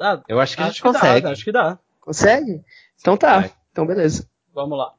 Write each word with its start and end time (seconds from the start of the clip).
Ah, 0.00 0.20
Eu 0.28 0.40
acho 0.40 0.56
que 0.56 0.62
a 0.62 0.66
acho 0.66 0.74
gente 0.74 0.82
que 0.82 0.88
consegue. 0.88 1.20
dá, 1.20 1.30
acho 1.30 1.44
que 1.44 1.52
dá. 1.52 1.78
Consegue? 2.00 2.64
Então 3.00 3.16
tá. 3.16 3.40
Vai. 3.40 3.52
Então 3.70 3.86
beleza. 3.86 4.28
Vamos 4.54 4.78
lá. 4.78 4.92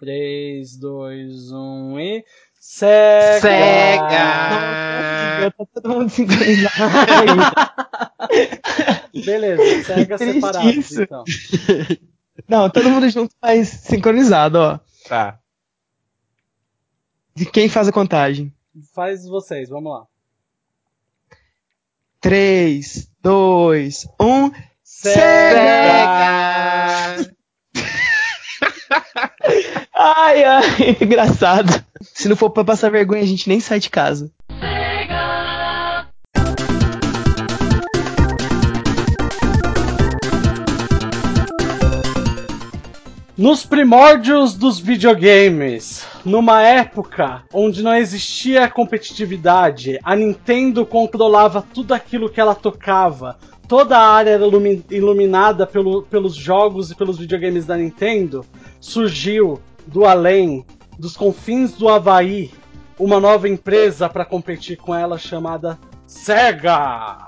3, 0.00 0.76
2, 0.76 1.52
1 1.52 2.00
e. 2.00 2.24
Sega! 2.60 3.40
Sega! 3.40 5.50
Tá 5.50 5.66
todo 5.74 5.88
mundo 5.94 6.08
sincronizado. 6.08 6.74
Beleza, 9.24 9.62
triste 9.94 10.18
separado. 10.18 10.70
isso. 10.70 11.02
Então. 11.02 11.24
Não, 12.48 12.68
todo 12.70 12.90
mundo 12.90 13.08
junto, 13.08 13.34
mas 13.40 13.68
sincronizado, 13.68 14.58
ó. 14.58 14.78
Tá. 15.08 15.38
De 17.34 17.46
quem 17.46 17.68
faz 17.68 17.88
a 17.88 17.92
contagem? 17.92 18.52
Faz 18.94 19.26
vocês, 19.26 19.68
vamos 19.68 19.92
lá. 19.92 20.06
3, 22.24 23.06
2, 23.22 24.08
1. 24.18 24.50
Sega! 24.82 25.20
Ai, 29.94 30.42
ai, 30.42 30.96
engraçado. 31.04 31.84
Se 32.00 32.26
não 32.26 32.34
for 32.34 32.48
pra 32.48 32.64
passar 32.64 32.90
vergonha, 32.90 33.22
a 33.22 33.26
gente 33.26 33.46
nem 33.46 33.60
sai 33.60 33.78
de 33.78 33.90
casa. 33.90 34.32
Nos 43.36 43.64
primórdios 43.66 44.54
dos 44.54 44.78
videogames, 44.78 46.06
numa 46.24 46.62
época 46.62 47.42
onde 47.52 47.82
não 47.82 47.92
existia 47.92 48.70
competitividade, 48.70 49.98
a 50.04 50.14
Nintendo 50.14 50.86
controlava 50.86 51.60
tudo 51.60 51.92
aquilo 51.92 52.30
que 52.30 52.40
ela 52.40 52.54
tocava, 52.54 53.36
toda 53.66 53.98
a 53.98 54.08
área 54.08 54.30
era 54.30 54.46
ilumi- 54.46 54.84
iluminada 54.88 55.66
pelo- 55.66 56.02
pelos 56.04 56.36
jogos 56.36 56.92
e 56.92 56.94
pelos 56.94 57.18
videogames 57.18 57.66
da 57.66 57.76
Nintendo, 57.76 58.46
surgiu 58.80 59.60
do 59.84 60.04
além, 60.04 60.64
dos 60.96 61.16
confins 61.16 61.72
do 61.72 61.88
Havaí, 61.88 62.52
uma 62.96 63.18
nova 63.18 63.48
empresa 63.48 64.08
para 64.08 64.24
competir 64.24 64.76
com 64.76 64.94
ela 64.94 65.18
chamada 65.18 65.76
Sega. 66.06 67.26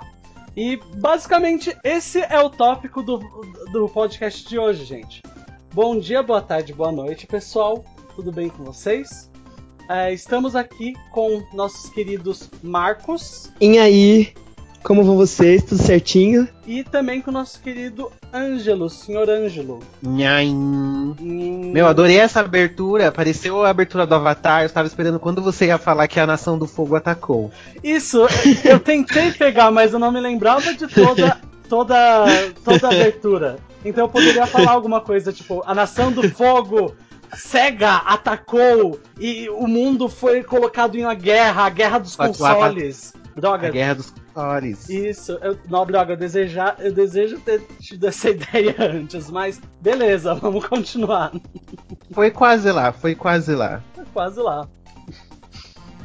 E 0.56 0.78
basicamente 0.94 1.76
esse 1.82 2.20
é 2.20 2.40
o 2.40 2.48
tópico 2.48 3.02
do, 3.02 3.18
do 3.72 3.88
podcast 3.88 4.48
de 4.48 4.56
hoje, 4.56 4.84
gente. 4.84 5.20
Bom 5.76 5.98
dia, 5.98 6.22
boa 6.22 6.40
tarde, 6.40 6.72
boa 6.72 6.90
noite, 6.90 7.26
pessoal. 7.26 7.84
Tudo 8.14 8.32
bem 8.32 8.48
com 8.48 8.64
vocês? 8.64 9.30
É, 9.90 10.10
estamos 10.10 10.56
aqui 10.56 10.94
com 11.12 11.42
nossos 11.52 11.90
queridos 11.90 12.48
Marcos 12.62 13.52
E 13.60 13.76
aí, 13.76 14.32
como 14.82 15.04
vão 15.04 15.18
vocês? 15.18 15.62
Tudo 15.62 15.82
certinho? 15.82 16.48
e 16.66 16.82
também 16.82 17.20
com 17.20 17.30
o 17.30 17.34
nosso 17.34 17.60
querido 17.60 18.10
Ângelo, 18.32 18.88
senhor 18.88 19.28
Ângelo. 19.28 19.80
Nhaim. 20.02 21.14
Meu, 21.74 21.86
adorei 21.86 22.20
essa 22.20 22.40
abertura. 22.40 23.08
Apareceu 23.08 23.62
a 23.62 23.68
abertura 23.68 24.06
do 24.06 24.14
Avatar. 24.14 24.62
Eu 24.62 24.66
estava 24.68 24.88
esperando 24.88 25.20
quando 25.20 25.42
você 25.42 25.66
ia 25.66 25.76
falar 25.76 26.08
que 26.08 26.18
a 26.18 26.26
Nação 26.26 26.58
do 26.58 26.66
Fogo 26.66 26.96
atacou. 26.96 27.50
Isso, 27.84 28.26
eu 28.64 28.80
tentei 28.80 29.30
pegar, 29.30 29.70
mas 29.70 29.92
eu 29.92 29.98
não 29.98 30.10
me 30.10 30.20
lembrava 30.20 30.72
de 30.72 30.86
toda, 30.88 31.38
toda, 31.68 32.24
toda 32.64 32.88
a 32.88 32.90
abertura. 32.90 33.58
Então 33.86 34.04
eu 34.04 34.08
poderia 34.08 34.46
falar 34.46 34.72
alguma 34.72 35.00
coisa, 35.00 35.32
tipo, 35.32 35.62
a 35.64 35.74
Nação 35.74 36.10
do 36.10 36.28
Fogo, 36.28 36.94
Sega 37.34 37.96
atacou 37.96 39.00
e 39.18 39.48
o 39.50 39.66
mundo 39.66 40.08
foi 40.08 40.42
colocado 40.42 40.96
em 40.96 41.04
uma 41.04 41.14
guerra, 41.14 41.64
a 41.64 41.70
guerra 41.70 41.98
dos 41.98 42.16
Quatro 42.16 42.38
consoles. 42.38 43.14
Droga, 43.36 43.68
A 43.68 43.70
Guerra 43.70 43.94
dos 43.96 44.10
Consoles. 44.10 44.88
Isso, 44.88 45.38
eu, 45.42 45.58
não, 45.68 45.84
droga, 45.84 46.14
eu, 46.14 46.16
desejar, 46.16 46.76
eu 46.78 46.90
desejo 46.90 47.38
ter 47.40 47.60
tido 47.78 48.06
essa 48.06 48.30
ideia 48.30 48.74
antes, 48.78 49.30
mas 49.30 49.60
beleza, 49.80 50.32
vamos 50.40 50.66
continuar. 50.66 51.32
Foi 52.12 52.30
quase 52.30 52.72
lá, 52.72 52.92
foi 52.92 53.14
quase 53.14 53.54
lá. 53.54 53.82
Tá 53.94 54.04
Quase 54.12 54.40
lá. 54.40 54.66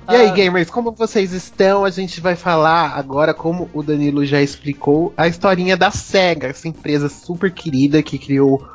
E 0.09 0.15
aí, 0.15 0.29
Ah, 0.29 0.33
gamers, 0.33 0.69
como 0.69 0.91
vocês 0.91 1.31
estão? 1.31 1.85
A 1.85 1.89
gente 1.89 2.19
vai 2.19 2.35
falar 2.35 2.97
agora, 2.97 3.33
como 3.33 3.69
o 3.73 3.83
Danilo 3.83 4.25
já 4.25 4.41
explicou, 4.41 5.13
a 5.15 5.27
historinha 5.27 5.77
da 5.77 5.91
SEGA, 5.91 6.47
essa 6.47 6.67
empresa 6.67 7.07
super 7.07 7.51
querida 7.51 8.01
que 8.01 8.17
criou 8.17 8.67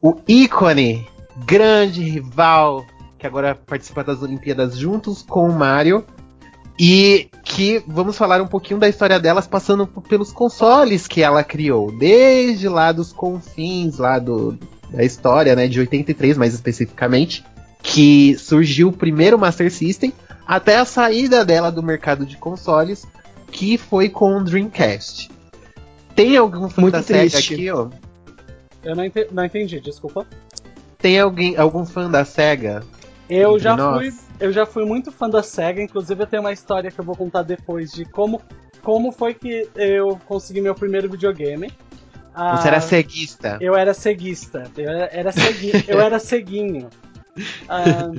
o 0.00 0.14
ícone, 0.26 1.06
grande 1.44 2.02
rival, 2.02 2.86
que 3.18 3.26
agora 3.26 3.54
participa 3.54 4.04
das 4.04 4.22
Olimpíadas 4.22 4.76
juntos 4.76 5.22
com 5.22 5.48
o 5.48 5.52
Mario. 5.52 6.04
E 6.80 7.28
que 7.42 7.82
vamos 7.88 8.16
falar 8.16 8.40
um 8.40 8.46
pouquinho 8.46 8.78
da 8.78 8.88
história 8.88 9.18
delas, 9.18 9.48
passando 9.48 9.84
pelos 9.84 10.30
consoles 10.30 11.08
que 11.08 11.22
ela 11.22 11.42
criou, 11.42 11.90
desde 11.90 12.68
lá 12.68 12.92
dos 12.92 13.12
confins 13.12 13.98
lá 13.98 14.20
do, 14.20 14.56
da 14.88 15.02
história, 15.02 15.56
né, 15.56 15.66
de 15.66 15.80
83 15.80 16.38
mais 16.38 16.54
especificamente, 16.54 17.44
que 17.82 18.36
surgiu 18.38 18.90
o 18.90 18.92
primeiro 18.92 19.36
Master 19.36 19.72
System, 19.72 20.12
até 20.48 20.76
a 20.78 20.84
saída 20.86 21.44
dela 21.44 21.70
do 21.70 21.82
mercado 21.82 22.24
de 22.24 22.36
consoles, 22.38 23.06
que 23.52 23.76
foi 23.76 24.08
com 24.08 24.38
o 24.38 24.42
Dreamcast. 24.42 25.30
Tem 26.16 26.36
algum 26.36 26.68
fã 26.70 26.80
Muito 26.82 26.94
da 26.94 27.02
SEGA 27.02 27.30
triste. 27.30 27.54
aqui, 27.54 27.70
ó? 27.70 27.88
Eu 28.82 28.96
não, 28.96 29.04
ente- 29.04 29.28
não 29.30 29.44
entendi, 29.44 29.78
desculpa. 29.80 30.26
Tem 30.98 31.20
alguém, 31.20 31.56
algum 31.56 31.84
fã 31.84 32.10
da 32.10 32.24
SEGA? 32.24 32.82
Eu 33.28 33.58
já 33.58 33.76
nós. 33.76 33.98
fui, 34.14 34.20
eu 34.40 34.50
já 34.52 34.64
fui 34.64 34.84
muito 34.86 35.12
fã 35.12 35.28
da 35.28 35.42
Sega, 35.42 35.82
inclusive 35.82 36.22
eu 36.22 36.26
tenho 36.26 36.42
uma 36.42 36.52
história 36.52 36.90
que 36.90 36.98
eu 36.98 37.04
vou 37.04 37.14
contar 37.14 37.42
depois 37.42 37.90
de 37.92 38.06
como, 38.06 38.40
como 38.82 39.12
foi 39.12 39.34
que 39.34 39.68
eu 39.76 40.18
consegui 40.26 40.62
meu 40.62 40.74
primeiro 40.74 41.10
videogame. 41.10 41.70
Ah, 42.34 42.56
Você 42.56 42.68
era 42.68 42.80
ceguista. 42.80 43.58
Eu 43.60 43.76
era 43.76 43.92
ceguista. 43.92 44.64
Eu 44.76 44.88
era, 44.88 45.04
era 45.12 45.32
segui- 45.32 45.84
eu 45.86 46.00
era 46.00 46.18
ceguinho. 46.18 46.88
Ah, 47.68 48.10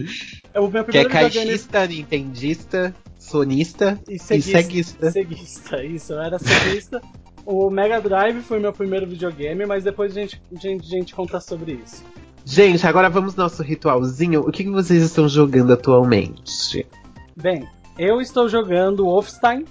o 0.59 0.69
meu 0.69 0.83
Que 0.83 0.97
é 0.97 1.03
primeiro 1.03 1.09
videogame 1.09 1.45
caixista, 1.47 1.87
nintendista, 1.87 2.95
sonista 3.17 3.99
e 4.07 4.15
e 4.15 4.19
ceguista. 4.19 4.61
ceguista. 4.61 5.11
Ceguista, 5.11 5.83
isso, 5.85 6.13
eu 6.13 6.21
era 6.21 6.39
ceguista. 6.39 7.01
o 7.45 7.69
Mega 7.69 7.99
Drive 8.01 8.41
foi 8.41 8.59
meu 8.59 8.73
primeiro 8.73 9.07
videogame, 9.07 9.65
mas 9.65 9.83
depois 9.83 10.15
a 10.15 10.21
gente, 10.21 10.41
a 10.55 10.59
gente, 10.59 10.85
a 10.85 10.89
gente 10.89 11.15
conta 11.15 11.39
sobre 11.39 11.73
isso. 11.83 12.03
Gente, 12.45 12.85
agora 12.87 13.09
vamos 13.09 13.35
no 13.35 13.43
nosso 13.43 13.61
ritualzinho. 13.61 14.41
O 14.41 14.51
que, 14.51 14.63
que 14.63 14.69
vocês 14.71 15.03
estão 15.03 15.27
jogando 15.27 15.71
atualmente? 15.73 16.87
Bem, 17.35 17.67
eu 17.97 18.19
estou 18.21 18.47
jogando 18.49 19.05
Wolfenstein. 19.05 19.65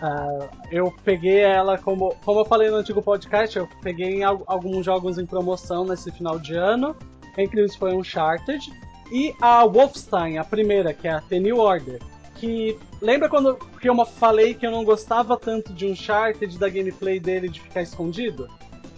Ah, 0.00 0.48
eu 0.70 0.92
peguei 1.04 1.38
ela 1.40 1.78
como. 1.78 2.14
Como 2.24 2.40
eu 2.40 2.44
falei 2.44 2.70
no 2.70 2.76
antigo 2.76 3.02
podcast, 3.02 3.56
eu 3.58 3.68
peguei 3.82 4.16
em 4.16 4.24
al- 4.24 4.42
alguns 4.46 4.84
jogos 4.84 5.18
em 5.18 5.26
promoção 5.26 5.84
nesse 5.84 6.10
final 6.10 6.38
de 6.38 6.54
ano. 6.54 6.96
Entre 7.38 7.60
eles 7.60 7.76
foi 7.76 7.94
Uncharted. 7.94 8.72
E 9.12 9.36
a 9.42 9.66
Wolfenstein, 9.66 10.38
a 10.38 10.44
primeira, 10.44 10.94
que 10.94 11.06
é 11.06 11.12
a 11.12 11.20
The 11.20 11.38
New 11.38 11.58
Order. 11.58 12.00
Que. 12.36 12.78
Lembra 13.00 13.28
quando 13.28 13.56
que 13.78 13.88
eu 13.88 14.06
falei 14.06 14.54
que 14.54 14.66
eu 14.66 14.70
não 14.70 14.84
gostava 14.84 15.36
tanto 15.36 15.74
de 15.74 15.86
Uncharted, 15.86 16.58
da 16.58 16.68
gameplay 16.70 17.20
dele 17.20 17.48
de 17.48 17.60
ficar 17.60 17.82
escondido? 17.82 18.48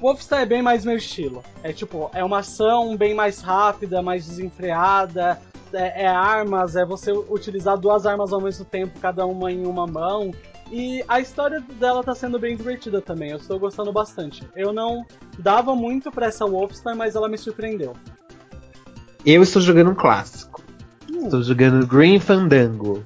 Wolfenstein 0.01 0.43
é 0.43 0.47
bem 0.47 0.63
mais 0.63 0.85
meu 0.85 0.97
estilo. 0.97 1.43
É 1.65 1.73
tipo, 1.73 2.11
é 2.15 2.23
uma 2.23 2.39
ação 2.39 2.97
bem 2.97 3.13
mais 3.13 3.41
rápida, 3.41 4.03
mais 4.03 4.27
desenfreada, 4.27 5.41
é, 5.73 6.05
é 6.05 6.07
armas, 6.07 6.77
é 6.77 6.85
você 6.85 7.11
utilizar 7.11 7.77
duas 7.77 8.07
armas 8.07 8.33
ao 8.33 8.41
mesmo 8.41 8.65
tempo, 8.65 9.01
cada 9.01 9.27
uma 9.27 9.51
em 9.51 9.67
uma 9.67 9.87
mão. 9.87 10.31
E 10.71 11.05
a 11.09 11.19
história 11.19 11.61
dela 11.81 12.05
tá 12.05 12.15
sendo 12.15 12.39
bem 12.39 12.57
divertida 12.57 13.01
também, 13.01 13.31
eu 13.31 13.39
estou 13.39 13.59
gostando 13.59 13.93
bastante. 13.93 14.49
Eu 14.55 14.73
não 14.73 15.05
dava 15.39 15.75
muito 15.75 16.11
pra 16.13 16.27
essa 16.27 16.47
Wolfenstein, 16.47 16.95
mas 16.95 17.17
ela 17.17 17.29
me 17.29 17.37
surpreendeu. 17.37 17.95
Eu 19.25 19.43
estou 19.43 19.62
jogando 19.62 19.91
um 19.91 19.95
clássico. 19.95 20.62
Hum, 21.11 21.25
Estou 21.25 21.43
jogando 21.43 21.87
Green 21.87 22.19
Fandango. 22.21 23.03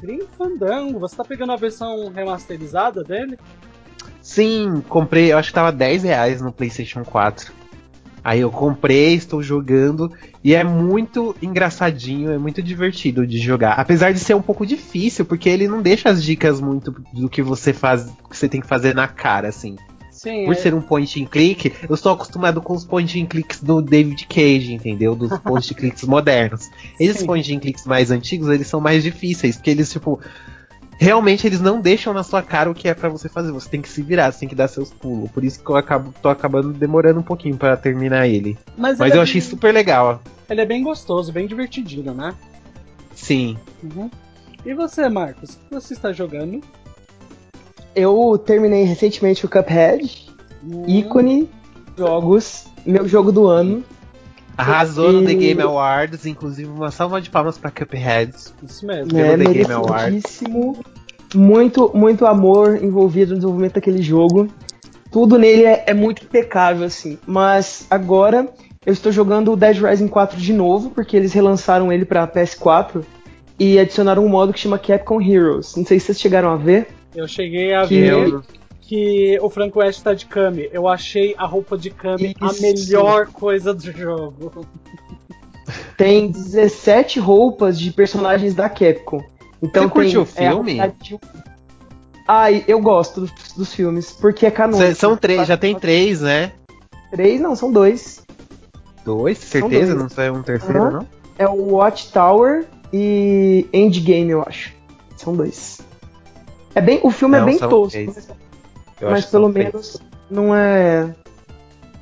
Grim 0.00 0.20
Fandango, 0.36 0.98
você 0.98 1.16
tá 1.16 1.24
pegando 1.24 1.52
a 1.52 1.56
versão 1.56 2.10
remasterizada 2.10 3.04
dele? 3.04 3.38
Sim, 4.22 4.82
comprei, 4.88 5.32
eu 5.32 5.38
acho 5.38 5.48
que 5.48 5.54
tava 5.54 5.72
10 5.72 6.02
reais 6.04 6.40
no 6.40 6.52
PlayStation 6.52 7.04
4. 7.04 7.52
Aí 8.22 8.40
eu 8.40 8.50
comprei, 8.50 9.14
estou 9.14 9.42
jogando 9.42 10.12
e 10.44 10.54
é 10.54 10.62
muito 10.62 11.34
engraçadinho, 11.40 12.30
é 12.30 12.36
muito 12.36 12.62
divertido 12.62 13.26
de 13.26 13.38
jogar. 13.38 13.72
Apesar 13.72 14.12
de 14.12 14.18
ser 14.18 14.34
um 14.34 14.42
pouco 14.42 14.66
difícil, 14.66 15.24
porque 15.24 15.48
ele 15.48 15.66
não 15.66 15.80
deixa 15.80 16.10
as 16.10 16.22
dicas 16.22 16.60
muito 16.60 16.94
do 17.14 17.30
que 17.30 17.42
você 17.42 17.72
faz, 17.72 18.04
que 18.28 18.36
você 18.36 18.46
tem 18.48 18.60
que 18.60 18.66
fazer 18.66 18.94
na 18.94 19.08
cara, 19.08 19.48
assim. 19.48 19.76
Sim, 20.22 20.44
Por 20.44 20.52
é- 20.52 20.54
ser 20.56 20.74
um 20.74 20.82
point 20.82 21.22
and 21.22 21.24
click, 21.26 21.72
eu 21.88 21.94
estou 21.94 22.12
acostumado 22.12 22.60
com 22.60 22.74
os 22.74 22.84
point 22.84 23.18
and 23.18 23.24
clicks 23.24 23.62
do 23.62 23.80
David 23.80 24.26
Cage, 24.26 24.74
entendeu? 24.74 25.14
Dos 25.16 25.30
point 25.40 25.72
and 25.72 25.76
clicks 25.76 26.02
modernos. 26.04 26.68
Esses 27.00 27.20
Sim. 27.20 27.26
point 27.26 27.54
and 27.54 27.58
clicks 27.58 27.86
mais 27.86 28.10
antigos, 28.10 28.48
eles 28.50 28.66
são 28.66 28.82
mais 28.82 29.02
difíceis, 29.02 29.56
porque 29.56 29.70
eles, 29.70 29.90
tipo, 29.90 30.20
realmente 30.98 31.46
eles 31.46 31.58
não 31.62 31.80
deixam 31.80 32.12
na 32.12 32.22
sua 32.22 32.42
cara 32.42 32.70
o 32.70 32.74
que 32.74 32.86
é 32.86 32.92
pra 32.92 33.08
você 33.08 33.30
fazer. 33.30 33.50
Você 33.50 33.70
tem 33.70 33.80
que 33.80 33.88
se 33.88 34.02
virar, 34.02 34.30
você 34.30 34.40
tem 34.40 34.48
que 34.50 34.54
dar 34.54 34.68
seus 34.68 34.90
pulos. 34.92 35.30
Por 35.30 35.42
isso 35.42 35.64
que 35.64 35.70
eu 35.70 35.76
acabo, 35.76 36.12
tô 36.20 36.28
acabando 36.28 36.70
demorando 36.74 37.20
um 37.20 37.22
pouquinho 37.22 37.56
pra 37.56 37.74
terminar 37.78 38.28
ele. 38.28 38.58
mas, 38.76 38.98
Mas 38.98 39.08
ele 39.12 39.16
eu 39.16 39.20
é 39.20 39.22
achei 39.22 39.40
bem- 39.40 39.48
super 39.50 39.72
legal. 39.72 40.20
Ele 40.50 40.60
é 40.60 40.66
bem 40.66 40.82
gostoso, 40.82 41.32
bem 41.32 41.46
divertidinho, 41.46 42.12
né? 42.12 42.34
Sim. 43.14 43.56
Uhum. 43.82 44.10
E 44.66 44.74
você, 44.74 45.08
Marcos? 45.08 45.54
O 45.54 45.58
que 45.60 45.74
você 45.76 45.94
está 45.94 46.12
jogando? 46.12 46.60
Eu 47.94 48.38
terminei 48.44 48.84
recentemente 48.84 49.44
o 49.44 49.48
Cuphead. 49.48 50.28
Hum, 50.64 50.84
ícone 50.86 51.48
jogos, 51.96 52.66
meu 52.86 53.06
jogo 53.08 53.32
do 53.32 53.46
ano. 53.46 53.82
Arrasou 54.56 55.12
no 55.12 55.24
The 55.24 55.32
E- 55.32 55.34
Game 55.36 55.62
Awards, 55.62 56.26
inclusive 56.26 56.68
uma 56.70 56.90
salva 56.90 57.20
de 57.20 57.30
palmas 57.30 57.56
pra 57.56 57.70
Cuphead. 57.70 58.32
Isso 58.62 58.86
mesmo. 58.86 59.12
Pelo 59.14 59.20
É 59.20 59.36
The 59.38 59.52
Game 59.52 59.72
Awards. 59.72 60.40
Muito, 61.34 61.90
muito 61.94 62.26
amor 62.26 62.82
envolvido 62.82 63.30
no 63.30 63.36
desenvolvimento 63.36 63.74
daquele 63.74 64.02
jogo. 64.02 64.48
Tudo 65.10 65.38
nele 65.38 65.64
é, 65.64 65.84
é 65.86 65.94
muito 65.94 66.24
impecável, 66.24 66.84
assim. 66.86 67.18
Mas 67.26 67.86
agora 67.90 68.48
eu 68.84 68.92
estou 68.92 69.10
jogando 69.12 69.52
o 69.52 69.56
Dead 69.56 69.76
Rising 69.78 70.08
4 70.08 70.38
de 70.38 70.52
novo, 70.52 70.90
porque 70.90 71.16
eles 71.16 71.32
relançaram 71.32 71.92
ele 71.92 72.04
pra 72.04 72.26
PS4 72.26 73.02
e 73.58 73.78
adicionaram 73.78 74.24
um 74.24 74.28
modo 74.28 74.52
que 74.52 74.58
chama 74.60 74.78
Capcom 74.78 75.20
Heroes. 75.20 75.74
Não 75.76 75.84
sei 75.86 75.98
se 76.00 76.06
vocês 76.06 76.20
chegaram 76.20 76.50
a 76.50 76.56
ver. 76.56 76.88
Eu 77.14 77.26
cheguei 77.28 77.74
a 77.74 77.86
Que 77.86 78.00
ver 78.00 78.12
Eu, 78.12 78.42
que 78.80 79.38
o 79.40 79.48
Franco 79.50 79.78
West 79.80 80.02
tá 80.02 80.14
de 80.14 80.26
Kami. 80.26 80.68
Eu 80.72 80.86
achei 80.88 81.34
a 81.38 81.46
roupa 81.46 81.76
de 81.78 81.90
Kami 81.90 82.34
a 82.40 82.46
Isso. 82.46 82.62
melhor 82.62 83.26
coisa 83.28 83.72
do 83.74 83.90
jogo. 83.92 84.66
Tem 85.96 86.30
17 86.30 87.20
roupas 87.20 87.78
de 87.78 87.90
personagens 87.92 88.54
da 88.54 88.68
Capcom. 88.68 89.22
Então 89.62 89.84
Você 89.84 89.90
curtiu 89.90 90.22
o 90.22 90.28
é, 90.36 90.46
a 90.46 90.50
filme? 90.50 90.80
Jill- 91.02 91.20
Ai, 92.26 92.64
eu 92.66 92.80
gosto 92.80 93.22
dos, 93.22 93.32
dos 93.56 93.74
filmes, 93.74 94.12
porque 94.12 94.46
é 94.46 94.50
canônico. 94.50 94.88
Cê- 94.88 94.94
são 94.94 95.16
três, 95.16 95.46
já 95.46 95.56
tem 95.56 95.74
três, 95.78 96.20
né? 96.20 96.52
Três, 97.10 97.40
não, 97.40 97.54
são 97.56 97.70
dois. 97.72 98.24
Dois, 99.04 99.36
certeza? 99.38 99.86
dois. 99.94 99.98
Não 100.02 100.08
sai 100.08 100.30
um 100.30 100.42
terceiro, 100.42 100.80
Aham. 100.80 100.90
não? 100.92 101.06
É 101.38 101.48
o 101.48 101.74
Watchtower 101.74 102.66
e 102.92 103.66
Endgame, 103.72 104.30
eu 104.30 104.42
acho. 104.42 104.72
São 105.16 105.34
dois. 105.34 105.80
É 106.74 106.80
bem, 106.80 107.00
o 107.02 107.10
filme 107.10 107.36
Não, 107.36 107.42
é 107.42 107.46
bem 107.46 107.58
tosco, 107.58 107.90
três. 107.90 108.28
mas, 109.00 109.10
mas 109.10 109.26
pelo 109.26 109.48
menos 109.48 110.00
não 110.30 110.54
é. 110.54 111.14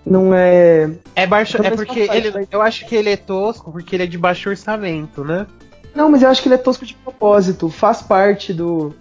Não 0.04 0.34
é. 0.34 0.90
É 1.14 1.26
baixo, 1.26 1.60
é 1.62 1.70
porque 1.70 2.06
não 2.06 2.14
ele, 2.14 2.48
eu 2.50 2.62
acho 2.62 2.86
que 2.86 2.96
ele 2.96 3.10
é 3.10 3.16
tosco 3.16 3.70
porque 3.70 3.96
ele 3.96 4.04
é 4.04 4.06
de 4.06 4.16
baixo 4.16 4.48
orçamento, 4.48 5.24
né? 5.24 5.46
Não, 5.94 6.10
mas 6.10 6.22
eu 6.22 6.28
acho 6.28 6.42
que 6.42 6.48
ele 6.48 6.54
é 6.54 6.58
tosco 6.58 6.86
de 6.86 6.94
propósito. 6.94 7.68
Faz 7.68 8.02
parte 8.02 8.52
do. 8.52 8.94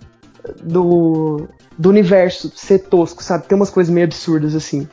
do. 0.62 1.48
do 1.78 1.90
universo 1.90 2.52
ser 2.56 2.80
tosco, 2.80 3.24
sabe? 3.24 3.48
Tem 3.48 3.56
umas 3.56 3.70
coisas 3.70 3.94
meio 3.94 4.06
absurdas 4.06 4.56
assim. 4.56 4.88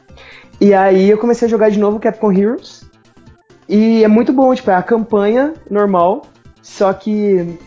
E 0.60 0.72
aí 0.72 1.10
eu 1.10 1.18
comecei 1.18 1.46
a 1.46 1.50
jogar 1.50 1.70
de 1.70 1.78
novo 1.78 1.98
Capcom 1.98 2.32
Heroes. 2.32 2.84
E 3.68 4.04
é 4.04 4.08
muito 4.08 4.32
bom, 4.32 4.54
tipo, 4.54 4.70
é 4.70 4.74
a 4.74 4.82
campanha 4.82 5.54
normal. 5.70 6.26
Só 6.62 6.92
que 6.92 7.58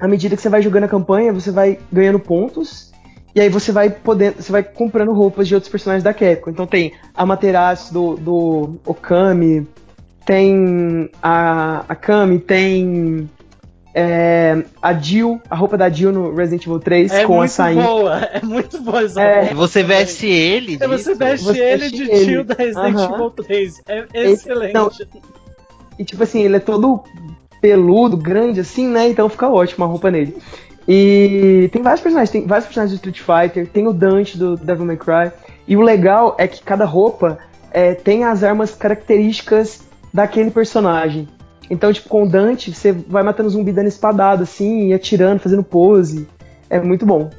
à 0.00 0.08
medida 0.08 0.34
que 0.36 0.42
você 0.42 0.48
vai 0.48 0.60
jogando 0.62 0.84
a 0.84 0.88
campanha, 0.88 1.32
você 1.32 1.50
vai 1.50 1.78
ganhando 1.92 2.18
pontos. 2.18 2.92
E 3.34 3.40
aí 3.40 3.48
você 3.48 3.72
vai 3.72 3.90
podendo. 3.90 4.40
Você 4.42 4.52
vai 4.52 4.62
comprando 4.62 5.12
roupas 5.12 5.48
de 5.48 5.54
outros 5.54 5.70
personagens 5.70 6.04
da 6.04 6.14
Capcom. 6.14 6.50
Então 6.50 6.66
tem 6.66 6.92
a 7.14 7.26
Materaço 7.26 7.92
do, 7.92 8.14
do 8.16 8.76
Okami, 8.86 9.66
tem 10.24 11.10
a, 11.22 11.84
a 11.88 11.94
Kami, 11.96 12.38
tem 12.38 13.28
é, 13.92 14.62
a 14.80 14.92
Jill, 14.94 15.40
a 15.50 15.54
roupa 15.56 15.76
da 15.76 15.88
Jill 15.90 16.12
no 16.12 16.34
Resident 16.34 16.64
Evil 16.66 16.78
3 16.80 17.12
É 17.12 17.24
com 17.24 17.34
a 17.34 17.36
muito 17.38 17.50
açaí. 17.50 17.74
boa, 17.76 18.16
é 18.32 18.40
muito 18.42 18.80
boa 18.82 19.02
essa 19.02 19.20
É. 19.22 19.40
roupa. 19.40 19.54
Você 19.56 19.82
veste 19.82 20.26
ele 20.26 20.78
É, 20.80 20.86
Você 20.88 21.14
veste 21.14 21.44
Você 21.46 21.60
ele 21.60 21.78
veste 21.82 21.96
de 21.96 22.10
ele. 22.10 22.24
tio 22.24 22.44
da 22.44 22.54
Resident. 22.54 23.00
Evil 23.00 23.30
3. 23.30 23.82
É 23.88 24.04
Esse- 24.14 24.32
excelente. 24.32 24.74
não. 24.74 24.90
E 25.98 26.04
tipo 26.04 26.22
assim, 26.22 26.42
ele 26.42 26.56
é 26.56 26.60
todo 26.60 27.02
peludo, 27.64 28.14
grande 28.14 28.60
assim, 28.60 28.86
né? 28.86 29.08
Então 29.08 29.26
fica 29.26 29.48
ótimo 29.48 29.86
a 29.86 29.88
roupa 29.88 30.10
nele. 30.10 30.36
E 30.86 31.70
tem 31.72 31.80
vários 31.80 32.02
personagens, 32.02 32.28
tem 32.28 32.46
vários 32.46 32.66
personagens 32.66 33.00
do 33.00 33.08
Street 33.08 33.20
Fighter, 33.20 33.66
tem 33.66 33.88
o 33.88 33.92
Dante 33.92 34.36
do 34.36 34.54
Devil 34.54 34.84
May 34.84 34.98
Cry. 34.98 35.32
E 35.66 35.74
o 35.74 35.80
legal 35.80 36.36
é 36.38 36.46
que 36.46 36.62
cada 36.62 36.84
roupa 36.84 37.38
é, 37.70 37.94
tem 37.94 38.22
as 38.22 38.44
armas 38.44 38.74
características 38.74 39.82
daquele 40.12 40.50
personagem. 40.50 41.26
Então, 41.70 41.90
tipo, 41.90 42.10
com 42.10 42.24
o 42.24 42.28
Dante, 42.28 42.70
você 42.70 42.92
vai 42.92 43.22
matando 43.22 43.48
zumbi 43.48 43.72
dando 43.72 43.86
espadada, 43.86 44.42
assim, 44.42 44.88
e 44.88 44.92
atirando, 44.92 45.40
fazendo 45.40 45.64
pose. 45.64 46.28
É 46.68 46.78
muito 46.78 47.06
bom. 47.06 47.30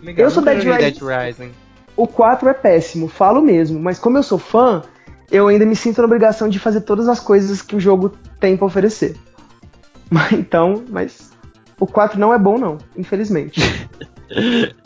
Legal, 0.00 0.26
eu 0.26 0.30
sou 0.30 0.44
Dead. 0.44 0.62
Dead 0.62 0.98
Rising. 1.02 1.50
O 1.96 2.06
4 2.06 2.48
é 2.48 2.54
péssimo, 2.54 3.08
falo 3.08 3.42
mesmo, 3.42 3.80
mas 3.80 3.98
como 3.98 4.16
eu 4.16 4.22
sou 4.22 4.38
fã, 4.38 4.84
eu 5.28 5.48
ainda 5.48 5.66
me 5.66 5.74
sinto 5.74 5.98
na 5.98 6.06
obrigação 6.06 6.48
de 6.48 6.60
fazer 6.60 6.82
todas 6.82 7.08
as 7.08 7.18
coisas 7.18 7.60
que 7.60 7.74
o 7.74 7.80
jogo 7.80 8.12
tem 8.42 8.56
pra 8.56 8.66
oferecer. 8.66 9.16
Mas, 10.10 10.32
então, 10.32 10.84
mas 10.90 11.32
o 11.80 11.86
4 11.86 12.20
não 12.20 12.34
é 12.34 12.38
bom 12.38 12.58
não, 12.58 12.76
infelizmente. 12.98 13.60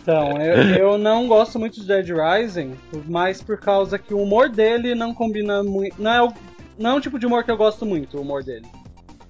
Então, 0.02 0.42
eu, 0.42 0.56
eu 0.74 0.98
não 0.98 1.28
gosto 1.28 1.56
muito 1.56 1.80
de 1.80 1.86
Dead 1.86 2.08
Rising, 2.08 2.72
mas 3.06 3.40
por 3.40 3.56
causa 3.60 3.96
que 3.96 4.12
o 4.12 4.18
humor 4.20 4.48
dele 4.48 4.92
não 4.92 5.14
combina 5.14 5.62
muito. 5.62 6.02
Não 6.02 6.10
é, 6.10 6.20
o, 6.20 6.32
não 6.76 6.90
é 6.90 6.94
um 6.94 7.00
tipo 7.00 7.16
de 7.16 7.26
humor 7.26 7.44
que 7.44 7.50
eu 7.52 7.56
gosto 7.56 7.86
muito, 7.86 8.18
o 8.18 8.22
humor 8.22 8.42
dele. 8.42 8.66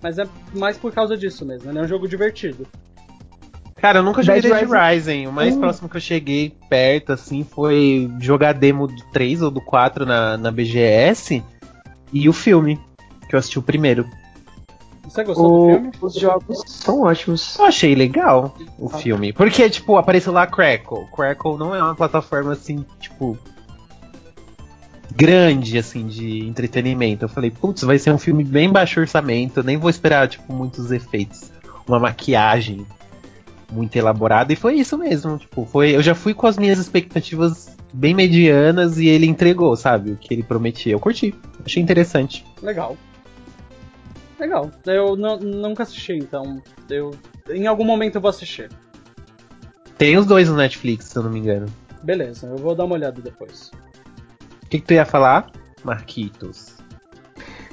Mas 0.02 0.18
é 0.18 0.26
mais 0.54 0.78
por 0.78 0.90
causa 0.90 1.18
disso 1.18 1.44
mesmo, 1.44 1.70
ele 1.70 1.78
é 1.78 1.82
um 1.82 1.86
jogo 1.86 2.08
divertido. 2.08 2.66
Cara, 3.74 3.98
eu 3.98 4.02
nunca 4.02 4.22
joguei 4.22 4.40
Dead 4.40 4.66
Dead 4.66 4.70
Rising. 4.70 5.26
O 5.26 5.32
mais 5.32 5.54
Hum. 5.54 5.60
próximo 5.60 5.86
que 5.86 5.98
eu 5.98 6.00
cheguei 6.00 6.56
perto, 6.70 7.12
assim, 7.12 7.44
foi 7.44 8.10
jogar 8.18 8.54
demo 8.54 8.86
do 8.86 9.02
3 9.12 9.42
ou 9.42 9.50
do 9.50 9.60
4 9.60 10.06
na, 10.06 10.38
na 10.38 10.50
BGS 10.50 11.42
e 12.10 12.26
o 12.26 12.32
filme, 12.32 12.80
que 13.28 13.34
eu 13.34 13.38
assisti 13.38 13.58
o 13.58 13.62
primeiro. 13.62 14.06
Você 15.04 15.22
gostou 15.22 15.48
do 15.48 15.54
O- 15.54 15.70
filme? 15.74 15.90
os 16.02 16.14
jogos 16.14 16.62
são 16.66 17.02
ótimos. 17.02 17.56
Eu 17.58 17.64
achei 17.66 17.94
legal 17.94 18.54
o 18.78 18.86
Ah. 18.92 18.98
filme. 18.98 19.32
Porque, 19.32 19.70
tipo, 19.70 19.96
apareceu 19.96 20.32
lá 20.32 20.46
Crackle. 20.46 21.06
Crackle 21.14 21.56
não 21.56 21.74
é 21.74 21.82
uma 21.82 21.94
plataforma, 21.94 22.52
assim, 22.52 22.84
tipo. 23.00 23.38
grande, 25.14 25.78
assim, 25.78 26.06
de 26.06 26.40
entretenimento. 26.46 27.24
Eu 27.24 27.28
falei, 27.28 27.50
putz, 27.50 27.82
vai 27.82 27.98
ser 27.98 28.10
um 28.12 28.18
filme 28.18 28.44
bem 28.44 28.70
baixo 28.70 29.00
orçamento. 29.00 29.62
Nem 29.62 29.76
vou 29.78 29.88
esperar, 29.88 30.28
tipo, 30.28 30.52
muitos 30.52 30.90
efeitos. 30.92 31.50
Uma 31.88 31.98
maquiagem 31.98 32.84
muito 33.72 33.96
elaborada. 33.96 34.52
E 34.52 34.56
foi 34.56 34.74
isso 34.74 34.98
mesmo. 34.98 35.38
Tipo, 35.38 35.64
foi. 35.64 35.94
Eu 35.96 36.02
já 36.02 36.14
fui 36.14 36.34
com 36.34 36.46
as 36.46 36.58
minhas 36.58 36.78
expectativas 36.78 37.74
bem 37.94 38.12
medianas 38.14 38.98
e 38.98 39.06
ele 39.06 39.26
entregou, 39.26 39.74
sabe? 39.76 40.10
O 40.10 40.16
que 40.16 40.34
ele 40.34 40.42
prometia. 40.42 40.92
Eu 40.92 41.00
curti. 41.00 41.34
Achei 41.64 41.82
interessante. 41.82 42.44
Legal. 42.62 42.96
Legal. 44.38 44.70
Eu 44.86 45.16
nu- 45.16 45.38
nunca 45.38 45.82
assisti, 45.82 46.12
então. 46.14 46.62
Eu, 46.90 47.12
em 47.50 47.66
algum 47.66 47.84
momento 47.84 48.16
eu 48.16 48.20
vou 48.20 48.28
assistir. 48.28 48.70
Tem 49.96 50.16
os 50.16 50.26
dois 50.26 50.48
no 50.48 50.56
Netflix, 50.56 51.06
se 51.06 51.16
eu 51.16 51.22
não 51.22 51.30
me 51.30 51.38
engano. 51.38 51.66
Beleza, 52.02 52.46
eu 52.46 52.56
vou 52.56 52.74
dar 52.74 52.84
uma 52.84 52.94
olhada 52.94 53.20
depois. 53.20 53.70
O 54.62 54.68
que, 54.68 54.78
que 54.80 54.86
tu 54.86 54.92
ia 54.94 55.04
falar, 55.06 55.50
Marquitos? 55.82 56.74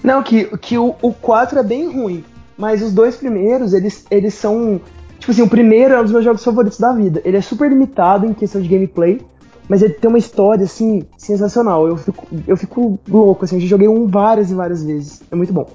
Não, 0.03 0.23
que, 0.23 0.45
que 0.57 0.77
o, 0.77 0.95
o 1.01 1.13
4 1.13 1.59
é 1.59 1.63
bem 1.63 1.91
ruim, 1.91 2.23
mas 2.57 2.81
os 2.81 2.93
dois 2.93 3.15
primeiros, 3.15 3.73
eles, 3.73 4.05
eles 4.09 4.33
são. 4.33 4.79
Tipo 5.19 5.31
assim, 5.31 5.41
o 5.41 5.49
primeiro 5.49 5.93
é 5.93 5.99
um 5.99 6.03
dos 6.03 6.11
meus 6.11 6.23
jogos 6.25 6.43
favoritos 6.43 6.79
da 6.79 6.91
vida. 6.93 7.21
Ele 7.23 7.37
é 7.37 7.41
super 7.41 7.69
limitado 7.69 8.25
em 8.25 8.33
questão 8.33 8.61
de 8.61 8.67
gameplay, 8.67 9.21
mas 9.69 9.81
ele 9.81 9.93
tem 9.93 10.09
uma 10.09 10.17
história, 10.17 10.65
assim, 10.65 11.03
sensacional. 11.17 11.87
Eu 11.87 11.95
fico, 11.97 12.27
eu 12.47 12.57
fico 12.57 12.99
louco, 13.07 13.45
assim, 13.45 13.55
eu 13.55 13.61
já 13.61 13.67
joguei 13.67 13.87
um 13.87 14.07
várias 14.07 14.51
e 14.51 14.53
várias 14.55 14.83
vezes. 14.83 15.21
É 15.31 15.35
muito 15.35 15.53
bom. 15.53 15.69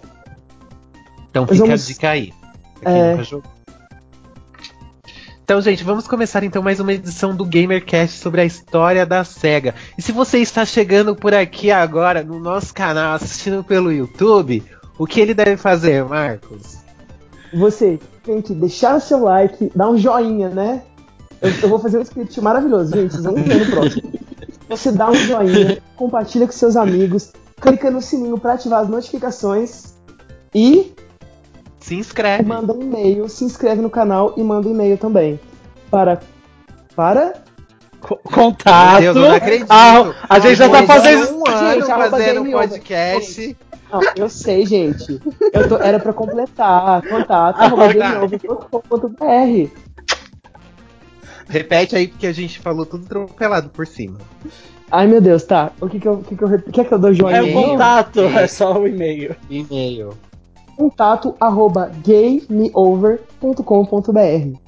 Então 1.31 1.47
fica 1.47 1.67
vamos- 1.67 1.85
a 1.85 1.87
dica 1.87 2.11
aí. 2.11 2.33
É. 2.85 3.17
Então, 5.43 5.61
gente, 5.63 5.83
vamos 5.83 6.07
começar 6.07 6.45
então 6.45 6.63
mais 6.63 6.79
uma 6.79 6.93
edição 6.93 7.35
do 7.35 7.45
GamerCast 7.45 8.19
sobre 8.19 8.43
a 8.43 8.45
história 8.45 9.07
da 9.07 9.25
SEGA. 9.25 9.75
E 9.97 10.03
se 10.03 10.13
você 10.13 10.39
está 10.39 10.65
chegando 10.65 11.17
por 11.17 11.33
aqui 11.33 11.71
agora 11.71 12.23
no 12.23 12.39
nosso 12.39 12.75
canal, 12.75 13.15
assistindo 13.15 13.65
pelo 13.65 13.91
YouTube, 13.91 14.63
o 14.99 15.07
que 15.07 15.21
ele 15.21 15.33
deve 15.33 15.57
fazer, 15.57 16.05
Marcos? 16.05 16.77
Você 17.55 17.99
tem 18.23 18.43
que 18.43 18.53
deixar 18.53 18.97
o 18.97 19.01
seu 19.01 19.23
like, 19.25 19.73
dar 19.75 19.89
um 19.89 19.97
joinha, 19.97 20.51
né? 20.51 20.83
Eu, 21.41 21.51
eu 21.51 21.69
vou 21.69 21.79
fazer 21.79 21.97
um 21.99 22.03
script 22.03 22.39
maravilhoso, 22.43 22.95
gente. 22.95 23.13
Vocês 23.13 23.25
vão 23.25 23.35
ver 23.35 23.65
no 23.67 23.71
próximo. 23.71 24.13
Você 24.69 24.93
dá 24.93 25.09
um 25.09 25.15
joinha, 25.15 25.79
compartilha 25.97 26.45
com 26.45 26.53
seus 26.53 26.77
amigos, 26.77 27.33
clica 27.59 27.91
no 27.91 28.03
sininho 28.03 28.39
para 28.39 28.53
ativar 28.53 28.83
as 28.83 28.89
notificações 28.89 29.95
e 30.55 30.93
Se 31.81 31.95
inscreve. 31.95 32.43
manda 32.45 32.73
um 32.73 32.83
e-mail, 32.83 33.29
se 33.29 33.45
inscreve 33.45 33.81
no 33.81 33.91
canal 33.91 34.35
e 34.37 34.43
manda 34.43 34.69
um 34.69 34.73
e-mail 34.73 34.99
também. 34.99 35.39
Para. 35.91 36.21
Para. 36.95 37.35
Meu 38.09 38.17
contato. 38.23 39.01
Deus, 39.01 39.17
eu 39.17 39.23
não 39.23 39.33
acredito. 39.35 39.67
Ah, 39.71 40.13
a 40.29 40.39
gente 40.39 40.55
já 40.57 40.69
tá 40.69 40.83
fazendo. 40.85 41.37
um 41.37 41.47
ano 41.49 41.75
Gente, 41.75 41.87
fazendo 41.87 42.41
Over. 42.41 42.53
podcast. 42.53 43.57
Não, 43.91 44.01
eu 44.17 44.29
sei, 44.29 44.67
gente. 44.67 45.21
Eu 45.53 45.69
tô- 45.69 45.79
era 45.79 45.99
para 45.99 46.13
completar. 46.13 47.03
Contato. 47.03 47.57
Ah, 47.59 47.65
arroba 47.65 47.89
tá. 47.95 48.21
Repete 51.49 51.97
aí, 51.97 52.07
porque 52.09 52.27
a 52.27 52.33
gente 52.33 52.59
falou 52.59 52.85
tudo 52.85 53.05
atropelado 53.07 53.71
por 53.71 53.87
cima. 53.87 54.19
Ai 54.91 55.07
meu 55.07 55.21
Deus, 55.21 55.43
tá. 55.45 55.73
O 55.81 55.89
que 55.89 55.99
que 55.99 56.07
eu, 56.09 56.15
o 56.15 56.23
que 56.23 56.37
que 56.37 56.43
eu, 56.45 56.49
rep- 56.49 56.71
quer 56.71 56.85
que 56.87 56.93
eu 56.93 56.99
dou 56.99 57.13
joinha? 57.13 57.39
É 57.39 57.43
o 57.43 57.53
contato, 57.53 58.21
E-mail. 58.21 58.39
é 58.39 58.47
só 58.47 58.79
o 58.79 58.87
e-mail. 58.87 59.35
E-mail. 59.51 60.11
Contato 60.79 61.35
arroba 61.41 61.91
gameover.com.br. 62.05 64.59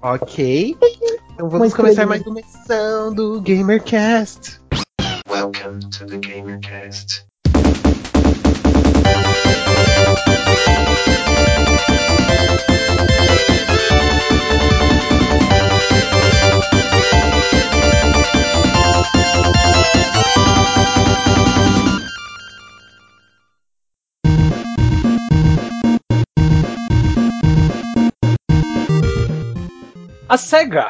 Ok. 0.00 0.74
Então 1.34 1.50
vamos 1.50 1.68
Uma 1.68 1.76
começar 1.76 2.06
mais 2.06 2.26
uma 2.26 2.40
edição 2.40 3.12
do 3.12 3.42
GamerCast. 3.42 4.58
Welcome 5.28 5.80
to 5.90 6.06
the 6.06 6.16
GamerCast. 6.16 7.26
A 30.28 30.36
SEGA, 30.36 30.88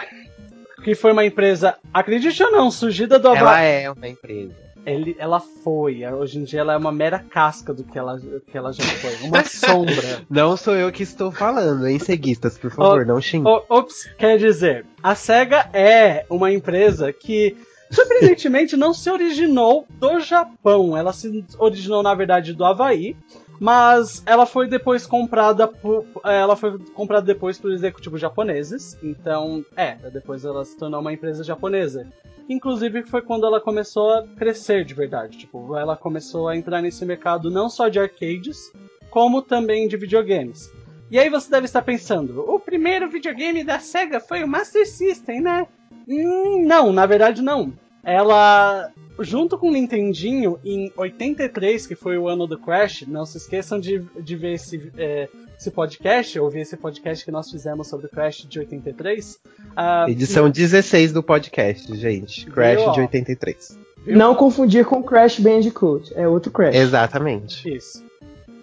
que 0.82 0.94
foi 0.94 1.12
uma 1.12 1.24
empresa, 1.24 1.76
acredite 1.92 2.42
ou 2.42 2.50
não, 2.52 2.70
surgida 2.70 3.18
do 3.18 3.28
Ela 3.28 3.60
é 3.60 3.90
uma 3.90 4.08
empresa. 4.08 4.54
Ele- 4.84 5.16
ela 5.18 5.40
foi, 5.40 6.06
hoje 6.06 6.38
em 6.38 6.44
dia 6.44 6.60
ela 6.60 6.74
é 6.74 6.76
uma 6.76 6.92
mera 6.92 7.18
casca 7.18 7.74
do 7.74 7.82
que 7.82 7.98
ela, 7.98 8.20
que 8.20 8.56
ela 8.56 8.72
já 8.72 8.84
foi. 8.84 9.14
Uma 9.26 9.42
sombra. 9.44 10.22
Não 10.30 10.56
sou 10.56 10.76
eu 10.76 10.92
que 10.92 11.02
estou 11.02 11.32
falando, 11.32 11.88
hein, 11.88 11.98
ceguistas, 11.98 12.56
por 12.56 12.70
favor, 12.70 13.04
não 13.04 13.20
xingue. 13.20 13.48
O- 13.48 13.64
Ops, 13.68 14.08
quer 14.16 14.38
dizer, 14.38 14.86
a 15.02 15.14
SEGA 15.16 15.68
é 15.72 16.24
uma 16.30 16.52
empresa 16.52 17.12
que 17.12 17.56
surpreendentemente 17.90 18.76
não 18.76 18.94
se 18.94 19.10
originou 19.10 19.86
do 19.98 20.20
Japão. 20.20 20.96
Ela 20.96 21.12
se 21.12 21.44
originou, 21.58 22.00
na 22.02 22.14
verdade, 22.14 22.52
do 22.52 22.64
Havaí. 22.64 23.16
Mas 23.58 24.22
ela 24.26 24.46
foi 24.46 24.68
depois 24.68 25.06
comprada 25.06 25.66
por. 25.66 26.04
Ela 26.24 26.56
foi 26.56 26.78
comprada 26.94 27.26
depois 27.26 27.58
por 27.58 27.72
executivos 27.72 28.20
japoneses. 28.20 28.96
Então, 29.02 29.64
é, 29.76 29.94
depois 30.10 30.44
ela 30.44 30.64
se 30.64 30.76
tornou 30.76 31.00
uma 31.00 31.12
empresa 31.12 31.42
japonesa. 31.42 32.06
Inclusive 32.48 33.02
foi 33.04 33.22
quando 33.22 33.46
ela 33.46 33.60
começou 33.60 34.10
a 34.10 34.26
crescer 34.36 34.84
de 34.84 34.94
verdade. 34.94 35.38
Tipo, 35.38 35.76
ela 35.76 35.96
começou 35.96 36.48
a 36.48 36.56
entrar 36.56 36.80
nesse 36.80 37.04
mercado 37.04 37.50
não 37.50 37.68
só 37.68 37.88
de 37.88 37.98
arcades, 37.98 38.72
como 39.10 39.42
também 39.42 39.88
de 39.88 39.96
videogames. 39.96 40.70
E 41.10 41.18
aí 41.18 41.28
você 41.28 41.50
deve 41.50 41.66
estar 41.66 41.82
pensando, 41.82 42.40
o 42.40 42.58
primeiro 42.58 43.08
videogame 43.08 43.62
da 43.62 43.78
SEGA 43.78 44.18
foi 44.18 44.42
o 44.42 44.48
Master 44.48 44.86
System, 44.86 45.40
né? 45.40 45.66
Hum, 46.08 46.64
não, 46.66 46.92
na 46.92 47.06
verdade 47.06 47.42
não. 47.42 47.72
Ela, 48.06 48.92
junto 49.18 49.58
com 49.58 49.68
o 49.68 49.72
Nintendinho, 49.72 50.60
em 50.64 50.92
83, 50.96 51.88
que 51.88 51.96
foi 51.96 52.16
o 52.16 52.28
ano 52.28 52.46
do 52.46 52.56
Crash, 52.56 53.04
não 53.08 53.26
se 53.26 53.36
esqueçam 53.36 53.80
de, 53.80 53.98
de 54.20 54.36
ver 54.36 54.52
esse, 54.52 54.92
é, 54.96 55.28
esse 55.58 55.72
podcast, 55.72 56.38
ouvir 56.38 56.60
esse 56.60 56.76
podcast 56.76 57.24
que 57.24 57.32
nós 57.32 57.50
fizemos 57.50 57.88
sobre 57.88 58.06
o 58.06 58.08
Crash 58.08 58.46
de 58.48 58.60
83. 58.60 59.40
ah, 59.74 60.06
Edição 60.08 60.48
16 60.48 61.12
do 61.12 61.20
podcast, 61.20 61.96
gente. 61.96 62.46
Crash 62.46 62.80
Viu, 62.80 62.92
de 62.92 63.00
83. 63.00 63.78
Não 64.06 64.36
confundir 64.36 64.84
com 64.84 65.02
Crash 65.02 65.40
Bandicoot. 65.40 66.12
É 66.14 66.28
outro 66.28 66.52
Crash. 66.52 66.76
Exatamente. 66.76 67.68
Isso. 67.76 68.04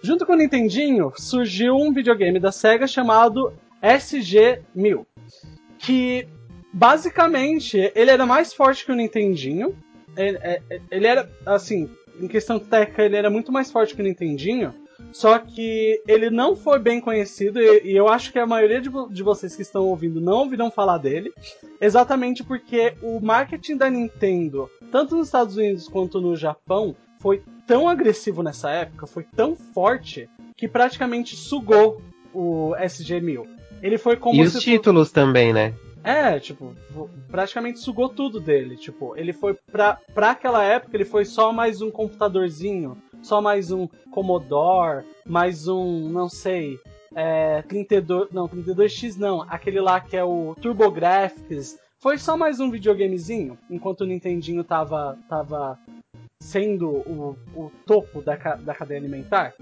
Junto 0.02 0.24
com 0.24 0.32
o 0.32 0.36
Nintendinho, 0.36 1.12
surgiu 1.16 1.76
um 1.76 1.92
videogame 1.92 2.40
da 2.40 2.50
SEGA 2.50 2.86
chamado 2.86 3.52
SG-1000. 3.82 5.04
Que, 5.78 6.26
basicamente, 6.74 7.90
ele 7.94 8.10
era 8.10 8.26
mais 8.26 8.52
forte 8.52 8.84
que 8.84 8.92
o 8.92 8.96
Nintendinho. 8.96 9.74
Ele, 10.16 10.38
é- 10.42 10.60
é- 10.68 10.80
ele 10.90 11.06
era, 11.06 11.30
assim, 11.46 11.88
em 12.20 12.28
questão 12.28 12.58
técnica, 12.58 13.02
ele 13.04 13.16
era 13.16 13.30
muito 13.30 13.50
mais 13.52 13.70
forte 13.70 13.94
que 13.94 14.02
o 14.02 14.04
Nintendinho. 14.04 14.74
Só 15.12 15.38
que 15.38 16.00
ele 16.08 16.30
não 16.30 16.56
foi 16.56 16.78
bem 16.78 17.00
conhecido, 17.00 17.60
e, 17.60 17.92
e 17.92 17.96
eu 17.96 18.08
acho 18.08 18.32
que 18.32 18.38
a 18.38 18.46
maioria 18.46 18.80
de, 18.80 18.90
de 19.10 19.22
vocês 19.22 19.54
que 19.54 19.62
estão 19.62 19.84
ouvindo 19.86 20.20
não 20.20 20.38
ouviram 20.38 20.70
falar 20.70 20.98
dele, 20.98 21.32
exatamente 21.80 22.42
porque 22.42 22.94
o 23.02 23.20
marketing 23.20 23.76
da 23.76 23.88
Nintendo, 23.90 24.68
tanto 24.90 25.16
nos 25.16 25.28
Estados 25.28 25.56
Unidos 25.56 25.88
quanto 25.88 26.20
no 26.20 26.36
Japão, 26.36 26.96
foi 27.20 27.42
tão 27.66 27.88
agressivo 27.88 28.42
nessa 28.42 28.70
época, 28.70 29.06
foi 29.06 29.24
tão 29.36 29.56
forte, 29.56 30.28
que 30.56 30.68
praticamente 30.68 31.36
sugou 31.36 32.00
o 32.32 32.74
SG-1000. 32.76 33.46
Ele 33.82 33.98
foi 33.98 34.16
como 34.16 34.40
E 34.40 34.44
os 34.44 34.54
títulos 34.54 35.10
também, 35.10 35.52
né? 35.52 35.74
É, 36.04 36.38
tipo, 36.38 36.74
praticamente 37.30 37.78
sugou 37.78 38.10
tudo 38.10 38.38
dele. 38.38 38.76
Tipo, 38.76 39.16
ele 39.16 39.32
foi 39.32 39.54
pra, 39.72 39.98
pra 40.14 40.32
aquela 40.32 40.62
época, 40.62 40.94
ele 40.94 41.04
foi 41.04 41.24
só 41.24 41.50
mais 41.50 41.80
um 41.80 41.90
computadorzinho, 41.90 42.96
só 43.22 43.40
mais 43.40 43.70
um 43.70 43.88
Commodore, 44.10 45.04
mais 45.26 45.66
um, 45.66 46.10
não 46.10 46.28
sei, 46.28 46.78
é, 47.14 47.62
32, 47.62 48.30
não, 48.32 48.46
32X 48.46 49.16
não, 49.16 49.42
aquele 49.42 49.80
lá 49.80 49.98
que 49.98 50.16
é 50.16 50.22
o 50.22 50.54
TurboGrafx. 50.60 51.78
Foi 51.98 52.18
só 52.18 52.36
mais 52.36 52.60
um 52.60 52.70
videogamezinho, 52.70 53.56
enquanto 53.70 54.02
o 54.02 54.06
Nintendinho 54.06 54.62
tava, 54.62 55.16
tava 55.26 55.78
sendo 56.42 56.90
o, 56.90 57.38
o 57.56 57.72
topo 57.86 58.20
da, 58.20 58.36
da 58.36 58.74
cadeia 58.74 59.00
alimentar. 59.00 59.54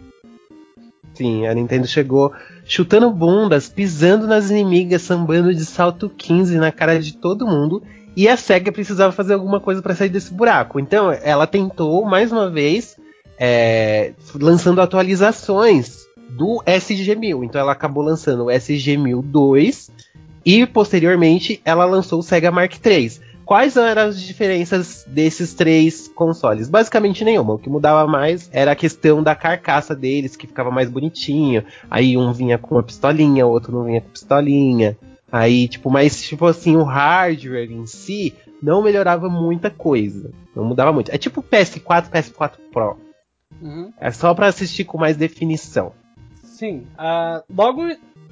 Sim, 1.14 1.46
a 1.46 1.54
Nintendo 1.54 1.86
chegou 1.86 2.32
chutando 2.64 3.10
bundas, 3.10 3.68
pisando 3.68 4.26
nas 4.26 4.50
inimigas, 4.50 5.02
sambando 5.02 5.54
de 5.54 5.64
salto 5.64 6.08
15 6.08 6.56
na 6.56 6.72
cara 6.72 6.98
de 6.98 7.16
todo 7.16 7.46
mundo. 7.46 7.82
E 8.16 8.28
a 8.28 8.36
SEGA 8.36 8.70
precisava 8.70 9.12
fazer 9.12 9.34
alguma 9.34 9.60
coisa 9.60 9.80
para 9.80 9.94
sair 9.94 10.08
desse 10.08 10.32
buraco. 10.32 10.78
Então 10.78 11.10
ela 11.10 11.46
tentou, 11.46 12.04
mais 12.04 12.30
uma 12.30 12.50
vez, 12.50 12.96
é, 13.38 14.12
lançando 14.34 14.80
atualizações 14.80 16.06
do 16.30 16.62
SG-1000. 16.66 17.44
Então 17.44 17.60
ela 17.60 17.72
acabou 17.72 18.02
lançando 18.02 18.44
o 18.44 18.46
SG-1000 18.46 19.22
2 19.22 19.90
e 20.44 20.66
posteriormente 20.66 21.60
ela 21.64 21.84
lançou 21.84 22.20
o 22.20 22.22
Sega 22.22 22.50
Mark 22.50 22.74
III. 22.84 23.31
Quais 23.52 23.76
eram 23.76 24.04
as 24.04 24.18
diferenças 24.18 25.04
desses 25.06 25.52
três 25.52 26.08
consoles? 26.08 26.70
Basicamente 26.70 27.22
nenhuma. 27.22 27.52
O 27.52 27.58
que 27.58 27.68
mudava 27.68 28.10
mais 28.10 28.48
era 28.50 28.72
a 28.72 28.74
questão 28.74 29.22
da 29.22 29.34
carcaça 29.34 29.94
deles, 29.94 30.36
que 30.36 30.46
ficava 30.46 30.70
mais 30.70 30.88
bonitinho. 30.88 31.62
Aí 31.90 32.16
um 32.16 32.32
vinha 32.32 32.56
com 32.56 32.76
uma 32.76 32.82
pistolinha, 32.82 33.46
o 33.46 33.50
outro 33.50 33.70
não 33.70 33.84
vinha 33.84 34.00
com 34.00 34.08
pistolinha. 34.08 34.96
Aí, 35.30 35.68
tipo, 35.68 35.90
mas 35.90 36.22
tipo 36.22 36.46
assim, 36.46 36.76
o 36.76 36.82
hardware 36.82 37.70
em 37.70 37.84
si 37.84 38.34
não 38.62 38.82
melhorava 38.82 39.28
muita 39.28 39.68
coisa. 39.70 40.30
Não 40.56 40.64
mudava 40.64 40.90
muito. 40.90 41.10
É 41.10 41.18
tipo 41.18 41.42
PS4, 41.42 42.08
PS4 42.08 42.52
Pro. 42.72 42.96
Uhum. 43.60 43.92
É 44.00 44.10
só 44.10 44.32
pra 44.32 44.46
assistir 44.46 44.84
com 44.84 44.96
mais 44.96 45.18
definição. 45.18 45.92
Sim, 46.42 46.86
ah, 46.96 47.42
logo 47.54 47.82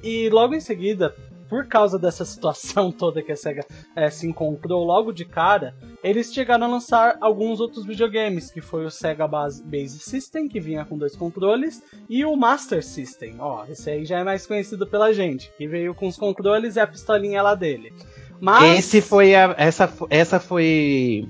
e 0.03 0.29
logo 0.29 0.55
em 0.55 0.59
seguida, 0.59 1.13
por 1.51 1.67
causa 1.67 1.99
dessa 1.99 2.23
situação 2.23 2.89
toda 2.97 3.21
que 3.21 3.29
a 3.29 3.35
Sega 3.35 3.65
eh, 3.93 4.09
se 4.09 4.25
encontrou 4.25 4.85
logo 4.85 5.11
de 5.11 5.25
cara, 5.25 5.75
eles 6.01 6.33
chegaram 6.33 6.65
a 6.65 6.69
lançar 6.69 7.17
alguns 7.19 7.59
outros 7.59 7.85
videogames, 7.85 8.49
que 8.49 8.61
foi 8.61 8.85
o 8.85 8.89
Sega 8.89 9.27
Base, 9.27 9.99
System, 9.99 10.47
que 10.47 10.61
vinha 10.61 10.85
com 10.85 10.97
dois 10.97 11.13
controles, 11.13 11.83
e 12.09 12.23
o 12.23 12.37
Master 12.37 12.81
System, 12.81 13.35
ó, 13.39 13.65
esse 13.69 13.89
aí 13.89 14.05
já 14.05 14.19
é 14.19 14.23
mais 14.23 14.47
conhecido 14.47 14.87
pela 14.87 15.11
gente, 15.11 15.51
que 15.57 15.67
veio 15.67 15.93
com 15.93 16.07
os 16.07 16.15
controles 16.15 16.77
e 16.77 16.79
a 16.79 16.87
pistolinha 16.87 17.41
lá 17.41 17.53
dele. 17.53 17.91
Mas 18.39 18.79
Esse 18.79 19.01
foi 19.01 19.35
a, 19.35 19.53
essa, 19.57 19.91
essa 20.09 20.39
foi 20.39 21.27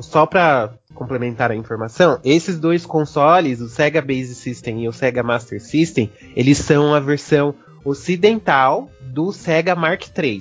só 0.00 0.24
pra 0.24 0.72
complementar 0.94 1.50
a 1.50 1.54
informação, 1.54 2.18
esses 2.24 2.58
dois 2.58 2.86
consoles, 2.86 3.60
o 3.60 3.68
Sega 3.68 4.00
Base 4.00 4.34
System 4.34 4.84
e 4.84 4.88
o 4.88 4.92
Sega 4.92 5.22
Master 5.22 5.60
System, 5.60 6.10
eles 6.34 6.56
são 6.56 6.94
a 6.94 7.00
versão 7.00 7.54
ocidental 7.84 8.90
do 9.00 9.32
Sega 9.32 9.74
Mark 9.74 10.04
III. 10.16 10.40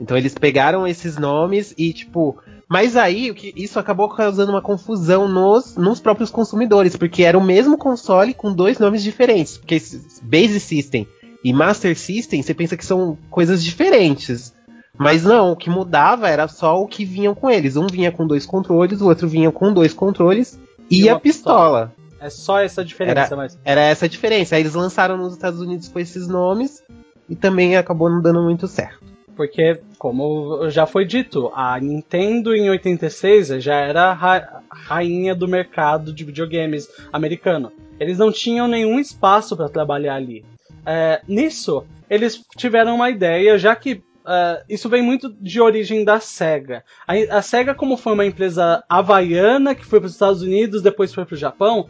Então 0.00 0.16
eles 0.16 0.34
pegaram 0.34 0.86
esses 0.86 1.16
nomes 1.16 1.74
e 1.78 1.92
tipo, 1.92 2.36
mas 2.68 2.96
aí 2.96 3.30
o 3.30 3.34
que 3.34 3.52
isso 3.56 3.78
acabou 3.78 4.08
causando 4.08 4.50
uma 4.50 4.62
confusão 4.62 5.28
nos, 5.28 5.76
nos 5.76 6.00
próprios 6.00 6.30
consumidores, 6.30 6.96
porque 6.96 7.22
era 7.22 7.38
o 7.38 7.44
mesmo 7.44 7.76
console 7.76 8.34
com 8.34 8.52
dois 8.52 8.78
nomes 8.78 9.02
diferentes, 9.02 9.58
porque 9.58 9.80
Base 10.22 10.58
System 10.58 11.06
e 11.44 11.52
Master 11.52 11.98
System, 11.98 12.42
você 12.42 12.54
pensa 12.54 12.76
que 12.76 12.84
são 12.84 13.18
coisas 13.30 13.62
diferentes. 13.62 14.54
Mas 14.96 15.24
não, 15.24 15.52
o 15.52 15.56
que 15.56 15.70
mudava 15.70 16.28
era 16.28 16.46
só 16.48 16.80
o 16.80 16.86
que 16.86 17.04
vinham 17.04 17.34
com 17.34 17.50
eles. 17.50 17.76
Um 17.76 17.86
vinha 17.86 18.12
com 18.12 18.26
dois 18.26 18.46
controles, 18.46 19.00
o 19.00 19.06
outro 19.06 19.26
vinha 19.26 19.50
com 19.50 19.72
dois 19.72 19.92
controles 19.92 20.58
e, 20.90 21.02
E 21.02 21.08
a 21.08 21.14
uma 21.14 21.20
pistola. 21.20 21.92
É 22.22 22.30
só 22.30 22.58
essa 22.60 22.84
diferença, 22.84 23.34
mas 23.36 23.58
Era 23.64 23.80
essa 23.80 24.06
a 24.06 24.08
diferença. 24.08 24.54
Aí 24.54 24.62
eles 24.62 24.74
lançaram 24.74 25.16
nos 25.16 25.32
Estados 25.32 25.60
Unidos 25.60 25.88
com 25.88 25.98
esses 25.98 26.28
nomes 26.28 26.82
e 27.28 27.34
também 27.36 27.76
acabou 27.76 28.08
não 28.10 28.20
dando 28.22 28.42
muito 28.42 28.66
certo. 28.66 29.02
Porque, 29.34 29.80
como 29.98 30.68
já 30.68 30.84
foi 30.86 31.04
dito, 31.06 31.50
a 31.54 31.78
Nintendo 31.80 32.54
em 32.54 32.68
86 32.68 33.62
já 33.62 33.74
era 33.76 34.10
a 34.10 34.12
ra- 34.12 34.60
rainha 34.70 35.34
do 35.34 35.48
mercado 35.48 36.12
de 36.12 36.22
videogames 36.22 36.86
americano. 37.12 37.72
Eles 37.98 38.18
não 38.18 38.30
tinham 38.30 38.68
nenhum 38.68 38.98
espaço 39.00 39.56
para 39.56 39.68
trabalhar 39.70 40.16
ali. 40.16 40.44
É, 40.84 41.22
nisso, 41.26 41.84
eles 42.10 42.44
tiveram 42.56 42.94
uma 42.96 43.08
ideia, 43.08 43.56
já 43.58 43.74
que 43.74 44.02
é, 44.26 44.62
isso 44.68 44.88
vem 44.88 45.02
muito 45.02 45.34
de 45.40 45.60
origem 45.60 46.04
da 46.04 46.20
SEGA. 46.20 46.84
A, 47.06 47.38
a 47.38 47.42
SEGA, 47.42 47.74
como 47.74 47.96
foi 47.96 48.12
uma 48.12 48.26
empresa 48.26 48.82
havaiana 48.88 49.74
que 49.74 49.84
foi 49.84 50.00
para 50.00 50.06
os 50.06 50.12
Estados 50.12 50.42
Unidos, 50.42 50.82
depois 50.82 51.12
foi 51.14 51.24
para 51.24 51.34
o 51.34 51.38
Japão, 51.38 51.86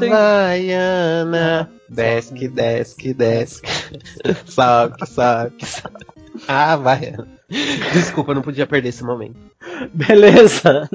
tem- 0.00 0.12
Havaiana. 0.12 1.70
Desk, 1.88 2.48
desk, 2.48 3.12
desk. 3.14 3.64
sobe, 4.46 4.94
sobe, 5.06 5.52
sobe. 5.66 6.06
Havaiana. 6.48 7.28
Desculpa, 7.92 8.32
não 8.32 8.40
podia 8.40 8.66
perder 8.66 8.88
esse 8.88 9.04
momento. 9.04 9.36
Beleza. 9.92 10.88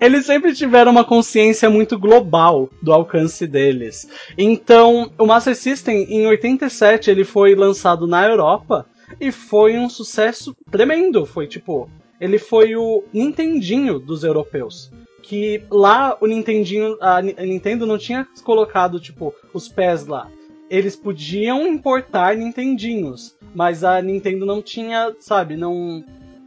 Eles 0.00 0.26
sempre 0.26 0.52
tiveram 0.52 0.90
uma 0.90 1.04
consciência 1.04 1.70
muito 1.70 1.96
global 1.96 2.68
do 2.82 2.92
alcance 2.92 3.46
deles. 3.46 4.08
Então, 4.36 5.12
o 5.16 5.26
Master 5.26 5.54
System, 5.54 6.02
em 6.10 6.26
87, 6.26 7.10
ele 7.10 7.22
foi 7.24 7.54
lançado 7.54 8.08
na 8.08 8.26
Europa 8.26 8.86
e 9.18 9.32
foi 9.32 9.78
um 9.78 9.88
sucesso 9.88 10.54
tremendo. 10.70 11.24
Foi 11.24 11.46
tipo, 11.46 11.88
ele 12.20 12.38
foi 12.38 12.76
o 12.76 13.04
Nintendinho 13.12 13.98
dos 13.98 14.24
europeus. 14.24 14.90
Que 15.22 15.62
lá 15.70 16.16
o 16.20 16.26
Nintendinho, 16.26 16.96
a 17.00 17.22
Nintendo 17.22 17.86
não 17.86 17.98
tinha 17.98 18.26
colocado 18.42 19.00
tipo 19.00 19.34
os 19.54 19.68
pés 19.68 20.06
lá. 20.06 20.28
Eles 20.68 20.94
podiam 20.96 21.66
importar 21.66 22.36
Nintendinhos, 22.36 23.36
mas 23.54 23.82
a 23.82 24.00
Nintendo 24.00 24.46
não 24.46 24.62
tinha, 24.62 25.14
sabe, 25.18 25.56
não 25.56 26.04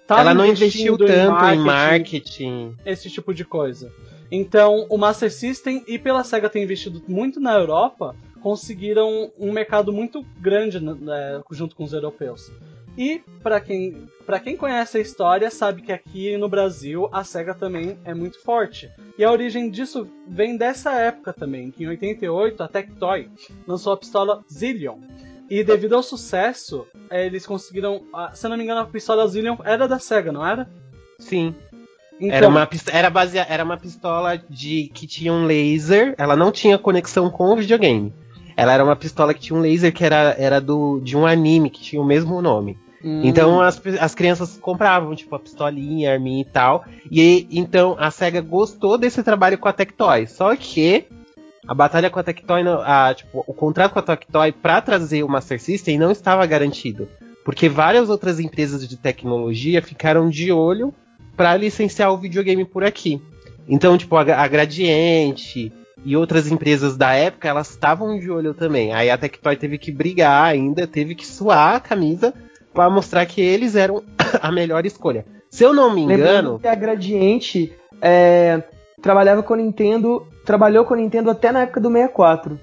ela 0.09 0.33
não 0.33 0.45
investiu 0.45 0.97
tanto 0.97 1.11
em 1.11 1.27
marketing, 1.27 1.53
em 1.53 1.65
marketing, 1.65 2.75
esse 2.85 3.09
tipo 3.09 3.33
de 3.33 3.45
coisa. 3.45 3.91
Então, 4.29 4.85
o 4.89 4.97
Master 4.97 5.31
System 5.31 5.83
e 5.87 5.97
pela 5.97 6.23
Sega 6.23 6.49
ter 6.49 6.61
investido 6.61 7.01
muito 7.07 7.39
na 7.39 7.53
Europa, 7.53 8.15
conseguiram 8.43 9.31
um 9.39 9.53
mercado 9.53 9.93
muito 9.93 10.21
grande 10.39 10.77
né, 10.79 11.41
junto 11.49 11.75
com 11.75 11.85
os 11.85 11.93
europeus. 11.93 12.51
E 12.95 13.23
para 13.41 13.59
quem, 13.59 14.07
pra 14.25 14.39
quem 14.39 14.55
conhece 14.55 14.97
a 14.97 15.01
história, 15.01 15.49
sabe 15.49 15.81
que 15.81 15.91
aqui 15.91 16.37
no 16.37 16.47
Brasil 16.49 17.09
a 17.11 17.23
SEGA 17.23 17.55
também 17.55 17.97
é 18.03 18.13
muito 18.13 18.39
forte. 18.43 18.91
E 19.17 19.23
a 19.23 19.31
origem 19.31 19.69
disso 19.69 20.07
vem 20.27 20.57
dessa 20.57 20.91
época 20.91 21.33
também, 21.33 21.71
que 21.71 21.85
em 21.85 21.87
88 21.87 22.61
a 22.61 22.67
Tectoy 22.67 23.29
lançou 23.65 23.93
a 23.93 23.97
pistola 23.97 24.43
Zillion. 24.51 24.99
E 25.49 25.63
devido 25.63 25.95
ao 25.95 26.03
sucesso, 26.03 26.85
é, 27.09 27.25
eles 27.25 27.45
conseguiram. 27.45 28.03
Se 28.33 28.45
eu 28.45 28.49
não 28.49 28.57
me 28.57 28.63
engano, 28.63 28.81
a 28.81 28.85
pistola 28.85 29.27
Zillion 29.27 29.57
era 29.63 29.87
da 29.87 29.97
SEGA, 29.97 30.31
não 30.31 30.45
era? 30.45 30.69
Sim. 31.17 31.55
Então... 32.19 32.37
Era, 32.37 32.47
uma, 32.47 32.69
era, 32.91 33.09
basea, 33.09 33.45
era 33.49 33.63
uma 33.63 33.77
pistola 33.77 34.37
de 34.37 34.91
que 34.93 35.07
tinha 35.07 35.33
um 35.33 35.45
laser, 35.45 36.13
ela 36.17 36.35
não 36.35 36.51
tinha 36.51 36.77
conexão 36.77 37.29
com 37.29 37.45
o 37.45 37.55
videogame. 37.55 38.13
Ela 38.55 38.73
era 38.73 38.83
uma 38.83 38.95
pistola 38.95 39.33
que 39.33 39.41
tinha 39.41 39.57
um 39.57 39.61
laser 39.61 39.93
que 39.93 40.03
era, 40.03 40.35
era 40.37 40.61
do, 40.61 40.99
de 40.99 41.17
um 41.17 41.25
anime 41.25 41.69
que 41.69 41.81
tinha 41.81 42.01
o 42.01 42.05
mesmo 42.05 42.41
nome. 42.41 42.77
Hum. 43.03 43.21
Então 43.23 43.61
as, 43.61 43.81
as 43.99 44.15
crianças 44.15 44.57
compravam, 44.57 45.13
tipo, 45.15 45.35
a 45.35 45.39
pistolinha, 45.39 46.09
a 46.09 46.13
arminha 46.13 46.41
e 46.41 46.45
tal. 46.45 46.85
E 47.11 47.47
então 47.51 47.95
a 47.99 48.09
SEGA 48.09 48.41
gostou 48.41 48.97
desse 48.97 49.21
trabalho 49.21 49.57
com 49.57 49.67
a 49.67 49.73
Tectoy. 49.73 50.25
Só 50.27 50.55
que 50.55 51.05
a 51.67 51.73
batalha 51.73 52.09
com 52.09 52.19
a 52.19 52.23
Tectoy, 52.23 52.63
a, 52.85 53.13
tipo, 53.13 53.43
o 53.45 53.53
contrato 53.53 53.93
com 53.93 53.99
a 53.99 54.03
Tectoy 54.03 54.51
para 54.51 54.81
trazer 54.81 55.23
o 55.23 55.29
Master 55.29 55.61
System 55.61 55.97
não 55.97 56.11
estava 56.11 56.45
garantido. 56.45 57.07
Porque 57.43 57.67
várias 57.67 58.09
outras 58.09 58.39
empresas 58.39 58.87
de 58.87 58.95
tecnologia 58.95 59.81
ficaram 59.81 60.29
de 60.29 60.51
olho 60.51 60.93
para 61.35 61.57
licenciar 61.57 62.11
o 62.11 62.17
videogame 62.17 62.63
por 62.63 62.85
aqui. 62.85 63.21
Então, 63.67 63.97
tipo, 63.97 64.15
a, 64.15 64.21
a 64.21 64.47
Gradiente, 64.47 65.71
e 66.05 66.15
outras 66.17 66.51
empresas 66.51 66.97
da 66.97 67.13
época, 67.13 67.47
elas 67.47 67.69
estavam 67.69 68.19
de 68.19 68.29
olho 68.29 68.53
também. 68.53 68.93
Aí 68.93 69.09
a 69.09 69.17
Tectoy 69.17 69.55
teve 69.55 69.77
que 69.77 69.91
brigar 69.91 70.45
ainda, 70.45 70.85
teve 70.85 71.15
que 71.15 71.25
suar 71.25 71.75
a 71.75 71.79
camisa 71.79 72.33
para 72.73 72.89
mostrar 72.89 73.25
que 73.25 73.41
eles 73.41 73.75
eram 73.75 74.03
a 74.41 74.51
melhor 74.51 74.85
escolha. 74.85 75.25
Se 75.49 75.63
eu 75.63 75.73
não 75.73 75.93
me 75.93 76.01
engano. 76.01 76.17
Lembrando 76.17 76.59
que 76.59 76.67
a 76.67 76.75
Gradiente 76.75 77.73
é, 78.01 78.63
trabalhava 79.01 79.43
com 79.43 79.55
Nintendo. 79.55 80.27
Trabalhou 80.45 80.83
com 80.83 80.95
Nintendo 80.95 81.29
até 81.29 81.51
na 81.51 81.61
época 81.61 81.79
do 81.79 81.89
64. 81.89 82.59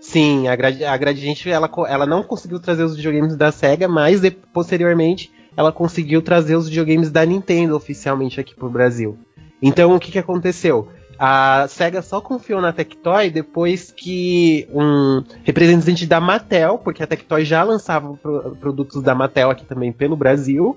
Sim, 0.00 0.46
a, 0.46 0.52
a 0.52 0.96
Gradiente 0.96 1.50
ela, 1.50 1.68
ela 1.88 2.06
não 2.06 2.22
conseguiu 2.22 2.60
trazer 2.60 2.84
os 2.84 2.96
videogames 2.96 3.36
da 3.36 3.50
SEGA, 3.50 3.88
mas 3.88 4.20
posteriormente 4.52 5.30
ela 5.56 5.72
conseguiu 5.72 6.22
trazer 6.22 6.54
os 6.54 6.68
videogames 6.68 7.10
da 7.10 7.26
Nintendo 7.26 7.76
oficialmente 7.76 8.40
aqui 8.40 8.54
pro 8.54 8.70
Brasil. 8.70 9.18
Então 9.60 9.94
o 9.94 9.98
que, 9.98 10.12
que 10.12 10.18
aconteceu? 10.18 10.88
A 11.18 11.66
SEGA 11.68 12.00
só 12.00 12.20
confiou 12.20 12.60
na 12.60 12.72
Tectoy 12.72 13.28
depois 13.28 13.90
que 13.90 14.68
um 14.72 15.24
representante 15.42 16.06
da 16.06 16.20
Mattel, 16.20 16.78
porque 16.78 17.02
a 17.02 17.06
Tectoy 17.08 17.44
já 17.44 17.64
lançava 17.64 18.14
pro, 18.14 18.56
produtos 18.60 19.02
da 19.02 19.16
Mattel 19.16 19.50
aqui 19.50 19.64
também 19.64 19.90
pelo 19.90 20.14
Brasil, 20.16 20.76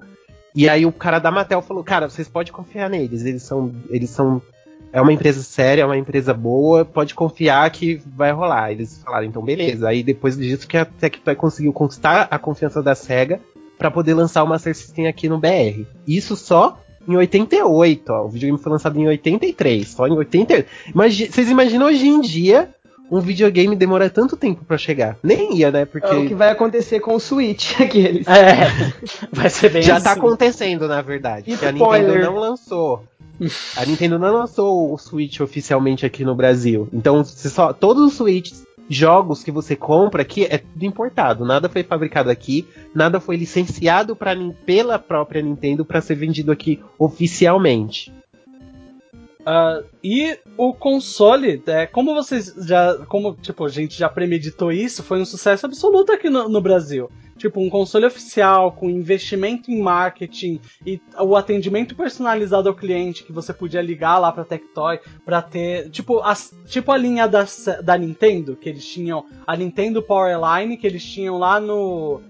e 0.56 0.68
aí 0.68 0.84
o 0.84 0.92
cara 0.92 1.20
da 1.20 1.30
Mattel 1.30 1.62
falou: 1.62 1.84
"Cara, 1.84 2.10
vocês 2.10 2.28
podem 2.28 2.52
confiar 2.52 2.90
neles, 2.90 3.24
eles 3.24 3.44
são 3.44 3.72
eles 3.90 4.10
são 4.10 4.42
é 4.92 5.00
uma 5.00 5.14
empresa 5.14 5.42
séria, 5.44 5.84
é 5.84 5.86
uma 5.86 5.98
empresa 5.98 6.34
boa, 6.34 6.84
pode 6.84 7.14
confiar 7.14 7.70
que 7.70 8.02
vai 8.08 8.32
rolar". 8.32 8.72
Eles 8.72 9.00
falaram: 9.04 9.28
"Então 9.28 9.44
beleza". 9.44 9.88
Aí 9.88 10.02
depois 10.02 10.36
disso 10.36 10.68
que 10.68 10.76
a 10.76 10.86
Tectoy 10.86 11.36
conseguiu 11.36 11.72
conquistar 11.72 12.28
a 12.32 12.40
confiança 12.40 12.82
da 12.82 12.96
SEGA 12.96 13.40
para 13.78 13.92
poder 13.92 14.16
lançar 14.16 14.44
o 14.44 14.48
Master 14.48 14.76
System 14.76 15.08
aqui 15.08 15.30
no 15.30 15.40
BR. 15.40 15.86
Isso 16.08 16.36
só 16.36 16.80
em 17.08 17.16
88, 17.16 18.12
ó. 18.12 18.26
O 18.26 18.30
videogame 18.30 18.62
foi 18.62 18.72
lançado 18.72 19.00
em 19.00 19.08
83, 19.08 19.88
só 19.88 20.08
em 20.08 20.12
88. 20.12 20.68
Imagi 20.94 21.32
vocês 21.32 21.50
imaginam 21.50 21.88
hoje 21.88 22.08
em 22.08 22.22
dia 22.22 22.70
um 23.12 23.20
videogame 23.20 23.76
demora 23.76 24.10
tanto 24.10 24.38
tempo 24.38 24.64
para 24.64 24.78
chegar? 24.78 25.18
Nem 25.22 25.58
ia, 25.58 25.70
né? 25.70 25.84
Porque. 25.84 26.08
É 26.08 26.14
o 26.14 26.28
que 26.28 26.34
vai 26.34 26.50
acontecer 26.50 27.02
com 27.02 27.14
o 27.14 27.20
Switch, 27.20 27.74
aqueles. 27.82 28.26
É. 28.26 28.94
Vai 29.34 29.50
ser 29.50 29.70
bem 29.70 29.82
Já 29.82 29.94
tá 29.94 29.98
assim. 29.98 30.06
tá 30.06 30.12
acontecendo, 30.14 30.88
na 30.88 31.02
verdade. 31.02 31.58
Que 31.58 31.66
a 31.66 31.72
Nintendo 31.72 32.20
não 32.20 32.36
lançou. 32.36 33.04
A 33.76 33.86
Nintendo 33.86 34.20
não 34.20 34.32
lançou 34.32 34.94
o 34.94 34.98
Switch 35.00 35.40
oficialmente 35.40 36.06
aqui 36.06 36.24
no 36.24 36.36
Brasil. 36.36 36.88
Então, 36.94 37.24
só, 37.24 37.74
todos 37.74 38.04
os 38.04 38.14
Switches 38.14 38.64
jogos 38.92 39.42
que 39.42 39.52
você 39.52 39.76
compra 39.76 40.22
aqui 40.22 40.46
é 40.46 40.58
tudo 40.58 40.84
importado, 40.84 41.46
nada 41.46 41.70
foi 41.70 41.82
fabricado 41.82 42.30
aqui, 42.30 42.68
nada 42.94 43.22
foi 43.22 43.38
licenciado 43.38 44.16
pra, 44.16 44.36
pela 44.66 45.00
própria 45.00 45.42
Nintendo 45.42 45.86
para 45.86 46.02
ser 46.02 46.16
vendido 46.16 46.52
aqui 46.52 46.84
oficialmente. 47.00 48.12
Uh, 49.42 49.84
e 50.04 50.38
o 50.56 50.74
console, 50.74 51.64
é, 51.66 51.88
como 51.88 52.14
vocês 52.14 52.54
já. 52.60 52.96
Como 53.08 53.34
tipo, 53.34 53.66
a 53.66 53.70
gente 53.70 53.98
já 53.98 54.08
premeditou 54.08 54.72
isso, 54.72 55.02
foi 55.02 55.20
um 55.20 55.26
sucesso 55.26 55.66
absoluto 55.66 56.12
aqui 56.12 56.30
no, 56.30 56.48
no 56.48 56.62
Brasil 56.62 57.10
tipo 57.42 57.60
um 57.60 57.70
console 57.70 58.06
oficial 58.06 58.72
com 58.72 58.88
investimento 58.88 59.72
em 59.72 59.82
marketing 59.82 60.62
e 60.86 61.02
o 61.20 61.36
atendimento 61.36 61.96
personalizado 61.96 62.70
ao 62.70 62.76
cliente 62.76 63.24
que 63.24 63.32
você 63.32 63.52
podia 63.52 63.82
ligar 63.82 64.20
lá 64.20 64.32
para 64.32 64.46
Tectoy 64.46 65.00
para 65.26 65.42
ter 65.42 65.90
tipo 65.90 66.20
as, 66.20 66.54
tipo 66.68 66.92
a 66.92 66.98
linha 66.98 67.28
da, 67.28 67.44
da 67.84 67.98
Nintendo 67.98 68.56
que 68.56 68.70
eles 68.70 68.86
tinham 68.86 69.26
a 69.46 69.56
Nintendo 69.58 70.04
Powerline 70.04 70.78
que 70.78 70.86
eles 70.86 71.04
tinham 71.04 71.40
lá 71.40 71.60
no 71.60 72.22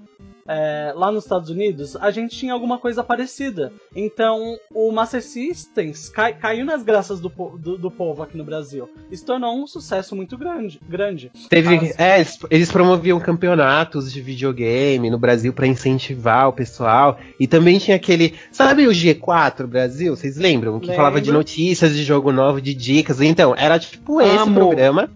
é, 0.51 0.91
lá 0.93 1.09
nos 1.11 1.23
Estados 1.23 1.49
Unidos, 1.49 1.95
a 1.95 2.11
gente 2.11 2.35
tinha 2.37 2.51
alguma 2.51 2.77
coisa 2.77 3.01
parecida. 3.01 3.71
Então, 3.95 4.57
o 4.73 4.91
Master 4.91 5.23
Systems 5.23 6.09
cai, 6.09 6.33
caiu 6.33 6.65
nas 6.65 6.83
graças 6.83 7.21
do, 7.21 7.29
do, 7.57 7.77
do, 7.77 7.89
povo 7.89 8.21
aqui 8.21 8.37
no 8.37 8.43
Brasil. 8.43 8.89
Isso 9.09 9.25
tornou 9.25 9.57
um 9.57 9.65
sucesso 9.65 10.13
muito 10.13 10.37
grande. 10.37 10.79
grande. 10.89 11.31
Teve, 11.49 11.75
As... 11.75 11.99
é, 11.99 12.15
eles, 12.17 12.39
eles, 12.49 12.71
promoviam 12.71 13.19
campeonatos 13.19 14.11
de 14.11 14.21
videogame 14.21 15.09
no 15.09 15.17
Brasil 15.17 15.53
para 15.53 15.67
incentivar 15.67 16.49
o 16.49 16.53
pessoal. 16.53 17.17
E 17.39 17.47
também 17.47 17.79
tinha 17.79 17.95
aquele. 17.95 18.33
Sabe 18.51 18.87
o 18.87 18.91
G4 18.91 19.65
Brasil? 19.67 20.15
Vocês 20.15 20.35
lembram? 20.35 20.79
Que 20.79 20.87
Lembro. 20.87 20.97
falava 20.97 21.21
de 21.21 21.31
notícias 21.31 21.95
de 21.95 22.03
jogo 22.03 22.31
novo, 22.31 22.59
de 22.59 22.73
dicas. 22.73 23.21
Então, 23.21 23.55
era 23.57 23.79
tipo 23.79 24.19
esse 24.19 24.37
Amo. 24.37 24.55
programa 24.55 25.09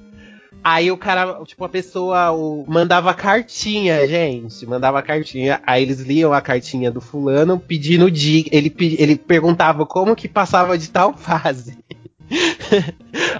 Aí 0.68 0.92
o 0.92 0.98
cara, 0.98 1.46
tipo, 1.46 1.64
a 1.64 1.70
pessoa 1.70 2.32
o, 2.32 2.66
mandava 2.68 3.14
cartinha, 3.14 4.08
gente. 4.08 4.66
Mandava 4.66 5.00
cartinha. 5.04 5.62
Aí 5.64 5.84
eles 5.84 6.00
liam 6.00 6.34
a 6.34 6.42
cartinha 6.42 6.90
do 6.90 7.00
fulano 7.00 7.60
pedindo 7.60 8.10
dica. 8.10 8.50
Ele, 8.52 8.76
ele 8.98 9.16
perguntava 9.16 9.86
como 9.86 10.16
que 10.16 10.28
passava 10.28 10.76
de 10.76 10.90
tal 10.90 11.14
fase. 11.16 11.78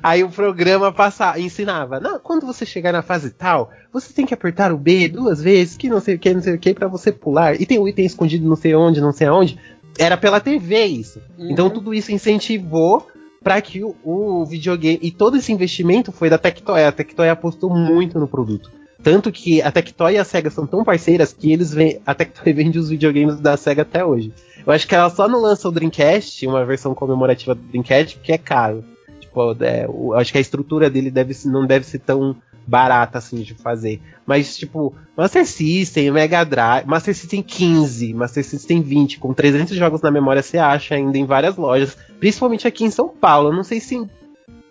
Aí 0.04 0.24
o 0.24 0.30
programa 0.30 0.92
passava, 0.92 1.40
ensinava. 1.40 2.00
Não, 2.00 2.20
quando 2.20 2.46
você 2.46 2.64
chegar 2.64 2.94
na 2.94 3.02
fase 3.02 3.32
tal, 3.32 3.72
você 3.92 4.14
tem 4.14 4.28
que 4.28 4.34
apertar 4.36 4.72
o 4.72 4.78
B 4.78 5.08
duas 5.08 5.42
vezes, 5.42 5.76
que 5.76 5.90
não 5.90 6.00
sei 6.00 6.14
o 6.14 6.20
que, 6.20 6.32
não 6.32 6.44
sei 6.44 6.54
o 6.54 6.60
que, 6.60 6.76
pra 6.76 6.88
você 6.88 7.12
pular. 7.12 7.60
E 7.60 7.66
tem 7.66 7.80
o 7.80 7.88
item 7.88 8.06
escondido 8.06 8.48
não 8.48 8.56
sei 8.56 8.76
onde, 8.76 9.02
não 9.02 9.12
sei 9.12 9.26
aonde. 9.26 9.58
Era 9.98 10.16
pela 10.16 10.40
TV 10.40 10.86
isso. 10.86 11.20
Uhum. 11.40 11.50
Então 11.50 11.72
tudo 11.72 11.92
isso 11.92 12.12
incentivou 12.12 13.08
para 13.46 13.62
que 13.62 13.84
o, 13.84 13.96
o, 14.04 14.44
videogame. 14.44 14.98
E 15.04 15.12
todo 15.12 15.38
esse 15.38 15.54
investimento 15.54 16.12
foi 16.12 16.32
da 16.32 16.38
Tectoy. 16.40 16.84
A 16.84 16.92
Tectoy 16.92 17.30
apostou 17.30 17.70
muito 17.70 18.20
no 18.20 18.28
produto. 18.28 18.72
Tanto 19.04 19.32
que 19.32 19.62
a 19.62 19.72
Tectoy 19.72 20.14
e 20.14 20.18
a 20.18 20.24
SEGA 20.24 20.50
são 20.50 20.66
tão 20.66 20.84
parceiras 20.84 21.32
que 21.32 21.54
eles 21.54 21.72
vêm, 21.72 22.02
a 22.04 22.16
Tectoy 22.16 22.52
vende 22.54 22.80
os 22.80 22.90
videogames 22.90 23.40
da 23.40 23.56
SEGA 23.56 23.84
até 23.84 24.04
hoje. 24.04 24.34
Eu 24.66 24.74
acho 24.74 24.88
que 24.88 24.96
ela 24.96 25.12
só 25.12 25.28
não 25.28 25.42
lança 25.42 25.70
o 25.70 25.72
Dreamcast, 25.72 26.48
uma 26.48 26.66
versão 26.66 26.96
comemorativa 26.96 27.54
do 27.54 27.62
Dreamcast, 27.62 28.18
porque 28.18 28.32
é 28.32 28.38
caro. 28.40 28.84
Tipo, 29.20 29.56
é, 29.64 29.86
acho 30.20 30.32
que 30.32 30.40
a 30.40 30.42
estrutura 30.42 30.90
dele 30.90 31.12
deve, 31.12 31.36
não 31.46 31.68
deve 31.68 31.86
ser 31.86 32.00
tão 32.00 32.36
barata 32.66 33.18
assim 33.18 33.38
de 33.38 33.54
fazer. 33.54 34.02
Mas, 34.26 34.58
tipo, 34.58 34.94
Master 35.16 35.46
System, 35.46 36.12
Mega 36.12 36.44
Drive, 36.44 36.88
Master 36.88 37.16
System 37.16 37.44
15, 37.44 38.14
Master 38.14 38.44
System 38.44 38.82
20, 38.82 39.20
com 39.20 39.34
300 39.34 39.76
jogos 39.76 40.02
na 40.02 40.12
memória, 40.12 40.42
você 40.42 40.58
acha 40.58 40.96
ainda 40.96 41.18
em 41.18 41.26
várias 41.26 41.56
lojas, 41.56 41.98
principalmente 42.20 42.68
aqui 42.68 42.84
em 42.84 42.92
São 42.92 43.08
Paulo. 43.10 43.52
não 43.52 43.64
sei 43.64 43.80
se 43.80 43.96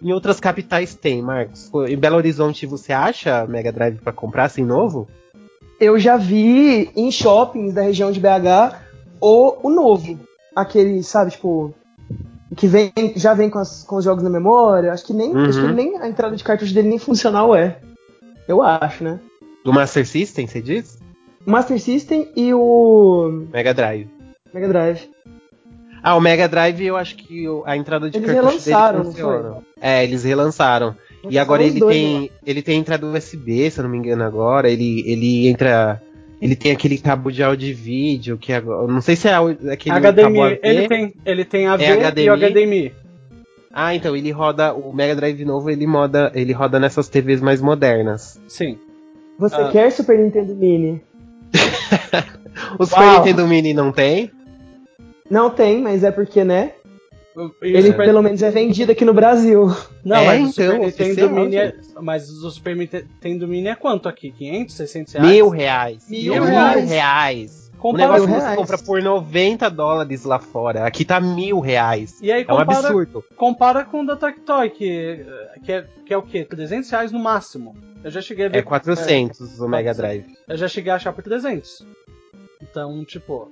em 0.02 0.12
outras 0.12 0.38
capitais 0.38 0.94
tem, 0.94 1.22
Marcos. 1.22 1.70
Em 1.88 1.96
Belo 1.96 2.16
Horizonte 2.16 2.66
você 2.66 2.92
acha 2.92 3.46
Mega 3.46 3.72
Drive 3.72 3.98
para 3.98 4.12
comprar 4.12 4.44
assim 4.44 4.62
novo? 4.62 5.08
Eu 5.80 5.98
já 5.98 6.16
vi 6.16 6.90
em 6.94 7.10
shoppings 7.10 7.72
da 7.72 7.82
região 7.82 8.12
de 8.12 8.20
BH 8.20 8.76
ou 9.20 9.58
o 9.62 9.70
novo. 9.70 10.18
Aquele, 10.54 11.02
sabe, 11.02 11.32
tipo. 11.32 11.74
Que 12.56 12.66
vem, 12.66 12.92
já 13.16 13.34
vem 13.34 13.48
com, 13.50 13.58
as- 13.58 13.82
com 13.82 13.96
os 13.96 14.04
jogos 14.04 14.22
na 14.22 14.30
memória. 14.30 14.92
Acho 14.92 15.06
que 15.06 15.12
nem. 15.12 15.34
Uhum. 15.34 15.44
Acho 15.46 15.60
que 15.60 15.72
nem 15.72 15.98
a 15.98 16.08
entrada 16.08 16.36
de 16.36 16.44
cartucho 16.44 16.74
dele 16.74 16.88
nem 16.88 16.98
funcional 16.98 17.54
é. 17.54 17.78
Eu 18.46 18.62
acho, 18.62 19.02
né? 19.04 19.18
Do 19.64 19.72
Master 19.72 20.06
System, 20.06 20.46
você 20.46 20.60
diz? 20.60 20.98
Master 21.46 21.80
System 21.80 22.28
e 22.36 22.52
o 22.54 23.46
Mega 23.52 23.72
Drive. 23.74 24.08
Mega 24.52 24.68
Drive. 24.68 25.08
Ah, 26.02 26.16
o 26.16 26.20
Mega 26.20 26.46
Drive 26.46 26.82
eu 26.84 26.96
acho 26.98 27.16
que 27.16 27.46
a 27.64 27.76
entrada 27.76 28.10
de 28.10 28.18
Eles 28.18 28.26
cartucho 28.30 28.46
relançaram, 28.48 28.98
dele 28.98 29.04
não 29.04 29.12
funciona. 29.12 29.56
É, 29.80 30.04
eles 30.04 30.22
relançaram. 30.24 30.94
E 31.30 31.38
agora 31.38 31.62
ele 31.62 31.80
dois, 31.80 31.96
tem, 31.96 32.30
ele 32.44 32.60
tem 32.60 32.78
entrada 32.78 33.06
USB, 33.06 33.70
se 33.70 33.80
eu 33.80 33.84
não 33.84 33.90
me 33.90 33.96
engano 33.96 34.22
agora. 34.22 34.68
Ele, 34.68 35.02
ele 35.06 35.48
entra, 35.48 36.02
ele 36.44 36.54
tem 36.56 36.70
aquele 36.72 36.98
cabo 36.98 37.30
de 37.32 37.42
áudio 37.42 37.68
e 37.68 37.72
vídeo 37.72 38.36
que 38.36 38.52
agora, 38.52 38.86
não 38.86 39.00
sei 39.00 39.16
se 39.16 39.26
é 39.28 39.32
áudio- 39.34 39.70
aquele 39.72 39.94
cabo 40.00 40.08
HDMI, 40.22 40.40
AV. 40.42 40.60
ele 40.62 40.88
tem, 40.88 41.14
ele 41.24 41.44
tem 41.44 41.66
AV 41.66 41.82
É 41.82 41.88
e 41.88 42.04
HDMI. 42.04 42.28
o 42.30 42.34
HDMI. 42.36 42.92
Ah, 43.72 43.94
então 43.94 44.14
ele 44.14 44.30
roda 44.30 44.72
o 44.74 44.92
Mega 44.92 45.16
Drive 45.16 45.44
novo, 45.44 45.68
ele 45.70 45.86
moda, 45.86 46.30
ele 46.34 46.52
roda 46.52 46.78
nessas 46.78 47.08
TVs 47.08 47.40
mais 47.40 47.60
modernas. 47.60 48.38
Sim. 48.46 48.78
Você 49.38 49.56
Ah. 49.56 49.68
quer 49.72 49.90
Super 49.90 50.18
Nintendo 50.18 50.54
Mini? 50.54 51.02
O 52.78 52.86
Super 52.86 53.00
Uau. 53.02 53.18
Nintendo 53.18 53.48
Mini 53.48 53.74
não 53.74 53.90
tem? 53.90 54.30
Não 55.30 55.50
tem, 55.50 55.80
mas 55.82 56.04
é 56.04 56.10
porque, 56.12 56.44
né? 56.44 56.72
O 57.36 57.50
Ele 57.62 57.82
Super- 57.90 58.06
pelo 58.06 58.22
menos 58.22 58.42
é 58.42 58.50
vendido 58.50 58.92
aqui 58.92 59.04
no 59.04 59.12
Brasil. 59.12 59.66
Não, 60.04 60.16
É, 60.18 60.26
mas 60.26 60.42
o 60.42 60.52
Super 60.52 60.64
então, 60.64 60.78
Nintendo 60.86 61.10
oficial, 61.12 61.30
Mini 61.30 61.56
é... 61.56 61.74
Mas 62.00 62.30
o 62.30 62.50
Super 62.50 62.76
Nintendo 62.76 63.48
Mini 63.48 63.68
é 63.68 63.74
quanto 63.74 64.08
aqui? 64.08 64.30
500, 64.30 64.74
600 64.76 65.12
reais? 65.14 65.28
Mil 65.30 65.48
reais. 65.48 66.08
Mil 66.08 66.34
É 66.34 66.40
reais. 66.50 66.88
reais. 66.90 67.64
O 67.74 67.78
Compara- 67.84 68.04
negócio 68.04 68.26
Mil 68.28 68.36
você 68.36 68.42
reais. 68.42 68.56
compra 68.58 68.78
por 68.78 69.02
90 69.02 69.68
dólares 69.68 70.24
lá 70.24 70.38
fora. 70.38 70.86
Aqui 70.86 71.04
tá 71.04 71.20
mil 71.20 71.60
reais. 71.60 72.18
E 72.22 72.30
aí 72.32 72.42
É 72.48 72.52
um 72.52 72.56
compara, 72.58 72.78
absurdo. 72.78 73.24
compara 73.36 73.84
com 73.84 74.02
o 74.02 74.06
da 74.06 74.16
Tectoy, 74.16 74.70
que, 74.70 75.26
que, 75.64 75.72
é, 75.72 75.84
que 76.06 76.14
é 76.14 76.16
o 76.16 76.22
quê? 76.22 76.44
300 76.44 76.88
reais 76.88 77.12
no 77.12 77.18
máximo. 77.18 77.76
Eu 78.02 78.10
já 78.10 78.22
cheguei 78.22 78.46
a 78.46 78.48
ver... 78.48 78.58
É 78.58 78.62
400 78.62 79.58
o 79.60 79.68
Mega 79.68 79.92
Drive. 79.92 80.24
Eu 80.48 80.56
já 80.56 80.68
cheguei 80.68 80.92
a 80.92 80.96
achar 80.96 81.12
por 81.12 81.22
300. 81.24 81.84
Então, 82.62 83.04
tipo, 83.04 83.50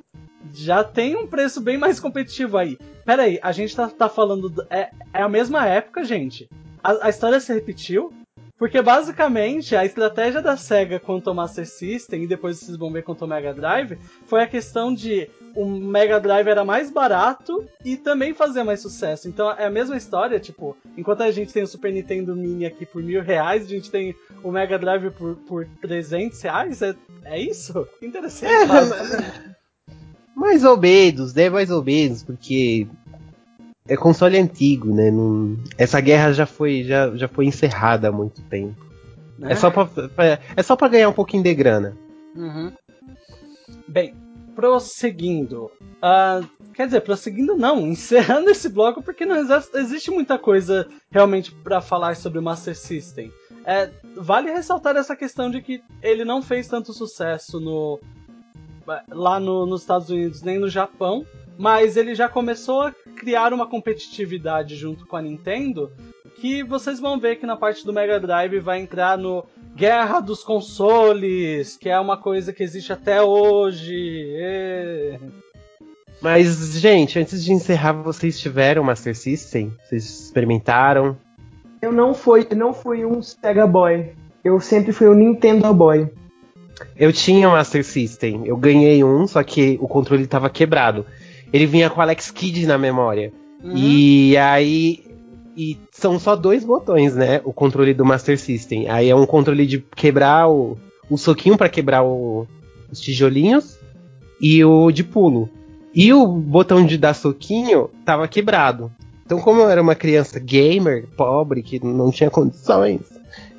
já 0.54 0.82
tem 0.84 1.16
um 1.16 1.26
preço 1.26 1.60
bem 1.60 1.76
mais 1.78 1.98
competitivo 2.00 2.56
aí. 2.58 2.78
Pera 3.04 3.22
aí, 3.22 3.38
a 3.42 3.52
gente 3.52 3.74
tá, 3.74 3.88
tá 3.88 4.08
falando. 4.08 4.48
do- 4.48 4.66
é, 4.70 4.90
é 5.12 5.22
a 5.22 5.28
mesma 5.28 5.66
época, 5.66 6.04
gente. 6.04 6.48
A, 6.82 7.06
a 7.06 7.10
história 7.10 7.40
se 7.40 7.52
repetiu. 7.52 8.12
Porque 8.58 8.80
basicamente 8.80 9.74
a 9.74 9.84
estratégia 9.84 10.40
da 10.40 10.56
SEGA 10.56 11.00
quanto 11.00 11.28
ao 11.28 11.34
Master 11.34 11.66
System, 11.66 12.22
e 12.22 12.26
depois 12.28 12.58
vocês 12.60 12.76
vão 12.76 12.92
ver 12.92 13.02
quanto 13.02 13.22
ao 13.22 13.28
Mega 13.28 13.52
Drive, 13.52 13.98
foi 14.24 14.40
a 14.40 14.46
questão 14.46 14.94
de 14.94 15.28
o 15.56 15.66
Mega 15.66 16.20
Drive 16.20 16.46
era 16.46 16.64
mais 16.64 16.88
barato 16.88 17.66
e 17.84 17.96
também 17.96 18.32
fazia 18.32 18.62
mais 18.62 18.78
sucesso. 18.78 19.26
Então 19.28 19.50
é 19.50 19.64
a 19.66 19.70
mesma 19.70 19.96
história, 19.96 20.38
tipo, 20.38 20.76
enquanto 20.96 21.22
a 21.24 21.30
gente 21.32 21.52
tem 21.52 21.64
o 21.64 21.66
Super 21.66 21.92
Nintendo 21.92 22.36
Mini 22.36 22.64
aqui 22.64 22.86
por 22.86 23.02
mil 23.02 23.20
reais, 23.20 23.64
a 23.64 23.68
gente 23.68 23.90
tem 23.90 24.14
o 24.44 24.52
Mega 24.52 24.78
Drive 24.78 25.10
por, 25.10 25.34
por 25.38 25.66
300 25.80 26.40
reais, 26.42 26.80
é, 26.82 26.94
é 27.24 27.40
isso? 27.40 27.84
Interessante. 28.00 28.52
É. 28.52 29.61
Mais 30.34 30.64
ou 30.64 30.76
menos, 30.76 31.34
né? 31.34 31.48
Mais 31.50 31.70
ou 31.70 31.82
menos, 31.84 32.22
porque 32.22 32.86
é 33.88 33.96
console 33.96 34.38
antigo, 34.38 34.92
né? 34.94 35.10
Não- 35.10 35.56
Essa 35.76 36.00
guerra 36.00 36.32
já 36.32 36.46
foi, 36.46 36.84
já, 36.84 37.14
já 37.16 37.28
foi 37.28 37.46
encerrada 37.46 38.08
há 38.08 38.12
muito 38.12 38.40
tempo. 38.42 38.76
Né? 39.38 39.52
É 39.52 39.56
só 39.56 39.70
pra, 39.70 39.86
pra- 39.86 40.38
é 40.56 40.62
só 40.62 40.76
pra 40.76 40.88
ganhar 40.88 41.08
um 41.08 41.12
pouquinho 41.12 41.42
de 41.42 41.54
grana. 41.54 41.96
Uhum. 42.34 42.72
Bem, 43.88 44.14
prosseguindo. 44.54 45.70
Ah, 46.00 46.40
quer 46.74 46.86
dizer, 46.86 47.00
prosseguindo 47.02 47.56
não, 47.56 47.80
encerrando 47.86 48.50
esse 48.50 48.68
bloco, 48.68 49.02
porque 49.02 49.24
não 49.26 49.36
existe 49.74 50.10
muita 50.10 50.38
coisa 50.38 50.88
realmente 51.10 51.52
pra 51.54 51.80
falar 51.80 52.16
sobre 52.16 52.38
o 52.38 52.42
Master 52.42 52.76
System. 52.76 53.30
É, 53.64 53.90
vale 54.16 54.50
ressaltar 54.50 54.96
essa 54.96 55.14
questão 55.14 55.48
de 55.50 55.62
que 55.62 55.82
ele 56.02 56.24
não 56.24 56.42
fez 56.42 56.66
tanto 56.66 56.92
sucesso 56.92 57.60
no 57.60 58.00
lá 59.10 59.38
no- 59.40 59.66
nos 59.66 59.82
Estados 59.82 60.08
Unidos 60.10 60.42
nem 60.42 60.58
no 60.58 60.68
Japão, 60.68 61.24
mas 61.58 61.96
ele 61.96 62.14
já 62.14 62.28
começou 62.28 62.82
a 62.82 62.94
criar 63.16 63.52
uma 63.52 63.66
competitividade 63.66 64.74
junto 64.76 65.06
com 65.06 65.16
a 65.16 65.22
Nintendo 65.22 65.90
que 66.36 66.64
vocês 66.64 66.98
vão 66.98 67.20
ver 67.20 67.36
que 67.36 67.46
na 67.46 67.56
parte 67.56 67.86
do 67.86 67.92
Mega 67.92 68.18
Drive 68.18 68.58
vai 68.58 68.80
entrar 68.80 69.16
no 69.16 69.44
Guerra 69.76 70.18
dos 70.18 70.42
Consoles, 70.42 71.76
que 71.76 71.88
é 71.88 71.98
uma 72.00 72.16
coisa 72.16 72.52
que 72.52 72.62
existe 72.64 72.92
até 72.92 73.22
hoje. 73.22 75.18
Mas, 76.20 76.72
gente, 76.78 77.18
antes 77.18 77.44
de 77.44 77.52
encerrar, 77.52 77.92
vocês 77.92 78.40
tiveram 78.40 78.84
Master 78.84 79.16
System? 79.16 79.72
Vocês 79.84 80.04
experimentaram? 80.24 81.16
Eu 81.80 81.92
não 81.92 82.14
fui, 82.14 82.46
não 82.56 82.72
fui 82.72 83.04
um 83.04 83.20
Sega 83.22 83.66
Boy. 83.66 84.12
Eu 84.44 84.60
sempre 84.60 84.92
fui 84.92 85.08
um 85.08 85.14
Nintendo 85.14 85.72
Boy. 85.74 86.08
Eu 86.96 87.12
tinha 87.12 87.48
Master 87.48 87.84
System, 87.84 88.42
eu 88.44 88.56
ganhei 88.56 89.02
um, 89.04 89.26
só 89.26 89.42
que 89.42 89.78
o 89.80 89.86
controle 89.88 90.26
tava 90.26 90.48
quebrado. 90.50 91.04
Ele 91.52 91.66
vinha 91.66 91.90
com 91.90 92.00
Alex 92.00 92.30
Kidd 92.30 92.66
na 92.66 92.78
memória. 92.78 93.32
Uhum. 93.62 93.72
E 93.76 94.36
aí. 94.36 95.04
E 95.54 95.78
são 95.90 96.18
só 96.18 96.34
dois 96.34 96.64
botões, 96.64 97.14
né? 97.14 97.40
O 97.44 97.52
controle 97.52 97.92
do 97.92 98.04
Master 98.06 98.38
System. 98.38 98.88
Aí 98.88 99.10
é 99.10 99.14
um 99.14 99.26
controle 99.26 99.66
de 99.66 99.78
quebrar 99.94 100.48
o, 100.48 100.78
o 101.10 101.18
soquinho 101.18 101.58
pra 101.58 101.68
quebrar 101.68 102.02
o- 102.02 102.46
os 102.90 102.98
tijolinhos 102.98 103.78
e 104.40 104.64
o 104.64 104.90
de 104.90 105.04
pulo. 105.04 105.48
E 105.94 106.10
o 106.12 106.26
botão 106.26 106.86
de 106.86 106.96
dar 106.96 107.12
soquinho 107.14 107.90
tava 108.02 108.26
quebrado. 108.26 108.90
Então, 109.26 109.38
como 109.40 109.60
eu 109.60 109.68
era 109.68 109.80
uma 109.82 109.94
criança 109.94 110.38
gamer, 110.40 111.06
pobre, 111.16 111.62
que 111.62 111.78
não 111.84 112.10
tinha 112.10 112.30
condições, 112.30 113.00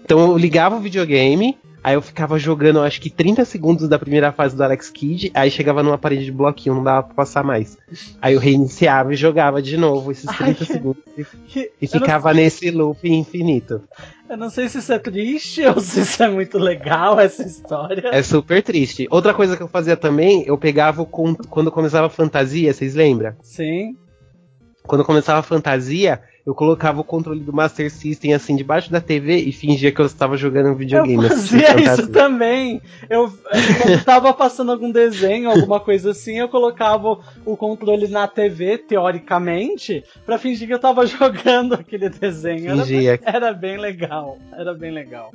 então 0.04 0.20
eu 0.20 0.38
ligava 0.38 0.76
o 0.76 0.80
videogame, 0.80 1.56
aí 1.84 1.96
eu 1.96 2.02
ficava 2.02 2.40
jogando, 2.40 2.80
acho 2.80 3.02
que 3.02 3.10
30 3.10 3.44
segundos 3.46 3.88
da 3.90 4.00
primeira 4.00 4.32
fase 4.32 4.56
do 4.56 4.64
Alex 4.64 4.90
Kidd, 4.90 5.32
aí 5.34 5.52
chegava 5.52 5.84
numa 5.84 5.98
parede 5.98 6.26
de 6.26 6.32
bloquinho, 6.32 6.76
não 6.76 6.84
dava 6.84 7.04
pra 7.04 7.14
passar 7.16 7.44
mais. 7.44 7.78
Aí 8.22 8.34
eu 8.34 8.40
reiniciava 8.40 9.14
e 9.14 9.16
jogava 9.18 9.62
de 9.62 9.76
novo 9.78 10.12
esses 10.12 10.26
30 10.38 10.58
Ai. 10.62 10.66
segundos 10.66 11.04
e, 11.18 11.24
Que- 11.48 11.72
e 11.82 11.86
eu, 11.86 11.90
não, 11.94 12.00
ficava 12.00 12.34
nesse 12.34 12.72
loop 12.72 13.08
infinito. 13.10 13.82
eu 14.30 14.38
não 14.38 14.50
sei 14.50 14.70
se 14.70 14.78
isso 14.80 14.94
é 14.94 15.00
triste 15.00 15.62
ou 15.68 15.80
se 15.80 16.00
isso 16.02 16.24
é 16.24 16.30
muito 16.30 16.58
legal, 16.58 17.20
essa 17.20 17.44
história. 17.44 18.10
É 18.12 18.24
super 18.24 18.64
triste. 18.64 19.08
Outra 19.12 19.34
coisa 19.34 19.58
que 19.58 19.64
eu 19.64 19.68
fazia 19.68 19.98
também, 19.98 20.44
eu 20.48 20.58
pegava 20.58 21.02
o 21.02 21.06
con- 21.06 21.36
quando 21.36 21.72
começava 21.72 22.08
a 22.08 22.10
fantasia, 22.10 22.74
vocês 22.74 22.96
lembram? 22.96 23.34
Sim. 23.42 23.96
Quando 24.86 25.06
começava 25.06 25.40
a 25.40 25.44
fantasia, 25.44 26.22
eu 26.46 26.54
colocava 26.54 27.00
o 27.00 27.04
controle 27.04 27.40
do 27.40 27.54
Master 27.54 27.90
System 27.90 28.34
assim 28.34 28.56
debaixo 28.56 28.92
da 28.92 29.00
TV 29.00 29.38
e 29.38 29.52
fingia 29.52 29.92
que 29.92 30.02
eu 30.02 30.06
estava 30.06 30.36
jogando 30.36 30.70
um 30.70 30.76
videogame. 30.76 31.26
Eu 31.26 31.32
assistindo 31.32 31.62
fazia 31.62 31.78
isso 31.78 31.90
fantasia. 31.90 32.12
também. 32.14 32.82
Eu, 33.10 33.30
quando 33.82 34.04
tava 34.04 34.34
passando 34.34 34.72
algum 34.72 34.92
desenho, 34.92 35.50
alguma 35.50 35.80
coisa 35.80 36.12
assim, 36.12 36.40
eu 36.40 36.50
colocava 36.50 37.20
o 37.46 37.56
controle 37.56 38.08
na 38.10 38.28
TV, 38.28 38.78
teoricamente, 38.78 40.04
pra 40.26 40.38
fingir 40.38 40.68
que 40.68 40.74
eu 40.74 40.80
tava 40.80 41.06
jogando 41.08 41.76
aquele 41.76 42.10
desenho. 42.10 42.72
Era, 42.72 42.86
Fingia. 42.86 43.20
era 43.24 43.54
bem 43.54 43.78
legal. 43.78 44.38
Era 44.52 44.74
bem 44.74 44.92
legal. 44.92 45.32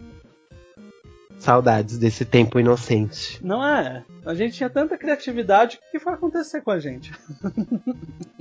Saudades 1.38 1.98
desse 1.98 2.24
tempo 2.24 2.58
inocente. 2.58 3.38
Não 3.44 3.64
é? 3.64 4.04
A 4.26 4.34
gente 4.34 4.56
tinha 4.56 4.68
tanta 4.68 4.98
criatividade, 4.98 5.76
o 5.76 5.90
que 5.90 5.98
foi 5.98 6.12
acontecer 6.12 6.60
com 6.62 6.70
a 6.70 6.78
gente? 6.78 7.12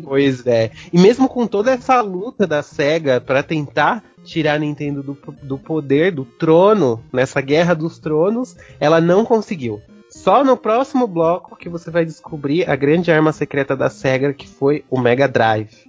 Pois 0.04 0.48
é. 0.48 0.72
E 0.94 0.98
mesmo 0.98 1.28
com 1.28 1.46
toda 1.46 1.72
essa 1.72 2.00
luta 2.00 2.48
da 2.48 2.64
SEGA 2.64 3.20
pra 3.20 3.44
tentar 3.44 4.02
tirar 4.24 4.54
a 4.54 4.60
Nintendo 4.60 5.04
do, 5.04 5.18
do 5.44 5.58
poder, 5.58 6.14
do 6.14 6.24
trono, 6.24 7.04
nessa 7.12 7.42
guerra 7.42 7.74
dos 7.74 8.00
tronos, 8.00 8.56
ela 8.80 9.02
não 9.02 9.26
conseguiu. 9.26 9.82
Só 10.10 10.44
no 10.44 10.56
próximo 10.56 11.08
bloco 11.08 11.58
que 11.58 11.68
você 11.68 11.92
vai 11.92 12.06
descobrir 12.06 12.70
a 12.70 12.76
grande 12.76 13.12
arma 13.12 13.34
secreta 13.34 13.76
da 13.76 13.90
SEGA, 13.90 14.34
que 14.34 14.48
foi 14.48 14.86
o 14.90 14.98
Mega 14.98 15.28
Drive. 15.28 15.87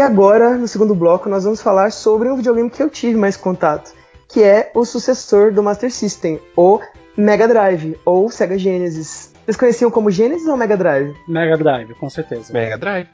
E 0.00 0.02
agora, 0.02 0.56
no 0.56 0.66
segundo 0.66 0.94
bloco, 0.94 1.28
nós 1.28 1.44
vamos 1.44 1.60
falar 1.60 1.92
sobre 1.92 2.30
um 2.30 2.34
videogame 2.34 2.70
que 2.70 2.82
eu 2.82 2.88
tive 2.88 3.18
mais 3.18 3.36
contato, 3.36 3.92
que 4.30 4.42
é 4.42 4.70
o 4.74 4.82
sucessor 4.86 5.52
do 5.52 5.62
Master 5.62 5.92
System, 5.92 6.40
o 6.56 6.80
Mega 7.14 7.46
Drive, 7.46 7.98
ou 8.02 8.30
Sega 8.30 8.56
Genesis. 8.56 9.30
Vocês 9.44 9.58
conheciam 9.58 9.90
como 9.90 10.10
Genesis 10.10 10.48
ou 10.48 10.56
Mega 10.56 10.74
Drive? 10.74 11.14
Mega 11.28 11.54
Drive, 11.58 11.92
com 11.96 12.08
certeza. 12.08 12.50
Mega 12.50 12.78
Drive. 12.78 13.08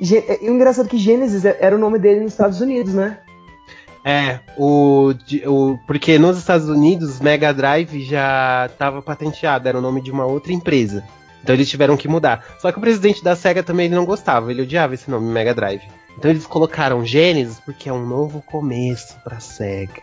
Ge- 0.00 0.24
é- 0.26 0.42
E 0.42 0.48
o 0.48 0.54
engraçado 0.54 0.86
é 0.86 0.88
que 0.88 0.96
Genesis 0.96 1.44
é- 1.44 1.58
era 1.60 1.76
o 1.76 1.78
nome 1.78 1.98
dele 1.98 2.20
nos 2.20 2.32
Estados 2.32 2.62
Unidos, 2.62 2.94
né? 2.94 3.18
É, 4.02 4.40
o, 4.56 5.12
o 5.46 5.78
porque 5.86 6.18
nos 6.18 6.38
Estados 6.38 6.70
Unidos 6.70 7.20
Mega 7.20 7.52
Drive 7.52 8.00
já 8.02 8.64
estava 8.72 9.02
patenteado, 9.02 9.68
era 9.68 9.76
o 9.76 9.82
nome 9.82 10.00
de 10.00 10.10
uma 10.10 10.24
outra 10.24 10.54
empresa. 10.54 11.04
Então 11.42 11.54
eles 11.54 11.68
tiveram 11.68 11.96
que 11.96 12.08
mudar. 12.08 12.44
Só 12.58 12.70
que 12.70 12.78
o 12.78 12.80
presidente 12.80 13.22
da 13.22 13.34
SEGA 13.34 13.62
também 13.62 13.86
ele 13.86 13.94
não 13.94 14.04
gostava, 14.04 14.50
ele 14.50 14.62
odiava 14.62 14.94
esse 14.94 15.10
nome 15.10 15.26
Mega 15.30 15.54
Drive. 15.54 15.82
Então 16.16 16.30
eles 16.30 16.46
colocaram 16.46 17.04
Genesis 17.04 17.60
porque 17.60 17.88
é 17.88 17.92
um 17.92 18.06
novo 18.06 18.42
começo 18.42 19.16
pra 19.24 19.40
SEGA. 19.40 20.02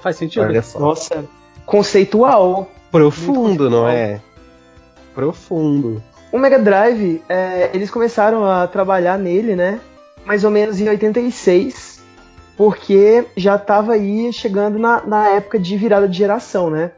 Faz 0.00 0.16
sentido? 0.16 0.44
Olha 0.44 0.62
só. 0.62 0.78
Nossa, 0.78 1.24
conceitual. 1.66 2.70
Profundo, 2.90 3.68
não 3.68 3.88
é? 3.88 4.20
Profundo. 5.14 6.02
O 6.32 6.38
Mega 6.38 6.58
Drive, 6.58 7.22
é, 7.28 7.70
eles 7.74 7.90
começaram 7.90 8.44
a 8.44 8.66
trabalhar 8.66 9.18
nele, 9.18 9.56
né? 9.56 9.80
Mais 10.24 10.44
ou 10.44 10.50
menos 10.50 10.80
em 10.80 10.88
86, 10.88 12.02
porque 12.56 13.24
já 13.36 13.56
estava 13.56 13.92
aí 13.94 14.32
chegando 14.32 14.78
na, 14.78 15.04
na 15.06 15.28
época 15.28 15.58
de 15.58 15.76
virada 15.76 16.08
de 16.08 16.16
geração, 16.16 16.70
né? 16.70 16.92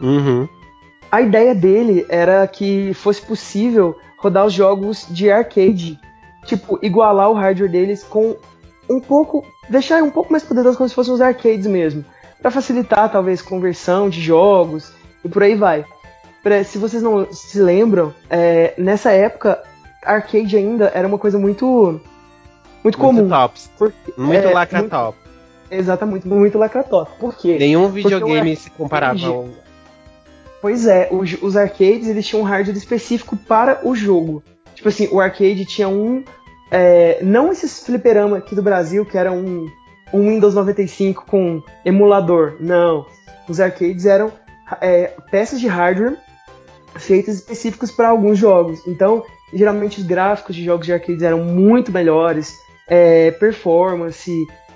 Uhum. 0.00 0.48
A 1.12 1.20
ideia 1.20 1.54
dele 1.54 2.06
era 2.08 2.46
que 2.48 2.94
fosse 2.94 3.20
possível 3.20 3.94
rodar 4.16 4.46
os 4.46 4.52
jogos 4.54 5.06
de 5.10 5.30
arcade, 5.30 6.00
tipo, 6.46 6.78
igualar 6.82 7.28
o 7.30 7.34
hardware 7.34 7.70
deles 7.70 8.02
com 8.02 8.34
um 8.88 8.98
pouco, 8.98 9.44
deixar 9.68 10.02
um 10.02 10.10
pouco 10.10 10.32
mais 10.32 10.42
poderoso 10.42 10.78
como 10.78 10.88
se 10.88 10.94
fossem 10.94 11.12
os 11.12 11.20
arcades 11.20 11.66
mesmo, 11.66 12.02
para 12.40 12.50
facilitar 12.50 13.12
talvez 13.12 13.42
conversão 13.42 14.08
de 14.08 14.20
jogos 14.22 14.90
e 15.24 15.28
por 15.28 15.42
aí 15.42 15.54
vai. 15.54 15.84
Pra, 16.42 16.64
se 16.64 16.78
vocês 16.78 17.02
não 17.02 17.30
se 17.30 17.60
lembram, 17.60 18.12
é, 18.30 18.72
nessa 18.78 19.12
época 19.12 19.62
arcade 20.04 20.56
ainda 20.56 20.90
era 20.94 21.06
uma 21.06 21.18
coisa 21.18 21.38
muito 21.38 22.00
muito 22.82 22.98
comum. 22.98 23.12
Muito 23.20 23.28
tops. 23.28 23.70
Porque- 23.78 24.12
Muito 24.16 24.48
é, 24.48 24.52
lacra 24.52 24.78
muito- 24.80 24.90
top. 24.90 25.18
Exatamente, 25.70 26.26
muito 26.26 26.58
lacratop. 26.58 27.10
Por 27.20 27.34
quê? 27.36 27.56
Nenhum 27.58 27.88
videogame 27.88 28.56
se 28.56 28.70
comparava 28.70 29.12
arcade- 29.12 29.26
ao. 29.26 29.46
Pois 30.62 30.86
é, 30.86 31.08
os, 31.10 31.42
os 31.42 31.56
arcades 31.56 32.06
eles 32.06 32.24
tinham 32.24 32.42
um 32.42 32.46
hardware 32.46 32.76
específico 32.76 33.36
para 33.36 33.80
o 33.82 33.96
jogo. 33.96 34.44
Tipo 34.76 34.88
assim, 34.88 35.08
o 35.10 35.20
arcade 35.20 35.66
tinha 35.66 35.88
um. 35.88 36.24
é, 36.70 37.18
não 37.20 37.50
esses 37.50 37.84
fliperama 37.84 38.38
aqui 38.38 38.54
do 38.54 38.62
Brasil, 38.62 39.04
que 39.04 39.18
era 39.18 39.32
um, 39.32 39.66
um 40.14 40.28
Windows 40.28 40.54
95 40.54 41.26
com 41.26 41.60
emulador. 41.84 42.56
Não. 42.60 43.04
Os 43.48 43.58
arcades 43.58 44.06
eram 44.06 44.32
é, 44.80 45.12
peças 45.32 45.60
de 45.60 45.66
hardware 45.66 46.16
feitas 46.94 47.36
específicas 47.36 47.90
para 47.90 48.08
alguns 48.08 48.38
jogos. 48.38 48.86
Então, 48.86 49.24
geralmente 49.52 49.98
os 49.98 50.06
gráficos 50.06 50.54
de 50.54 50.64
jogos 50.64 50.86
de 50.86 50.92
arcades 50.92 51.22
eram 51.22 51.42
muito 51.42 51.90
melhores, 51.90 52.54
é, 52.86 53.32
performance, 53.32 54.30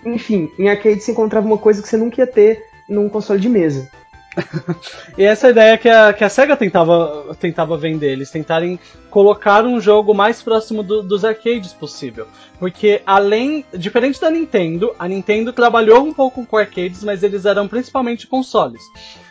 enfim, 0.05 0.51
em 0.59 0.69
arcade 0.69 1.01
você 1.01 1.13
encontrava 1.13 1.47
uma 1.47 1.59
coisa 1.59 1.81
que 1.81 1.89
você 1.89 1.97
nunca 1.97 2.21
ia 2.21 2.27
ter 2.27 2.65
num 2.89 3.09
console 3.09 3.41
de 3.41 3.49
mesa. 3.49 3.89
E 5.17 5.25
essa 5.25 5.49
ideia 5.49 5.79
que 5.79 5.89
a, 5.89 6.13
que 6.13 6.23
a 6.23 6.29
SEGA 6.29 6.57
tentava, 6.57 7.35
tentava 7.41 7.77
vender, 7.77 8.13
eles 8.13 8.31
tentarem 8.31 8.79
colocar 9.11 9.65
um 9.65 9.81
jogo 9.81 10.13
mais 10.15 10.43
próximo 10.43 10.83
do- 10.83 11.03
dos 11.03 11.25
arcades 11.25 11.73
possível. 11.73 12.27
Porque 12.59 13.03
além, 13.07 13.65
diferente 13.73 14.21
da 14.21 14.31
Nintendo, 14.31 14.95
a 14.99 15.09
Nintendo 15.09 15.53
trabalhou 15.53 16.05
um 16.05 16.13
pouco 16.13 16.45
com 16.45 16.57
arcades, 16.57 17.03
mas 17.03 17.23
eles 17.23 17.47
eram 17.47 17.67
principalmente 17.67 18.27
consoles. 18.27 18.83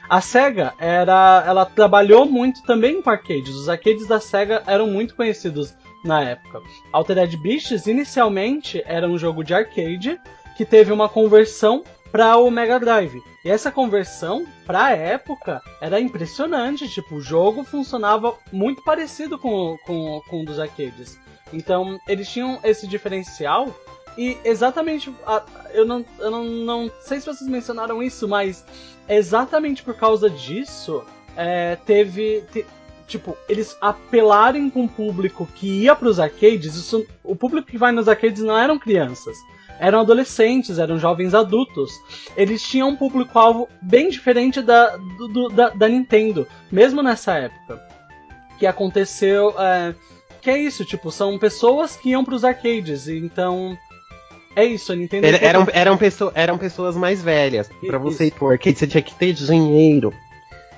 A 0.09 0.21
SEGA 0.21 0.73
era, 0.79 1.43
ela 1.45 1.65
trabalhou 1.65 2.25
muito 2.25 2.61
também 2.63 3.01
com 3.01 3.09
arcades. 3.09 3.55
Os 3.55 3.69
arcades 3.69 4.07
da 4.07 4.19
SEGA 4.19 4.63
eram 4.67 4.87
muito 4.87 5.15
conhecidos 5.15 5.73
na 6.03 6.21
época. 6.21 6.61
Altered 6.91 7.35
Beasts 7.37 7.87
inicialmente 7.87 8.83
era 8.85 9.07
um 9.07 9.17
jogo 9.17 9.43
de 9.43 9.53
arcade 9.53 10.19
que 10.55 10.63
teve 10.63 10.91
uma 10.93 11.09
conversão 11.09 11.83
para 12.15 12.37
o 12.37 12.49
Mega 12.49 12.79
Drive. 12.79 13.21
E 13.43 13.49
essa 13.49 13.69
conversão, 13.69 14.45
pra 14.65 14.91
época, 14.91 15.61
era 15.81 15.99
impressionante. 15.99 16.87
Tipo, 16.87 17.15
o 17.15 17.21
jogo 17.21 17.65
funcionava 17.65 18.33
muito 18.53 18.81
parecido 18.85 19.37
com, 19.37 19.77
com, 19.85 20.21
com 20.29 20.41
o 20.41 20.45
dos 20.45 20.57
arcades. 20.57 21.19
Então, 21.51 21.99
eles 22.07 22.29
tinham 22.29 22.57
esse 22.63 22.87
diferencial. 22.87 23.67
E 24.17 24.37
exatamente. 24.45 25.13
eu 25.73 25.85
não, 25.85 26.05
eu 26.19 26.31
não, 26.31 26.43
não 26.45 26.91
sei 27.01 27.19
se 27.19 27.25
vocês 27.25 27.49
mencionaram 27.49 28.01
isso, 28.01 28.29
mas 28.29 28.63
exatamente 29.09 29.83
por 29.83 29.95
causa 29.95 30.29
disso, 30.29 31.03
é, 31.35 31.75
teve. 31.85 32.45
te- 32.49 32.65
tipo, 33.07 33.37
eles 33.49 33.75
apelarem 33.81 34.69
com 34.69 34.85
o 34.85 34.89
público 34.89 35.45
que 35.53 35.81
ia 35.83 35.93
pros 35.97 36.17
arcades. 36.17 36.75
Isso, 36.75 37.05
o 37.21 37.35
público 37.35 37.67
que 37.67 37.77
vai 37.77 37.91
nos 37.91 38.07
arcades 38.07 38.41
não 38.41 38.57
eram 38.57 38.79
crianças 38.79 39.35
eram 39.79 39.99
adolescentes, 40.01 40.79
eram 40.79 40.97
jovens 40.97 41.33
adultos. 41.33 41.91
Eles 42.35 42.61
tinham 42.61 42.89
um 42.89 42.95
público-alvo 42.95 43.67
bem 43.81 44.09
diferente 44.09 44.61
da, 44.61 44.95
do- 44.97 45.49
da, 45.49 45.69
da 45.69 45.87
Nintendo, 45.87 46.47
mesmo 46.71 47.01
nessa 47.03 47.33
época. 47.35 47.81
Que 48.59 48.65
aconteceu. 48.65 49.53
é, 49.59 49.93
que 50.41 50.49
é 50.49 50.57
isso, 50.57 50.85
tipo, 50.85 51.11
são 51.11 51.37
pessoas 51.39 51.95
que 51.95 52.09
iam 52.11 52.23
pros 52.23 52.43
arcades, 52.45 53.07
e 53.07 53.17
então. 53.17 53.77
É 54.55 54.63
isso, 54.63 54.93
a 54.93 54.95
Nintendo. 54.95 55.27
Era- 55.27 55.37
Eram, 55.37 55.67
eram, 55.73 55.97
pessoa- 55.97 56.31
eram 56.33 56.57
pessoas 56.57 56.95
mais 56.95 57.21
velhas. 57.21 57.69
Pra 57.85 57.97
você 57.97 58.27
ir 58.27 58.31
pro 58.31 58.49
arcade, 58.49 58.77
você 58.79 58.87
tinha 58.87 59.01
que 59.01 59.13
ter 59.13 59.33
dinheiro. 59.33 60.13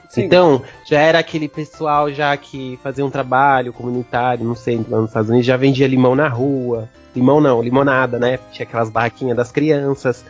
Sim. 0.10 0.24
Então, 0.24 0.62
já 0.86 1.00
era 1.00 1.20
aquele 1.20 1.48
pessoal 1.48 2.12
já 2.12 2.36
que 2.38 2.80
fazia 2.82 3.06
um 3.06 3.10
trabalho 3.10 3.74
comunitário, 3.74 4.46
não 4.46 4.56
sei, 4.56 4.84
lá 4.90 5.00
nos 5.00 5.10
Estados 5.10 5.30
Unidos, 5.30 5.46
já 5.46 5.58
vendia 5.58 5.88
limão 5.88 6.16
na 6.16 6.28
rua. 6.28 6.90
Limão 7.16 7.42
não, 7.42 7.62
limonada, 7.62 8.20
né? 8.20 8.40
Tinha 8.52 8.66
aquelas 8.66 8.90
barraquinhas 8.90 9.36
das 9.36 9.52
crianças. 9.52 10.24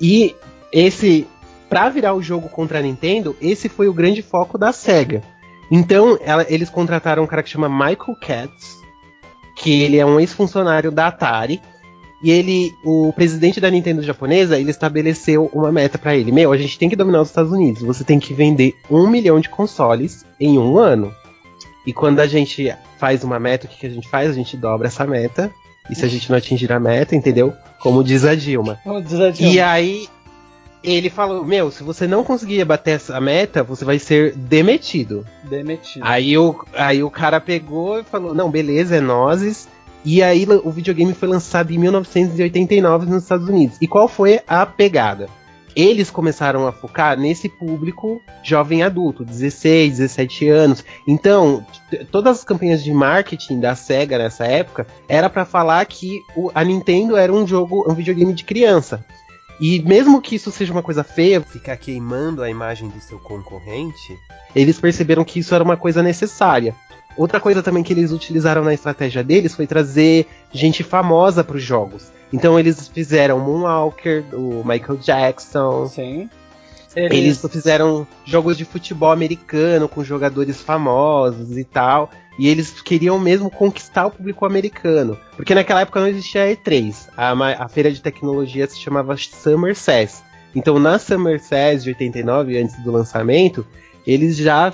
E 0.00 0.36
esse, 0.72 1.26
pra 1.68 1.88
virar 1.88 2.14
o 2.14 2.22
jogo 2.22 2.48
contra 2.48 2.78
a 2.78 2.82
Nintendo, 2.82 3.34
esse 3.40 3.68
foi 3.68 3.88
o 3.88 3.94
grande 3.94 4.22
foco 4.22 4.58
da 4.58 4.72
SEGA. 4.72 5.22
Então, 5.70 6.18
ela- 6.22 6.44
eles 6.48 6.68
contrataram 6.68 7.22
um 7.22 7.26
cara 7.26 7.42
que 7.42 7.48
chama 7.48 7.68
Michael 7.68 8.16
Katz, 8.20 8.76
que 9.56 9.82
ele 9.82 9.96
é 9.98 10.04
um 10.04 10.20
ex-funcionário 10.20 10.90
da 10.92 11.06
Atari. 11.06 11.60
E 12.24 12.30
ele, 12.30 12.74
o 12.82 13.12
presidente 13.12 13.60
da 13.60 13.70
Nintendo 13.70 14.02
japonesa, 14.02 14.58
ele 14.58 14.70
estabeleceu 14.70 15.50
uma 15.52 15.70
meta 15.70 15.98
pra 15.98 16.16
ele. 16.16 16.32
Meu, 16.32 16.52
a 16.52 16.56
gente 16.56 16.78
tem 16.78 16.88
que 16.88 16.96
dominar 16.96 17.20
os 17.20 17.28
Estados 17.28 17.52
Unidos. 17.52 17.82
Você 17.82 18.02
tem 18.02 18.18
que 18.18 18.32
vender 18.32 18.74
um 18.90 19.06
milhão 19.06 19.38
de 19.38 19.50
consoles 19.50 20.24
em 20.40 20.58
um 20.58 20.78
ano. 20.78 21.14
E 21.86 21.92
quando 21.92 22.20
a 22.20 22.26
gente 22.26 22.74
faz 22.98 23.22
uma 23.24 23.38
meta, 23.38 23.66
o 23.66 23.68
que, 23.68 23.78
que 23.78 23.86
a 23.86 23.90
gente 23.90 24.08
faz? 24.08 24.30
A 24.30 24.32
gente 24.32 24.56
dobra 24.56 24.88
essa 24.88 25.06
meta. 25.06 25.52
E 25.90 25.94
se 25.94 26.02
a 26.02 26.08
gente 26.08 26.30
não 26.30 26.38
atingir 26.38 26.72
a 26.72 26.80
meta, 26.80 27.14
entendeu? 27.14 27.52
Como 27.78 28.02
diz 28.02 28.24
a 28.24 28.34
Dilma. 28.34 28.78
Vamos 28.86 29.04
dizer 29.04 29.28
assim, 29.28 29.52
E 29.52 29.60
aí 29.60 30.08
ele 30.82 31.10
falou: 31.10 31.44
Meu, 31.44 31.70
se 31.70 31.82
você 31.82 32.06
não 32.06 32.24
conseguir 32.24 32.64
bater 32.64 32.92
essa 32.92 33.20
meta, 33.20 33.62
você 33.62 33.84
vai 33.84 33.98
ser 33.98 34.34
demitido. 34.34 35.26
demitido. 35.42 36.02
Aí 36.02 36.38
o, 36.38 36.64
aí 36.72 37.02
o 37.02 37.10
cara 37.10 37.38
pegou 37.38 38.00
e 38.00 38.02
falou: 38.02 38.34
Não, 38.34 38.50
beleza, 38.50 38.96
é 38.96 39.00
nozes. 39.00 39.68
E 40.04 40.22
aí 40.22 40.46
o 40.64 40.70
videogame 40.70 41.14
foi 41.14 41.28
lançado 41.28 41.72
em 41.72 41.78
1989 41.78 43.06
nos 43.06 43.22
Estados 43.22 43.48
Unidos. 43.48 43.76
E 43.80 43.86
qual 43.86 44.06
foi 44.08 44.40
a 44.46 44.64
pegada? 44.66 45.28
Eles 45.76 46.08
começaram 46.08 46.68
a 46.68 46.72
focar 46.72 47.18
nesse 47.18 47.48
público 47.48 48.22
jovem 48.44 48.82
adulto, 48.84 49.24
16, 49.24 49.92
17 49.98 50.48
anos. 50.48 50.84
Então, 51.08 51.66
todas 52.12 52.38
as 52.38 52.44
campanhas 52.44 52.84
de 52.84 52.92
marketing 52.92 53.58
da 53.58 53.74
Sega 53.74 54.16
nessa 54.18 54.44
época 54.44 54.86
era 55.08 55.28
pra 55.28 55.44
falar 55.44 55.84
que 55.86 56.20
o- 56.36 56.48
a 56.54 56.62
Nintendo 56.62 57.16
era 57.16 57.32
um 57.32 57.44
jogo, 57.44 57.84
um 57.90 57.94
videogame 57.94 58.32
de 58.32 58.44
criança. 58.44 59.04
E 59.60 59.80
mesmo 59.82 60.20
que 60.20 60.34
isso 60.36 60.50
seja 60.52 60.72
uma 60.72 60.82
coisa 60.82 61.02
feia, 61.02 61.40
Ficar 61.40 61.76
queimando 61.76 62.42
a 62.42 62.50
imagem 62.50 62.88
do 62.88 63.00
seu 63.00 63.18
concorrente. 63.18 64.16
eles 64.54 64.78
perceberam 64.78 65.24
que 65.24 65.40
isso 65.40 65.54
era 65.54 65.64
uma 65.64 65.76
coisa 65.76 66.02
necessária. 66.04 66.74
Outra 67.16 67.40
coisa 67.40 67.62
também 67.62 67.82
que 67.82 67.92
eles 67.92 68.10
utilizaram 68.10 68.64
na 68.64 68.74
estratégia 68.74 69.22
deles 69.22 69.54
foi 69.54 69.66
trazer 69.66 70.26
gente 70.52 70.82
famosa 70.82 71.44
para 71.44 71.56
os 71.56 71.62
jogos. 71.62 72.12
Então 72.32 72.58
eles 72.58 72.88
fizeram 72.88 73.38
Moonwalker, 73.38 74.24
o 74.32 74.64
Michael 74.64 74.98
Jackson. 74.98 75.86
Sim. 75.86 76.28
Eles 76.96 77.44
fizeram 77.50 78.06
jogos 78.24 78.56
de 78.56 78.64
futebol 78.64 79.10
americano 79.10 79.88
com 79.88 80.04
jogadores 80.04 80.60
famosos 80.60 81.56
e 81.56 81.64
tal. 81.64 82.10
E 82.38 82.48
eles 82.48 82.80
queriam 82.80 83.18
mesmo 83.18 83.50
conquistar 83.50 84.06
o 84.06 84.10
público 84.10 84.44
americano. 84.44 85.16
Porque 85.36 85.54
naquela 85.54 85.82
época 85.82 86.00
não 86.00 86.08
existia 86.08 86.44
a 86.44 86.48
E3. 86.48 87.08
A, 87.16 87.64
a 87.64 87.68
feira 87.68 87.90
de 87.92 88.00
tecnologia 88.00 88.66
se 88.66 88.78
chamava 88.78 89.16
Summer 89.16 89.74
SES. 89.76 90.22
Então 90.54 90.78
na 90.78 90.98
Summer 90.98 91.40
SES 91.40 91.84
de 91.84 91.90
89, 91.90 92.58
antes 92.58 92.82
do 92.82 92.90
lançamento, 92.90 93.66
eles 94.06 94.36
já 94.36 94.72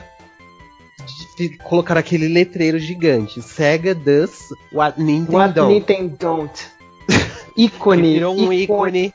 de- 1.49 1.59
colocaram 1.59 1.99
aquele 2.01 2.29
letreiro 2.29 2.79
gigante. 2.79 3.41
Sega 3.41 3.95
does 3.95 4.39
what 4.73 5.01
Nintendo 5.01 5.37
What 5.37 5.55
don't. 5.55 5.75
Nintendo 5.75 6.17
don't. 6.19 6.67
Ícone. 7.57 8.15
virou 8.15 8.37
um 8.37 8.53
ícone 8.53 9.13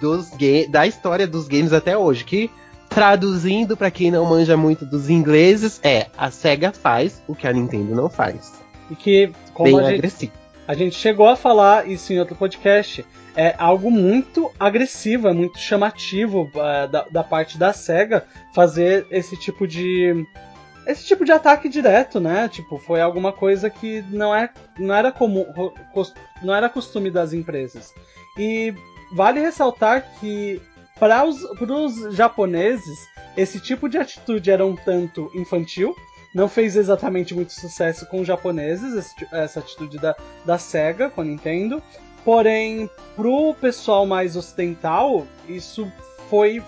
dos 0.00 0.30
da 0.68 0.86
história 0.86 1.26
dos 1.26 1.48
games 1.48 1.72
até 1.72 1.96
hoje. 1.96 2.24
Que, 2.24 2.50
traduzindo 2.88 3.76
pra 3.76 3.90
quem 3.90 4.10
não 4.10 4.24
manja 4.26 4.56
muito 4.56 4.84
dos 4.84 5.08
ingleses, 5.08 5.80
é 5.82 6.06
a 6.16 6.30
SEGA 6.30 6.72
faz 6.72 7.22
o 7.26 7.34
que 7.34 7.46
a 7.46 7.52
Nintendo 7.52 7.94
não 7.94 8.08
faz. 8.08 8.52
E 8.90 8.94
que, 8.94 9.32
como 9.54 9.70
Bem 9.70 9.80
a 9.80 9.82
gente, 9.84 9.94
agressivo. 9.98 10.32
a 10.68 10.74
gente 10.74 10.96
chegou 10.96 11.28
a 11.28 11.36
falar 11.36 11.88
isso 11.88 12.12
em 12.12 12.18
outro 12.18 12.36
podcast, 12.36 13.04
é 13.34 13.54
algo 13.58 13.90
muito 13.90 14.50
agressivo, 14.60 15.28
é 15.28 15.32
muito 15.32 15.58
chamativo 15.58 16.50
é, 16.54 16.86
da, 16.86 17.06
da 17.10 17.24
parte 17.24 17.56
da 17.56 17.72
SEGA 17.72 18.24
fazer 18.54 19.06
esse 19.10 19.36
tipo 19.36 19.66
de. 19.66 20.26
Esse 20.86 21.04
tipo 21.04 21.24
de 21.24 21.32
ataque 21.32 21.68
direto, 21.68 22.18
né? 22.18 22.48
Tipo, 22.48 22.78
foi 22.78 23.00
alguma 23.00 23.32
coisa 23.32 23.70
que 23.70 24.02
não, 24.10 24.34
é, 24.34 24.50
não 24.78 24.94
era 24.94 25.12
comum, 25.12 25.46
não 26.42 26.54
era 26.54 26.68
costume 26.68 27.10
das 27.10 27.32
empresas. 27.32 27.94
E 28.38 28.74
vale 29.14 29.40
ressaltar 29.40 30.04
que 30.18 30.60
para 30.98 31.24
os 31.24 32.14
japoneses, 32.14 33.08
esse 33.36 33.60
tipo 33.60 33.88
de 33.88 33.98
atitude 33.98 34.50
era 34.50 34.64
um 34.64 34.76
tanto 34.76 35.30
infantil, 35.34 35.94
não 36.34 36.48
fez 36.48 36.76
exatamente 36.76 37.34
muito 37.34 37.52
sucesso 37.52 38.06
com 38.06 38.20
os 38.20 38.26
japoneses, 38.26 38.94
esse, 38.94 39.28
essa 39.32 39.60
atitude 39.60 39.98
da, 39.98 40.16
da 40.44 40.58
SEGA 40.58 41.10
com 41.10 41.20
a 41.20 41.24
Nintendo. 41.24 41.82
Porém, 42.24 42.88
pro 43.16 43.54
pessoal 43.54 44.06
mais 44.06 44.36
ocidental, 44.36 45.26
isso 45.48 45.90
foi, 46.30 46.62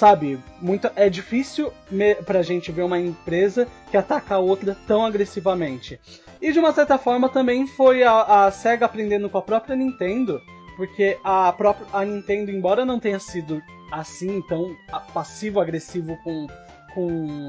sabe, 0.00 0.40
muito. 0.62 0.90
É 0.96 1.10
difícil 1.10 1.70
me, 1.90 2.14
pra 2.14 2.40
gente 2.40 2.72
ver 2.72 2.82
uma 2.82 2.98
empresa 2.98 3.68
que 3.90 3.98
ataca 3.98 4.36
a 4.36 4.38
outra 4.38 4.74
tão 4.86 5.04
agressivamente. 5.04 6.00
E 6.40 6.50
de 6.52 6.58
uma 6.58 6.72
certa 6.72 6.96
forma 6.96 7.28
também 7.28 7.66
foi 7.66 8.02
a, 8.02 8.46
a 8.46 8.50
SEGA 8.50 8.86
aprendendo 8.86 9.28
com 9.28 9.36
a 9.36 9.42
própria 9.42 9.76
Nintendo, 9.76 10.40
porque 10.74 11.18
a 11.22 11.52
própria 11.52 11.86
a 11.92 12.02
Nintendo, 12.02 12.50
embora 12.50 12.86
não 12.86 12.98
tenha 12.98 13.18
sido 13.18 13.60
assim 13.92 14.40
tão 14.48 14.74
passivo-agressivo 15.12 16.16
com, 16.24 16.46
com 16.94 17.48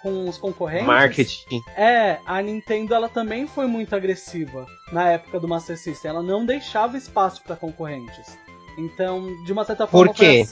com 0.00 0.28
os 0.28 0.38
concorrentes. 0.38 0.86
Marketing. 0.86 1.60
É, 1.76 2.18
a 2.24 2.40
Nintendo 2.40 2.94
ela 2.94 3.08
também 3.08 3.48
foi 3.48 3.66
muito 3.66 3.96
agressiva 3.96 4.64
na 4.92 5.10
época 5.10 5.40
do 5.40 5.48
Master 5.48 5.76
System. 5.76 6.12
Ela 6.12 6.22
não 6.22 6.46
deixava 6.46 6.96
espaço 6.96 7.42
para 7.42 7.56
concorrentes. 7.56 8.38
Então, 8.78 9.42
de 9.44 9.52
uma 9.52 9.64
certa 9.64 9.88
forma. 9.88 10.12
Por 10.12 10.16
quê? 10.16 10.46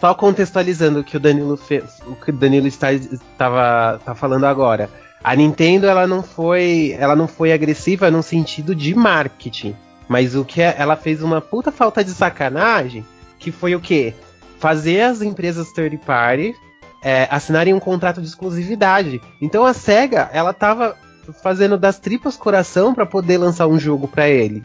Só 0.00 0.14
contextualizando 0.14 1.00
o 1.00 1.04
que 1.04 1.16
o 1.16 1.20
Danilo 1.20 1.56
fez, 1.56 2.00
o 2.06 2.16
que 2.16 2.30
o 2.30 2.32
Danilo 2.32 2.66
está 2.66 2.92
estava 2.92 4.00
tá 4.04 4.14
falando 4.14 4.46
agora. 4.46 4.88
A 5.22 5.36
Nintendo 5.36 5.86
ela 5.86 6.06
não 6.06 6.22
foi, 6.22 6.96
ela 6.98 7.14
não 7.14 7.28
foi 7.28 7.52
agressiva 7.52 8.10
no 8.10 8.22
sentido 8.22 8.74
de 8.74 8.94
marketing, 8.94 9.76
mas 10.08 10.34
o 10.34 10.42
que 10.42 10.62
é, 10.62 10.74
ela 10.78 10.96
fez 10.96 11.22
uma 11.22 11.42
puta 11.42 11.70
falta 11.70 12.02
de 12.02 12.12
sacanagem, 12.12 13.04
que 13.38 13.52
foi 13.52 13.74
o 13.74 13.80
quê? 13.80 14.14
Fazer 14.58 15.02
as 15.02 15.20
empresas 15.20 15.70
third 15.72 15.98
party 15.98 16.54
é, 17.04 17.28
assinarem 17.30 17.74
um 17.74 17.80
contrato 17.80 18.22
de 18.22 18.26
exclusividade. 18.28 19.20
Então 19.40 19.66
a 19.66 19.74
SEGA, 19.74 20.30
ela 20.32 20.54
tava 20.54 20.96
fazendo 21.42 21.76
das 21.76 21.98
tripas 21.98 22.36
coração 22.36 22.94
para 22.94 23.04
poder 23.04 23.36
lançar 23.36 23.66
um 23.66 23.78
jogo 23.78 24.08
para 24.08 24.28
ele, 24.28 24.64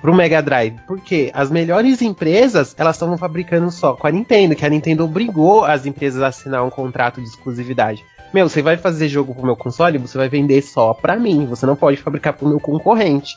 pro 0.00 0.14
Mega 0.14 0.42
Drive. 0.42 0.76
Porque 0.86 1.30
as 1.34 1.50
melhores 1.50 2.00
empresas, 2.02 2.74
elas 2.78 2.96
estavam 2.96 3.18
fabricando 3.18 3.70
só 3.70 3.94
com 3.94 4.06
a 4.06 4.10
Nintendo, 4.10 4.54
que 4.54 4.64
a 4.64 4.68
Nintendo 4.68 5.04
obrigou 5.04 5.64
as 5.64 5.86
empresas 5.86 6.22
a 6.22 6.28
assinar 6.28 6.64
um 6.64 6.70
contrato 6.70 7.20
de 7.20 7.26
exclusividade. 7.26 8.04
Meu, 8.32 8.48
você 8.48 8.62
vai 8.62 8.76
fazer 8.76 9.08
jogo 9.08 9.34
pro 9.34 9.44
meu 9.44 9.56
console, 9.56 9.98
você 9.98 10.18
vai 10.18 10.28
vender 10.28 10.60
só 10.62 10.92
pra 10.92 11.16
mim, 11.16 11.46
você 11.46 11.64
não 11.66 11.76
pode 11.76 11.98
fabricar 11.98 12.32
pro 12.32 12.48
meu 12.48 12.58
concorrente. 12.58 13.36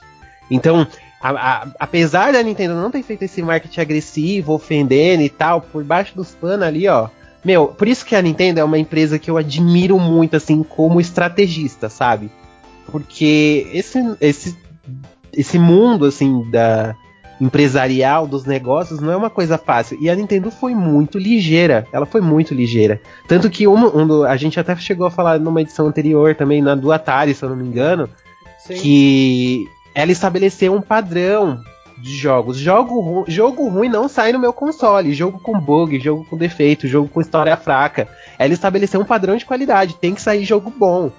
Então, 0.49 0.87
a, 1.21 1.29
a, 1.29 1.67
apesar 1.79 2.33
da 2.33 2.41
Nintendo 2.41 2.75
não 2.75 2.89
ter 2.89 3.03
feito 3.03 3.23
esse 3.23 3.41
marketing 3.41 3.81
agressivo, 3.81 4.53
ofendendo 4.53 5.21
e 5.21 5.29
tal, 5.29 5.61
por 5.61 5.83
baixo 5.83 6.15
dos 6.15 6.33
panos 6.33 6.65
ali, 6.65 6.87
ó, 6.87 7.09
meu, 7.43 7.67
por 7.67 7.87
isso 7.87 8.05
que 8.05 8.15
a 8.15 8.21
Nintendo 8.21 8.59
é 8.59 8.63
uma 8.63 8.77
empresa 8.77 9.19
que 9.19 9.29
eu 9.29 9.37
admiro 9.37 9.99
muito, 9.99 10.35
assim, 10.35 10.63
como 10.63 10.99
estrategista, 10.99 11.89
sabe? 11.89 12.31
Porque 12.87 13.67
esse, 13.73 13.99
esse, 14.19 14.57
esse 15.37 15.59
mundo, 15.59 16.05
assim, 16.05 16.41
da 16.49 16.95
empresarial, 17.39 18.27
dos 18.27 18.45
negócios, 18.45 18.99
não 18.99 19.11
é 19.11 19.15
uma 19.15 19.29
coisa 19.29 19.57
fácil. 19.57 19.97
E 20.01 20.09
a 20.09 20.15
Nintendo 20.15 20.49
foi 20.49 20.73
muito 20.73 21.19
ligeira. 21.19 21.87
Ela 21.91 22.05
foi 22.05 22.19
muito 22.19 22.53
ligeira. 22.53 22.99
Tanto 23.27 23.49
que 23.49 23.67
um, 23.67 23.75
um, 23.75 24.23
a 24.23 24.35
gente 24.35 24.59
até 24.59 24.75
chegou 24.75 25.05
a 25.05 25.11
falar 25.11 25.39
numa 25.39 25.61
edição 25.61 25.87
anterior 25.87 26.35
também, 26.35 26.61
na 26.61 26.73
do 26.73 26.91
Atari, 26.91 27.35
se 27.35 27.43
eu 27.43 27.49
não 27.49 27.55
me 27.55 27.67
engano, 27.67 28.09
Sim. 28.57 28.73
que 28.75 29.67
ela 29.93 30.11
estabeleceu 30.11 30.73
um 30.73 30.81
padrão 30.81 31.61
de 31.99 32.15
jogos. 32.15 32.57
Jogo, 32.57 32.99
ru 32.99 33.25
jogo 33.27 33.67
ruim 33.69 33.89
não 33.89 34.07
sai 34.07 34.31
no 34.31 34.39
meu 34.39 34.53
console. 34.53 35.13
Jogo 35.13 35.39
com 35.39 35.59
bug, 35.59 35.99
jogo 35.99 36.25
com 36.25 36.37
defeito, 36.37 36.87
jogo 36.87 37.07
com 37.07 37.21
história 37.21 37.55
fraca. 37.55 38.07
Ela 38.39 38.53
estabeleceu 38.53 38.99
um 38.99 39.05
padrão 39.05 39.35
de 39.35 39.45
qualidade. 39.45 39.95
Tem 39.95 40.15
que 40.15 40.21
sair 40.21 40.43
jogo 40.43 40.73
bom. 40.75 41.11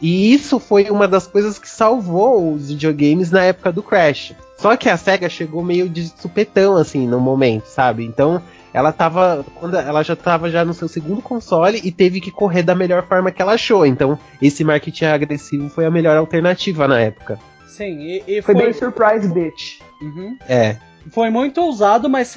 E 0.00 0.32
isso 0.32 0.58
foi 0.60 0.90
uma 0.90 1.08
das 1.08 1.26
coisas 1.26 1.58
que 1.58 1.68
salvou 1.68 2.52
os 2.52 2.68
videogames 2.68 3.30
na 3.30 3.42
época 3.42 3.72
do 3.72 3.82
Crash. 3.82 4.34
Só 4.56 4.76
que 4.76 4.88
a 4.88 4.96
SEGA 4.96 5.28
chegou 5.28 5.62
meio 5.62 5.88
de 5.88 6.08
supetão, 6.08 6.76
assim, 6.76 7.06
no 7.06 7.20
momento, 7.20 7.66
sabe? 7.66 8.04
Então, 8.04 8.42
ela 8.72 8.92
tava. 8.92 9.44
Quando 9.54 9.76
ela 9.76 10.02
já 10.02 10.14
estava 10.14 10.50
já 10.50 10.64
no 10.64 10.74
seu 10.74 10.88
segundo 10.88 11.22
console 11.22 11.80
e 11.82 11.92
teve 11.92 12.20
que 12.20 12.30
correr 12.30 12.62
da 12.62 12.74
melhor 12.74 13.06
forma 13.06 13.30
que 13.30 13.40
ela 13.40 13.52
achou. 13.52 13.86
Então, 13.86 14.18
esse 14.42 14.64
marketing 14.64 15.06
agressivo 15.06 15.68
foi 15.68 15.84
a 15.86 15.90
melhor 15.90 16.16
alternativa 16.16 16.88
na 16.88 17.00
época. 17.00 17.38
Sim, 17.66 18.00
e, 18.00 18.24
e 18.26 18.42
foi, 18.42 18.54
foi 18.54 18.64
bem 18.64 18.72
surprise, 18.72 19.28
bitch. 19.28 19.80
Uhum. 20.02 20.36
É. 20.48 20.76
Foi 21.10 21.30
muito 21.30 21.60
ousado, 21.60 22.08
mas 22.08 22.36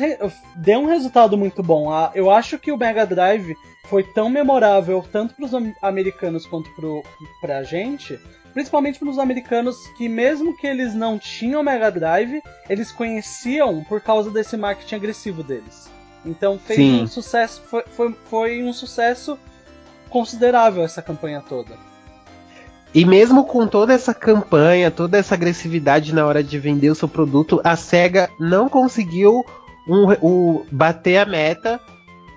deu 0.55 0.79
um 0.81 0.85
resultado 0.85 1.37
muito 1.37 1.61
bom. 1.61 1.89
Eu 2.13 2.29
acho 2.29 2.57
que 2.59 2.71
o 2.71 2.77
Mega 2.77 3.05
Drive 3.05 3.55
foi 3.85 4.03
tão 4.03 4.29
memorável 4.29 5.03
tanto 5.11 5.33
para 5.33 5.45
os 5.45 5.51
americanos 5.81 6.45
quanto 6.45 6.69
pro, 6.75 7.03
pra 7.41 7.63
gente, 7.63 8.19
principalmente 8.53 8.99
para 8.99 9.09
os 9.09 9.19
americanos 9.19 9.87
que 9.97 10.07
mesmo 10.07 10.55
que 10.55 10.67
eles 10.67 10.93
não 10.93 11.19
tinham 11.19 11.63
Mega 11.63 11.91
Drive, 11.91 12.41
eles 12.69 12.91
conheciam 12.91 13.83
por 13.83 13.99
causa 13.99 14.29
desse 14.31 14.55
marketing 14.55 14.95
agressivo 14.95 15.43
deles. 15.43 15.89
Então 16.25 16.59
fez 16.59 16.77
Sim. 16.77 17.01
um 17.01 17.07
sucesso, 17.07 17.61
foi, 17.65 17.83
foi, 17.87 18.15
foi 18.25 18.63
um 18.63 18.71
sucesso 18.71 19.37
considerável 20.09 20.83
essa 20.83 21.01
campanha 21.01 21.41
toda. 21.41 21.90
E 22.93 23.05
mesmo 23.05 23.45
com 23.45 23.65
toda 23.65 23.93
essa 23.93 24.13
campanha, 24.13 24.91
toda 24.91 25.17
essa 25.17 25.33
agressividade 25.33 26.13
na 26.13 26.25
hora 26.25 26.43
de 26.43 26.59
vender 26.59 26.89
o 26.89 26.95
seu 26.95 27.07
produto, 27.07 27.61
a 27.63 27.75
SEGA 27.75 28.29
não 28.37 28.67
conseguiu 28.67 29.45
um, 29.87 30.11
um, 30.21 30.65
bater 30.71 31.17
a 31.17 31.25
meta 31.25 31.79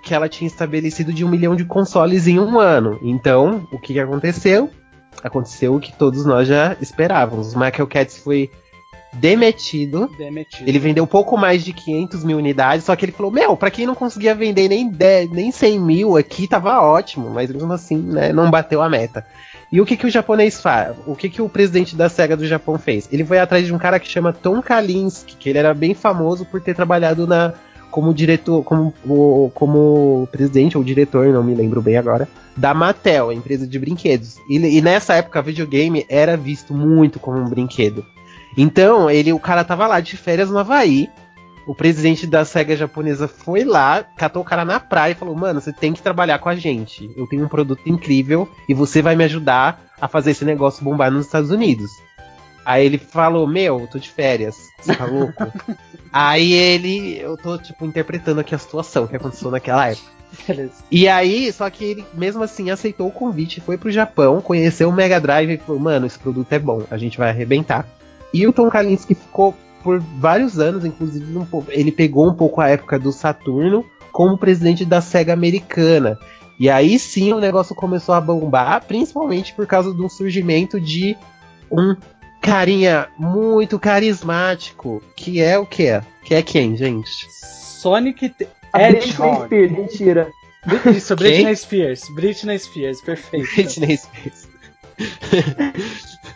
que 0.01 0.13
ela 0.13 0.29
tinha 0.29 0.47
estabelecido 0.47 1.11
de 1.11 1.25
um 1.25 1.29
milhão 1.29 1.55
de 1.55 1.65
consoles 1.65 2.27
em 2.27 2.39
um 2.39 2.57
ano. 2.57 2.97
Então, 3.01 3.67
o 3.71 3.79
que 3.79 3.99
aconteceu? 3.99 4.69
Aconteceu 5.23 5.75
o 5.75 5.79
que 5.79 5.91
todos 5.91 6.25
nós 6.25 6.47
já 6.47 6.77
esperávamos. 6.79 7.53
O 7.53 7.59
Michael 7.59 7.87
Katz 7.87 8.17
foi 8.17 8.49
demitido. 9.13 10.09
demitido. 10.17 10.67
Ele 10.67 10.79
vendeu 10.79 11.07
pouco 11.07 11.37
mais 11.37 11.65
de 11.65 11.73
500 11.73 12.23
mil 12.23 12.37
unidades, 12.37 12.85
só 12.85 12.95
que 12.95 13.05
ele 13.05 13.11
falou: 13.11 13.31
Meu, 13.31 13.57
pra 13.57 13.71
quem 13.71 13.85
não 13.85 13.95
conseguia 13.95 14.35
vender 14.35 14.69
nem, 14.69 14.89
10, 14.89 15.31
nem 15.31 15.51
100 15.51 15.79
mil 15.79 16.17
aqui, 16.17 16.47
tava 16.47 16.81
ótimo, 16.81 17.29
mas 17.29 17.49
mesmo 17.49 17.71
assim, 17.73 17.97
né, 17.97 18.31
não 18.31 18.51
bateu 18.51 18.81
a 18.81 18.89
meta. 18.89 19.25
E 19.71 19.81
o 19.81 19.85
que, 19.85 19.97
que 19.97 20.05
o 20.05 20.09
japonês 20.09 20.61
faz? 20.61 20.95
O 21.05 21.15
que, 21.15 21.29
que 21.29 21.41
o 21.41 21.49
presidente 21.49 21.95
da 21.95 22.07
SEGA 22.07 22.37
do 22.37 22.47
Japão 22.47 22.77
fez? 22.77 23.09
Ele 23.11 23.25
foi 23.25 23.39
atrás 23.39 23.65
de 23.65 23.73
um 23.73 23.77
cara 23.77 23.99
que 23.99 24.07
chama 24.07 24.31
Tom 24.31 24.61
Kalinske, 24.61 25.35
que 25.35 25.49
ele 25.49 25.59
era 25.59 25.73
bem 25.73 25.93
famoso 25.93 26.45
por 26.45 26.61
ter 26.61 26.75
trabalhado 26.75 27.25
na 27.27 27.53
como 27.95 28.13
diretor, 28.13 28.61
como, 28.61 28.93
como 29.53 30.27
presidente 30.29 30.77
ou 30.77 30.83
diretor, 30.83 31.27
não 31.27 31.41
me 31.41 31.55
lembro 31.55 31.81
bem 31.81 31.95
agora, 31.95 32.27
da 32.57 32.73
Mattel, 32.73 33.29
a 33.29 33.33
empresa 33.33 33.65
de 33.65 33.79
brinquedos. 33.79 34.35
E, 34.49 34.57
e 34.57 34.81
nessa 34.81 35.13
época, 35.13 35.41
videogame 35.41 36.05
era 36.09 36.35
visto 36.35 36.73
muito 36.73 37.21
como 37.21 37.37
um 37.37 37.45
brinquedo. 37.45 38.05
Então, 38.57 39.09
ele, 39.09 39.31
o 39.31 39.39
cara 39.39 39.63
tava 39.63 39.87
lá 39.87 40.01
de 40.01 40.17
férias 40.17 40.49
no 40.49 40.57
Havaí, 40.57 41.09
o 41.65 41.73
presidente 41.73 42.27
da 42.27 42.45
SEGA 42.45 42.75
japonesa 42.75 43.27
foi 43.27 43.63
lá, 43.63 44.03
catou 44.15 44.41
o 44.41 44.45
cara 44.45 44.63
na 44.63 44.79
praia 44.79 45.13
e 45.13 45.15
falou: 45.15 45.35
Mano, 45.35 45.59
você 45.59 45.73
tem 45.73 45.93
que 45.93 46.01
trabalhar 46.01 46.39
com 46.39 46.49
a 46.49 46.55
gente. 46.55 47.11
Eu 47.15 47.27
tenho 47.27 47.45
um 47.45 47.49
produto 47.49 47.81
incrível 47.85 48.47
e 48.69 48.73
você 48.73 49.01
vai 49.01 49.15
me 49.15 49.23
ajudar 49.23 49.83
a 49.99 50.07
fazer 50.07 50.31
esse 50.31 50.45
negócio 50.45 50.83
bombar 50.83 51.11
nos 51.11 51.25
Estados 51.25 51.49
Unidos. 51.49 51.89
Aí 52.65 52.85
ele 52.85 52.97
falou: 52.97 53.47
Meu, 53.47 53.79
eu 53.79 53.87
tô 53.87 53.97
de 53.97 54.09
férias, 54.09 54.55
você 54.79 54.95
tá 54.95 55.05
louco? 55.05 55.51
aí 56.11 56.53
ele, 56.53 57.19
eu 57.19 57.37
tô, 57.37 57.57
tipo, 57.57 57.85
interpretando 57.85 58.39
aqui 58.39 58.53
a 58.53 58.59
situação 58.59 59.07
que 59.07 59.15
aconteceu 59.15 59.49
naquela 59.49 59.87
época. 59.87 60.15
Beleza. 60.47 60.83
E 60.91 61.07
aí, 61.07 61.51
só 61.53 61.69
que 61.69 61.83
ele 61.83 62.05
mesmo 62.13 62.43
assim 62.43 62.69
aceitou 62.69 63.07
o 63.07 63.11
convite, 63.11 63.61
foi 63.61 63.77
pro 63.77 63.91
Japão, 63.91 64.41
conheceu 64.41 64.89
o 64.89 64.93
Mega 64.93 65.19
Drive 65.19 65.53
e 65.53 65.57
falou: 65.57 65.81
Mano, 65.81 66.05
esse 66.05 66.19
produto 66.19 66.51
é 66.51 66.59
bom, 66.59 66.83
a 66.91 66.97
gente 66.97 67.17
vai 67.17 67.29
arrebentar. 67.29 67.87
E 68.33 68.45
o 68.45 68.53
Tom 68.53 68.69
Kalinske 68.69 69.15
ficou 69.15 69.55
por 69.85 69.99
vários 69.99 70.57
anos, 70.57 70.83
inclusive 70.83 71.37
um 71.37 71.45
pouco, 71.45 71.71
ele 71.71 71.91
pegou 71.91 72.27
um 72.27 72.33
pouco 72.33 72.59
a 72.59 72.67
época 72.67 72.97
do 72.97 73.11
Saturno 73.11 73.85
como 74.11 74.35
presidente 74.35 74.83
da 74.83 74.99
SEGA 74.99 75.31
americana. 75.31 76.17
E 76.59 76.71
aí 76.71 76.97
sim 76.97 77.31
o 77.31 77.39
negócio 77.39 77.75
começou 77.75 78.15
a 78.15 78.19
bombar, 78.19 78.83
principalmente 78.83 79.53
por 79.53 79.67
causa 79.67 79.93
do 79.93 80.09
surgimento 80.09 80.81
de 80.81 81.15
um 81.71 81.95
carinha 82.41 83.09
muito 83.15 83.77
carismático, 83.77 85.03
que 85.15 85.39
é 85.39 85.59
o 85.59 85.67
quê? 85.67 86.01
Que 86.23 86.33
é 86.33 86.41
quem, 86.41 86.75
gente? 86.75 87.27
Sonic 87.29 88.29
T 88.29 88.47
Hedgehog. 88.73 89.55
Mentira. 89.69 90.31
Isso, 90.95 91.15
Britney 91.15 91.55
Spears. 91.55 92.09
Britney 92.09 92.57
Spears, 92.57 93.01
perfeito. 93.01 93.53
Britney 93.53 93.97
Spears. 93.97 94.49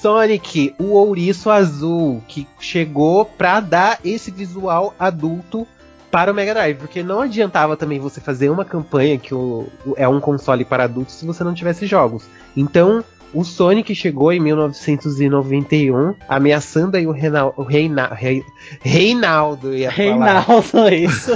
Sonic, 0.00 0.74
o 0.78 0.92
ouriço 0.92 1.50
azul, 1.50 2.22
que 2.26 2.46
chegou 2.58 3.24
pra 3.24 3.60
dar 3.60 3.98
esse 4.04 4.30
visual 4.30 4.94
adulto 4.98 5.66
para 6.10 6.32
o 6.32 6.34
Mega 6.34 6.54
Drive, 6.54 6.78
porque 6.78 7.02
não 7.02 7.20
adiantava 7.20 7.76
também 7.76 8.00
você 8.00 8.20
fazer 8.20 8.50
uma 8.50 8.64
campanha 8.64 9.18
que 9.18 9.34
o, 9.34 9.68
é 9.96 10.08
um 10.08 10.20
console 10.20 10.64
para 10.64 10.84
adultos 10.84 11.14
se 11.14 11.24
você 11.26 11.44
não 11.44 11.54
tivesse 11.54 11.86
jogos. 11.86 12.24
Então, 12.56 13.04
O 13.32 13.44
Sonic 13.44 13.94
chegou 13.94 14.32
em 14.32 14.40
1991, 14.40 16.14
ameaçando 16.28 16.96
aí 16.96 17.06
o, 17.06 17.12
Reinal, 17.12 17.54
o 17.56 17.62
Reina, 17.62 18.08
Rei, 18.08 18.42
Reinaldo, 18.80 19.72
ia 19.72 19.88
Reinaldo, 19.88 20.62
falar. 20.62 20.92
isso. 20.94 21.30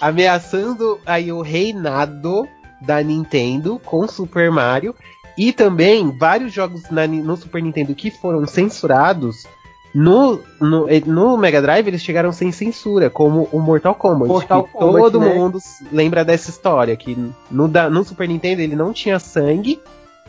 ameaçando 0.00 0.98
aí 1.04 1.30
o 1.30 1.42
reinado 1.42 2.48
da 2.80 3.02
Nintendo 3.02 3.78
com 3.84 4.08
Super 4.08 4.50
Mario 4.50 4.94
e 5.36 5.52
também 5.52 6.10
vários 6.10 6.52
jogos 6.52 6.82
na, 6.90 7.06
no 7.06 7.36
Super 7.36 7.62
Nintendo 7.62 7.94
que 7.94 8.10
foram 8.10 8.46
censurados. 8.46 9.46
No, 9.94 10.40
no, 10.58 10.86
no, 11.06 11.36
Mega 11.36 11.60
Drive 11.60 11.86
eles 11.86 12.00
chegaram 12.02 12.32
sem 12.32 12.50
censura, 12.50 13.10
como 13.10 13.46
o 13.52 13.60
Mortal 13.60 13.94
Kombat. 13.94 14.28
Mortal 14.28 14.64
que 14.64 14.72
Kombat, 14.72 15.02
todo 15.02 15.20
né? 15.20 15.34
mundo 15.34 15.58
lembra 15.92 16.24
dessa 16.24 16.48
história. 16.48 16.96
Que 16.96 17.16
no, 17.50 17.68
da- 17.68 17.90
no 17.90 18.02
Super 18.02 18.26
Nintendo 18.26 18.62
ele 18.62 18.74
não 18.74 18.92
tinha 18.92 19.18
sangue 19.18 19.80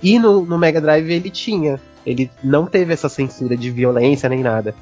e 0.02 0.20
no, 0.20 0.46
no 0.46 0.58
Mega 0.58 0.82
Drive 0.82 1.10
ele 1.10 1.30
tinha. 1.30 1.80
Ele 2.06 2.30
não 2.44 2.66
teve 2.66 2.92
essa 2.92 3.08
censura 3.08 3.56
de 3.56 3.72
violência 3.72 4.28
nem 4.28 4.44
nada. 4.44 4.76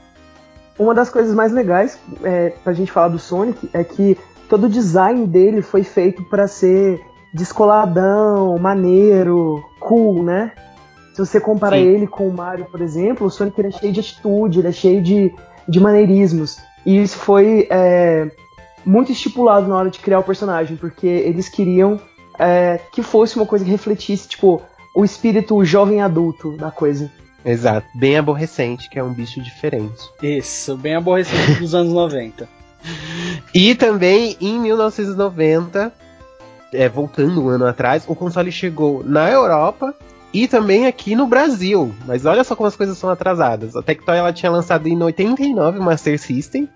Uma 0.79 0.95
das 0.95 1.11
coisas 1.11 1.35
mais 1.35 1.51
legais 1.51 1.99
é, 2.23 2.53
pra 2.63 2.73
gente 2.73 2.91
falar 2.91 3.09
do 3.09 3.19
Sonic 3.19 3.69
é 3.71 3.83
que 3.83 4.17
todo 4.49 4.63
o 4.63 4.69
design 4.69 5.27
dele 5.27 5.61
foi 5.61 5.83
feito 5.83 6.23
pra 6.23 6.47
ser 6.47 6.99
descoladão, 7.33 8.57
maneiro, 8.57 9.63
cool, 9.79 10.23
né? 10.23 10.51
Se 11.13 11.19
você 11.19 11.39
comparar 11.39 11.77
Sim. 11.77 11.83
ele 11.83 12.07
com 12.07 12.27
o 12.27 12.33
Mario, 12.33 12.65
por 12.65 12.81
exemplo, 12.81 13.27
o 13.27 13.29
Sonic 13.29 13.59
ele 13.59 13.67
é 13.67 13.71
cheio 13.71 13.93
de 13.93 13.99
atitude, 13.99 14.59
ele 14.59 14.67
é 14.67 14.71
cheio 14.71 15.01
de, 15.01 15.33
de 15.67 15.79
maneirismos. 15.79 16.57
E 16.85 17.01
isso 17.01 17.17
foi 17.17 17.67
é, 17.69 18.31
muito 18.85 19.11
estipulado 19.11 19.67
na 19.67 19.75
hora 19.75 19.89
de 19.89 19.99
criar 19.99 20.19
o 20.19 20.23
personagem, 20.23 20.77
porque 20.77 21.07
eles 21.07 21.49
queriam 21.49 21.99
é, 22.39 22.79
que 22.91 23.03
fosse 23.03 23.35
uma 23.35 23.45
coisa 23.45 23.65
que 23.65 23.71
refletisse, 23.71 24.27
tipo, 24.27 24.61
o 24.95 25.03
espírito 25.03 25.63
jovem 25.65 26.01
adulto 26.01 26.55
da 26.57 26.71
coisa. 26.71 27.11
Exato. 27.43 27.87
Bem 27.95 28.17
aborrecente, 28.17 28.89
que 28.89 28.99
é 28.99 29.03
um 29.03 29.13
bicho 29.13 29.41
diferente. 29.41 30.09
Isso, 30.21 30.77
bem 30.77 30.95
aborrecido 30.95 31.59
dos 31.59 31.73
anos 31.75 31.93
90. 31.93 32.47
E 33.53 33.75
também 33.75 34.37
em 34.39 34.59
1990, 34.59 35.93
é, 36.73 36.87
voltando 36.89 37.43
um 37.43 37.49
ano 37.49 37.65
atrás, 37.65 38.03
o 38.07 38.15
console 38.15 38.51
chegou 38.51 39.03
na 39.05 39.29
Europa 39.29 39.93
e 40.33 40.47
também 40.47 40.87
aqui 40.87 41.15
no 41.15 41.27
Brasil. 41.27 41.93
Mas 42.05 42.25
olha 42.25 42.43
só 42.43 42.55
como 42.55 42.67
as 42.67 42.75
coisas 42.75 42.97
são 42.97 43.09
atrasadas. 43.09 43.75
A 43.75 43.81
Tectoy 43.81 44.17
ela 44.17 44.31
tinha 44.33 44.51
lançado 44.51 44.87
em 44.87 45.01
89 45.01 45.79
o 45.79 45.83
Master 45.83 46.17
System. 46.19 46.67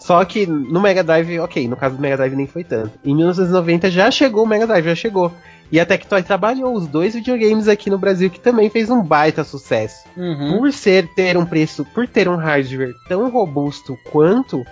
Só 0.00 0.22
que 0.24 0.44
no 0.46 0.80
Mega 0.82 1.02
Drive, 1.02 1.38
ok, 1.38 1.66
no 1.68 1.76
caso 1.76 1.96
do 1.96 2.02
Mega 2.02 2.16
Drive 2.16 2.34
nem 2.34 2.46
foi 2.46 2.62
tanto. 2.64 2.98
Em 3.04 3.14
1990 3.14 3.90
já 3.90 4.10
chegou 4.10 4.44
o 4.44 4.46
Mega 4.46 4.66
Drive, 4.66 4.84
já 4.84 4.94
chegou. 4.94 5.32
E 5.72 5.80
a 5.80 5.86
Tectoy 5.86 6.22
trabalhou 6.22 6.74
os 6.74 6.86
dois 6.86 7.14
videogames 7.14 7.68
aqui 7.68 7.88
no 7.88 7.96
Brasil 7.96 8.28
que 8.28 8.38
também 8.38 8.68
fez 8.68 8.90
um 8.90 9.02
baita 9.02 9.42
sucesso 9.44 10.04
Uhum. 10.16 10.58
por 10.58 10.72
ser 10.72 11.08
ter 11.14 11.38
um 11.38 11.46
preço, 11.46 11.86
por 11.94 12.06
ter 12.06 12.28
um 12.28 12.36
hardware 12.36 12.92
tão 13.08 13.30
robusto 13.30 13.96
quanto 14.12 14.62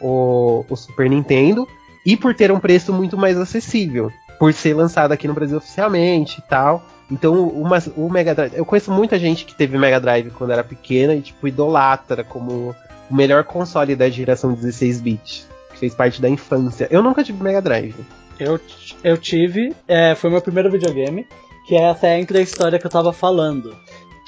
o, 0.00 0.64
o 0.68 0.76
Super 0.76 1.10
Nintendo 1.10 1.66
e 2.04 2.16
por 2.16 2.34
ter 2.34 2.52
um 2.52 2.60
preço 2.60 2.92
muito 2.92 3.16
mais 3.18 3.36
acessível, 3.36 4.10
por 4.38 4.52
ser 4.52 4.74
lançado 4.74 5.12
aqui 5.12 5.26
no 5.28 5.34
Brasil 5.34 5.58
oficialmente 5.58 6.38
e 6.40 6.42
tal. 6.42 6.84
Então 7.10 7.48
uma- 7.48 7.78
o 7.96 8.08
Mega 8.10 8.34
Drive, 8.34 8.54
eu 8.56 8.64
conheço 8.64 8.90
muita 8.90 9.18
gente 9.18 9.44
que 9.44 9.54
teve 9.54 9.78
Mega 9.78 10.00
Drive 10.00 10.30
quando 10.30 10.50
era 10.52 10.64
pequena 10.64 11.14
e 11.14 11.20
tipo 11.22 11.46
idolatra 11.46 12.24
como 12.24 12.74
o 13.10 13.14
melhor 13.14 13.44
console 13.44 13.94
da 13.94 14.08
geração 14.08 14.52
16 14.52 15.00
bits, 15.00 15.48
que 15.72 15.78
fez 15.78 15.94
parte 15.94 16.20
da 16.20 16.28
infância. 16.28 16.88
Eu 16.90 17.02
nunca 17.02 17.22
tive 17.22 17.42
Mega 17.42 17.62
Drive. 17.62 17.94
Eu, 18.38 18.60
eu 19.04 19.16
tive, 19.16 19.74
é, 19.88 20.14
foi 20.14 20.28
meu 20.30 20.42
primeiro 20.42 20.70
videogame, 20.70 21.26
que 21.66 21.74
é 21.76 21.88
até 21.88 22.18
entre 22.18 22.38
a 22.38 22.42
história 22.42 22.78
que 22.78 22.84
eu 22.86 22.90
tava 22.90 23.12
falando. 23.12 23.74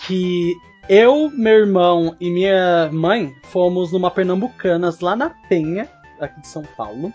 Que 0.06 0.54
eu, 0.88 1.28
meu 1.34 1.52
irmão 1.59 2.16
e 2.20 2.30
minha 2.30 2.88
mãe 2.92 3.34
fomos 3.50 3.92
numa 3.92 4.11
Pernambucanas 4.11 5.00
lá 5.00 5.14
na 5.16 5.30
Penha, 5.48 5.88
aqui 6.20 6.40
de 6.40 6.46
São 6.48 6.62
Paulo. 6.76 7.12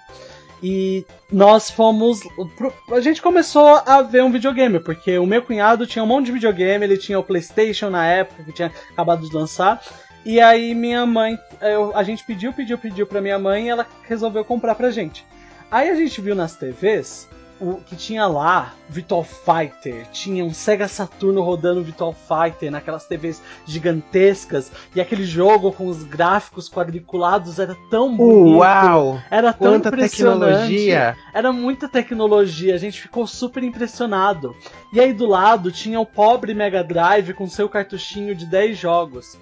E 0.66 1.06
nós 1.30 1.70
fomos. 1.70 2.22
A 2.90 3.02
gente 3.02 3.22
começou 3.22 3.82
a 3.86 4.02
ver 4.02 4.24
um 4.24 4.32
videogame, 4.32 4.80
porque 4.80 5.18
o 5.18 5.26
meu 5.26 5.42
cunhado 5.42 5.86
tinha 5.86 6.02
um 6.02 6.08
monte 6.08 6.28
de 6.28 6.32
videogame, 6.32 6.86
ele 6.86 6.98
tinha 6.98 7.20
o 7.20 7.24
PlayStation 7.24 7.90
na 7.90 8.08
época, 8.08 8.46
que 8.46 8.54
tinha 8.54 8.72
acabado 8.94 9.28
de 9.28 9.36
lançar. 9.36 9.84
E 10.26 10.40
aí 10.40 10.74
minha 10.74 11.06
mãe. 11.06 11.38
eu- 11.62 11.96
a 11.96 12.02
gente 12.04 12.26
pediu, 12.26 12.54
pediu, 12.54 12.78
pediu 12.78 13.06
pra 13.06 13.20
minha 13.22 13.38
mãe 13.38 13.66
e 13.66 13.70
ela 13.70 13.86
resolveu 14.08 14.46
comprar 14.46 14.76
pra 14.76 14.90
gente. 14.90 15.26
Aí 15.70 15.90
a 15.90 15.96
gente 15.96 16.22
viu 16.22 16.34
nas 16.36 16.56
TVs 16.56 17.28
o 17.60 17.76
que 17.76 17.96
tinha 17.96 18.26
lá 18.28 18.74
Virtual 18.90 19.24
Fighter, 19.24 20.08
tinha 20.12 20.44
um 20.44 20.54
Sega 20.54 20.88
Saturno 20.88 21.42
rodando 21.42 21.84
Virtual 21.84 22.14
Fighter 22.14 22.72
naquelas 22.72 23.06
TVs 23.06 23.42
gigantescas 23.66 24.72
e 24.96 25.02
aquele 25.02 25.24
jogo 25.26 25.72
com 25.72 25.88
os 25.88 26.04
gráficos 26.04 26.70
quadriculados 26.70 27.60
era 27.60 27.76
tão 27.90 28.16
bonito, 28.16 28.58
Uau! 28.58 29.22
era 29.32 29.54
tão 29.54 29.74
Quanta 29.74 29.90
impressionante, 29.90 30.40
tecnologia! 30.40 31.18
era 31.34 31.52
muita 31.52 31.88
tecnologia, 31.88 32.76
a 32.76 32.78
gente 32.78 33.02
ficou 33.02 33.26
super 33.26 33.64
impressionado. 33.64 34.56
E 34.92 35.00
aí 35.00 35.14
do 35.14 35.26
lado 35.26 35.72
tinha 35.72 36.00
o 36.00 36.06
pobre 36.06 36.54
Mega 36.54 36.84
Drive 36.84 37.34
com 37.34 37.48
seu 37.48 37.70
cartuchinho 37.70 38.36
de 38.36 38.46
10 38.46 38.78
jogos. 38.78 39.38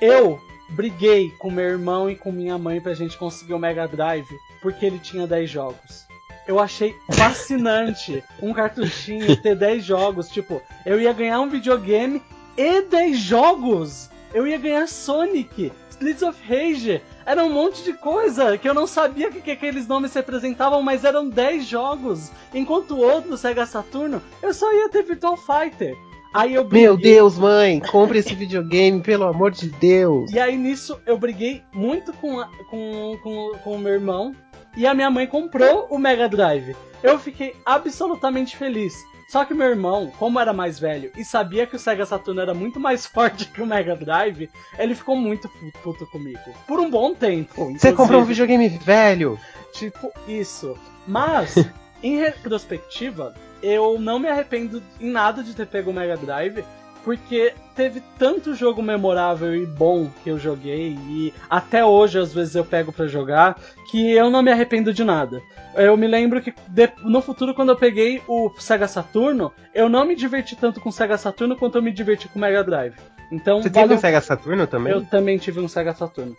Eu 0.00 0.40
briguei 0.70 1.30
com 1.38 1.50
meu 1.50 1.64
irmão 1.64 2.10
e 2.10 2.16
com 2.16 2.30
minha 2.30 2.58
mãe 2.58 2.80
pra 2.80 2.94
gente 2.94 3.16
conseguir 3.16 3.54
o 3.54 3.58
Mega 3.58 3.86
Drive 3.88 4.28
porque 4.60 4.84
ele 4.84 4.98
tinha 4.98 5.26
10 5.26 5.48
jogos. 5.48 6.07
Eu 6.48 6.58
achei 6.58 6.94
fascinante 7.12 8.24
um 8.42 8.52
cartuchinho 8.54 9.36
ter 9.36 9.54
10 9.54 9.84
jogos. 9.84 10.28
Tipo, 10.28 10.62
eu 10.86 10.98
ia 11.00 11.12
ganhar 11.12 11.40
um 11.40 11.48
videogame 11.48 12.22
e 12.56 12.82
10 12.82 13.18
jogos! 13.18 14.08
Eu 14.34 14.46
ia 14.46 14.58
ganhar 14.58 14.86
Sonic, 14.88 15.72
Streets 15.90 16.22
of 16.22 16.38
Rage, 16.46 17.00
era 17.24 17.42
um 17.44 17.50
monte 17.52 17.82
de 17.82 17.92
coisa 17.94 18.58
que 18.58 18.68
eu 18.68 18.74
não 18.74 18.86
sabia 18.86 19.30
que, 19.30 19.40
que 19.40 19.50
aqueles 19.50 19.86
nomes 19.86 20.12
representavam, 20.14 20.82
mas 20.82 21.04
eram 21.04 21.28
10 21.28 21.66
jogos. 21.66 22.30
Enquanto 22.54 22.92
o 22.94 23.00
outro, 23.00 23.36
Sega 23.38 23.64
Saturno, 23.66 24.20
eu 24.42 24.52
só 24.52 24.70
ia 24.72 24.88
ter 24.90 25.02
Virtual 25.02 25.36
Fighter. 25.36 25.94
Aí 26.34 26.54
eu 26.54 26.62
Meu 26.68 26.94
briguei- 26.94 27.14
Deus, 27.14 27.38
mãe, 27.38 27.80
compre 27.80 28.18
esse 28.18 28.34
videogame, 28.34 29.00
pelo 29.00 29.24
amor 29.24 29.50
de 29.50 29.70
Deus. 29.70 30.30
E 30.30 30.38
aí 30.38 30.56
nisso 30.58 31.00
eu 31.06 31.16
briguei 31.18 31.62
muito 31.72 32.12
com, 32.12 32.38
a- 32.38 32.48
com, 32.70 33.18
com, 33.22 33.52
com 33.64 33.72
o 33.76 33.78
meu 33.78 33.94
irmão. 33.94 34.34
E 34.78 34.86
a 34.86 34.94
minha 34.94 35.10
mãe 35.10 35.26
comprou 35.26 35.86
o 35.90 35.98
Mega 35.98 36.28
Drive. 36.28 36.74
Eu 37.02 37.18
fiquei 37.18 37.54
absolutamente 37.66 38.56
feliz. 38.56 38.94
Só 39.28 39.44
que 39.44 39.52
meu 39.52 39.66
irmão, 39.68 40.10
como 40.18 40.40
era 40.40 40.54
mais 40.54 40.78
velho 40.78 41.12
e 41.14 41.22
sabia 41.22 41.66
que 41.66 41.76
o 41.76 41.78
Sega 41.78 42.06
Saturno 42.06 42.40
era 42.40 42.54
muito 42.54 42.80
mais 42.80 43.04
forte 43.06 43.44
que 43.46 43.60
o 43.60 43.66
Mega 43.66 43.94
Drive, 43.94 44.48
ele 44.78 44.94
ficou 44.94 45.16
muito 45.16 45.48
pu- 45.50 45.72
puto 45.82 46.06
comigo. 46.06 46.40
Por 46.66 46.80
um 46.80 46.88
bom 46.88 47.14
tempo. 47.14 47.72
Você 47.72 47.92
comprou 47.92 48.20
um 48.20 48.22
inclusive. 48.22 48.46
videogame 48.46 48.68
velho? 48.78 49.38
Tipo 49.72 50.10
isso. 50.26 50.78
Mas, 51.06 51.54
em 52.02 52.16
retrospectiva, 52.18 53.34
eu 53.62 53.98
não 54.00 54.18
me 54.18 54.28
arrependo 54.28 54.82
em 55.00 55.10
nada 55.10 55.42
de 55.42 55.54
ter 55.54 55.66
pego 55.66 55.90
o 55.90 55.94
Mega 55.94 56.16
Drive, 56.16 56.64
porque 57.08 57.54
teve 57.74 58.02
tanto 58.18 58.54
jogo 58.54 58.82
memorável 58.82 59.56
e 59.56 59.64
bom 59.64 60.10
que 60.22 60.28
eu 60.28 60.38
joguei, 60.38 60.90
e 61.08 61.32
até 61.48 61.82
hoje 61.82 62.18
às 62.18 62.34
vezes 62.34 62.54
eu 62.54 62.66
pego 62.66 62.92
pra 62.92 63.06
jogar, 63.06 63.58
que 63.90 64.12
eu 64.12 64.28
não 64.30 64.42
me 64.42 64.50
arrependo 64.52 64.92
de 64.92 65.02
nada. 65.02 65.40
Eu 65.74 65.96
me 65.96 66.06
lembro 66.06 66.42
que 66.42 66.52
de- 66.68 66.92
no 67.02 67.22
futuro, 67.22 67.54
quando 67.54 67.70
eu 67.70 67.76
peguei 67.76 68.20
o 68.28 68.50
Sega 68.58 68.86
Saturno, 68.86 69.50
eu 69.74 69.88
não 69.88 70.04
me 70.04 70.14
diverti 70.14 70.54
tanto 70.54 70.82
com 70.82 70.90
o 70.90 70.92
Sega 70.92 71.16
Saturno 71.16 71.56
quanto 71.56 71.78
eu 71.78 71.82
me 71.82 71.92
diverti 71.92 72.28
com 72.28 72.38
o 72.38 72.42
Mega 72.42 72.62
Drive. 72.62 72.96
Então, 73.32 73.62
Você 73.62 73.70
teve 73.70 73.80
valeu- 73.86 73.96
um 73.96 74.00
Sega 74.00 74.20
Saturno 74.20 74.66
também? 74.66 74.92
eu 74.92 75.02
também 75.06 75.38
tive 75.38 75.60
um 75.60 75.68
Sega 75.68 75.94
Saturno. 75.94 76.36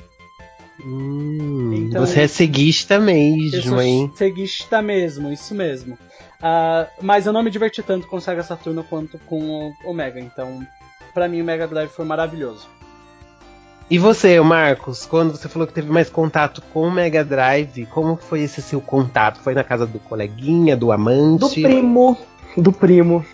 Hum, 0.84 1.74
Então- 1.74 2.06
você 2.06 2.22
é 2.22 2.28
ceguista 2.28 3.00
mesmo, 3.00 3.82
hein? 3.82 4.12
ceguista 4.16 4.82
mesmo, 4.82 5.32
isso 5.32 5.54
mesmo. 5.54 5.98
Ah, 6.42 6.88
mas 7.02 7.26
eu 7.26 7.34
não 7.34 7.44
me 7.44 7.52
diverti 7.52 7.84
tanto 7.84 8.08
com 8.08 8.18
o 8.18 8.22
Sega 8.22 8.44
Saturno 8.44 8.84
quanto 8.84 9.20
com 9.20 9.74
o, 9.86 9.94
Mega, 9.94 10.20
então 10.20 10.66
pra 11.14 11.28
mim 11.28 11.42
o 11.42 11.46
Mega 11.46 11.68
Drive 11.68 11.90
foi 11.90 12.06
maravilhoso. 12.06 12.68
E 13.92 13.98
você, 13.98 14.40
Marcos, 14.40 15.06
quando 15.06 15.32
você 15.36 15.50
falou 15.50 15.68
que 15.68 15.74
teve 15.74 15.92
mais 15.92 16.10
contato 16.10 16.62
com 16.72 16.84
o 16.84 16.92
Mega 16.92 17.26
Drive, 17.26 17.88
como 17.88 18.16
foi 18.16 18.42
esse 18.42 18.62
seu 18.62 18.80
contato? 18.80 19.40
Foi 19.40 19.56
na 19.56 19.64
casa 19.64 19.88
do 19.88 19.98
coleguinha, 20.00 20.78
do 20.78 20.92
amante? 20.92 21.40
Do 21.40 21.50
primo. 21.50 22.18
Do 22.56 22.72
primo. 22.72 23.26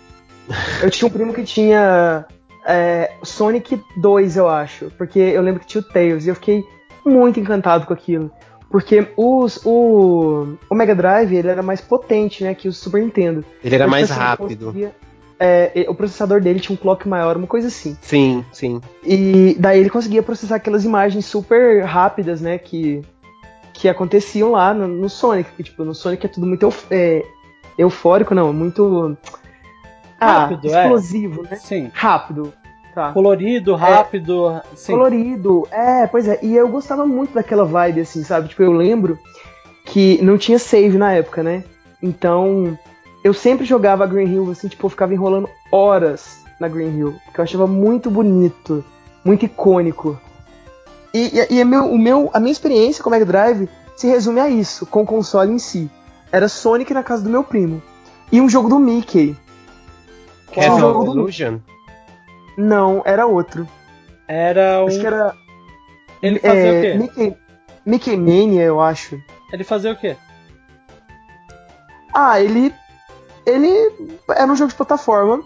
Eu 0.82 0.90
tinha 0.90 1.08
um 1.08 1.10
primo 1.10 1.34
que 1.34 1.42
tinha 1.44 2.24
é, 2.66 3.12
Sonic 3.22 3.80
2, 3.98 4.36
eu 4.36 4.48
acho. 4.48 4.90
Porque 4.96 5.18
eu 5.18 5.42
lembro 5.42 5.60
que 5.60 5.66
tinha 5.66 5.80
o 5.80 5.84
Tails 5.84 6.24
e 6.24 6.28
eu 6.28 6.34
fiquei 6.34 6.64
muito 7.06 7.40
encantado 7.40 7.86
com 7.86 7.92
aquilo. 7.92 8.30
Porque 8.70 9.06
os, 9.16 9.60
o, 9.64 10.56
o 10.68 10.74
Mega 10.74 10.94
Drive 10.94 11.32
ele 11.34 11.48
era 11.48 11.62
mais 11.62 11.80
potente 11.80 12.42
né, 12.42 12.54
que 12.54 12.68
o 12.68 12.72
Super 12.72 13.00
Nintendo. 13.02 13.44
Ele 13.62 13.74
era 13.74 13.86
mais 13.86 14.10
assim, 14.10 14.20
rápido. 14.20 14.66
conseguia- 14.66 14.94
é, 15.38 15.84
o 15.88 15.94
processador 15.94 16.40
dele 16.40 16.58
tinha 16.60 16.74
um 16.74 16.80
clock 16.80 17.06
maior, 17.06 17.36
uma 17.36 17.46
coisa 17.46 17.68
assim. 17.68 17.96
Sim, 18.00 18.44
sim. 18.52 18.80
E 19.04 19.54
daí 19.58 19.78
ele 19.80 19.90
conseguia 19.90 20.22
processar 20.22 20.56
aquelas 20.56 20.84
imagens 20.84 21.26
super 21.26 21.84
rápidas, 21.84 22.40
né? 22.40 22.56
Que, 22.58 23.02
que 23.74 23.86
aconteciam 23.88 24.50
lá 24.52 24.72
no, 24.74 24.88
no 24.88 25.08
Sonic. 25.10 25.50
Que, 25.56 25.62
tipo, 25.62 25.84
no 25.84 25.94
Sonic 25.94 26.24
é 26.24 26.28
tudo 26.28 26.46
muito 26.46 26.64
euf- 26.66 26.86
é, 26.90 27.22
eufórico, 27.78 28.34
não, 28.34 28.50
muito. 28.52 29.16
Ah, 30.18 30.46
Rápido, 30.46 30.74
é. 30.74 30.82
explosivo, 30.82 31.42
né? 31.42 31.56
Sim. 31.56 31.90
Rápido. 31.92 32.52
Tá. 32.96 33.12
Colorido, 33.12 33.74
rápido. 33.74 34.58
sim. 34.74 34.92
Colorido, 34.94 35.68
é, 35.70 36.06
pois 36.06 36.26
é. 36.26 36.38
E 36.42 36.56
eu 36.56 36.66
gostava 36.66 37.04
muito 37.04 37.34
daquela 37.34 37.62
vibe, 37.62 38.00
assim, 38.00 38.24
sabe? 38.24 38.48
Tipo, 38.48 38.62
eu 38.62 38.72
lembro 38.72 39.18
que 39.84 40.18
não 40.22 40.38
tinha 40.38 40.58
save 40.58 40.96
na 40.96 41.12
época, 41.12 41.42
né? 41.42 41.62
Então, 42.02 42.78
eu 43.22 43.34
sempre 43.34 43.66
jogava 43.66 44.06
Green 44.06 44.32
Hill, 44.32 44.50
assim, 44.50 44.66
tipo, 44.66 44.86
eu 44.86 44.88
ficava 44.88 45.12
enrolando 45.12 45.46
horas 45.70 46.42
na 46.58 46.68
Green 46.68 46.96
Hill. 46.96 47.14
Porque 47.26 47.38
eu 47.38 47.44
achava 47.44 47.66
muito 47.66 48.10
bonito, 48.10 48.82
muito 49.22 49.44
icônico. 49.44 50.18
E, 51.12 51.38
e, 51.38 51.56
e 51.56 51.60
a, 51.60 51.66
meu, 51.66 51.92
o 51.92 51.98
meu, 51.98 52.30
a 52.32 52.40
minha 52.40 52.52
experiência 52.52 53.04
com 53.04 53.10
o 53.10 53.12
Mega 53.12 53.26
Drive 53.26 53.68
se 53.94 54.06
resume 54.06 54.40
a 54.40 54.48
isso, 54.48 54.86
com 54.86 55.02
o 55.02 55.06
console 55.06 55.52
em 55.52 55.58
si. 55.58 55.90
Era 56.32 56.48
Sonic 56.48 56.94
na 56.94 57.02
casa 57.02 57.22
do 57.22 57.28
meu 57.28 57.44
primo. 57.44 57.82
E 58.32 58.40
um 58.40 58.48
jogo 58.48 58.70
do 58.70 58.78
Mickey. 58.78 59.36
Castle 60.50 60.78
jogo 60.80 61.04
do- 61.04 61.20
Illusion? 61.20 61.58
Não, 62.56 63.02
era 63.04 63.26
outro. 63.26 63.68
Era 64.26 64.82
um. 64.82 64.86
Acho 64.86 65.00
que 65.00 65.06
era. 65.06 65.34
Ele 66.22 66.38
fazia 66.38 66.62
é, 66.62 66.78
o 66.78 66.82
quê? 66.82 66.94
Mickey, 66.98 67.36
Mickey 67.84 68.16
Mania, 68.16 68.62
eu 68.62 68.80
acho. 68.80 69.20
Ele 69.52 69.64
fazia 69.64 69.92
o 69.92 69.96
quê? 69.96 70.16
Ah, 72.14 72.40
ele. 72.40 72.74
Ele 73.44 73.70
era 74.28 74.50
um 74.50 74.56
jogo 74.56 74.70
de 74.70 74.76
plataforma. 74.76 75.42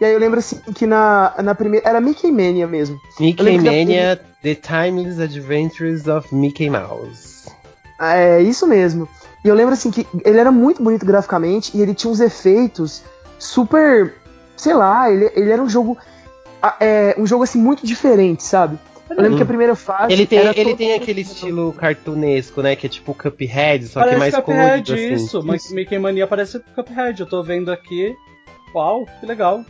E 0.00 0.04
aí 0.04 0.12
eu 0.12 0.18
lembro 0.18 0.38
assim 0.38 0.60
que 0.74 0.86
na, 0.86 1.34
na 1.42 1.54
primeira. 1.54 1.88
Era 1.88 2.00
Mickey 2.00 2.30
Mania 2.30 2.66
mesmo. 2.66 2.98
Mickey 3.18 3.58
Mania, 3.58 4.20
The 4.42 4.54
Timeless 4.54 5.20
Adventures 5.20 6.06
of 6.06 6.34
Mickey 6.34 6.68
Mouse. 6.68 7.48
É 8.00 8.40
isso 8.40 8.66
mesmo. 8.66 9.08
E 9.44 9.48
eu 9.48 9.54
lembro 9.54 9.74
assim 9.74 9.90
que 9.90 10.06
ele 10.24 10.38
era 10.38 10.50
muito 10.50 10.82
bonito 10.82 11.04
graficamente 11.04 11.76
e 11.76 11.82
ele 11.82 11.94
tinha 11.94 12.10
uns 12.10 12.20
efeitos 12.20 13.02
super. 13.38 14.14
Sei 14.56 14.74
lá, 14.74 15.10
ele, 15.10 15.30
ele 15.34 15.50
era 15.50 15.62
um 15.62 15.68
jogo. 15.68 15.96
É, 16.80 17.14
um 17.18 17.26
jogo 17.26 17.42
assim 17.44 17.58
muito 17.58 17.86
diferente, 17.86 18.42
sabe? 18.42 18.78
Eu 19.08 19.16
lembro 19.16 19.32
Hum. 19.32 19.36
que 19.38 19.42
a 19.42 19.46
primeira 19.46 19.74
fase. 19.74 20.12
Ele 20.12 20.24
tem, 20.26 20.38
era 20.38 20.52
ele 20.56 20.74
tem 20.76 20.94
aquele 20.94 21.22
estilo 21.22 21.72
cartunesco, 21.72 22.62
né? 22.62 22.76
Que 22.76 22.86
é 22.86 22.88
tipo 22.88 23.12
Cuphead, 23.14 23.88
só 23.88 24.00
que 24.00 24.04
parece 24.06 24.18
mais 24.18 24.34
Cuphead, 24.36 24.84
colorido, 24.84 24.94
assim. 24.94 25.12
isso. 25.14 25.42
Mas 25.44 25.72
Mickey 25.72 25.98
Mania 25.98 26.26
parece 26.26 26.60
Cuphead. 26.74 27.18
Eu 27.20 27.26
tô 27.26 27.42
vendo 27.42 27.72
aqui. 27.72 28.14
Uau, 28.74 29.04
que 29.18 29.26
legal. 29.26 29.64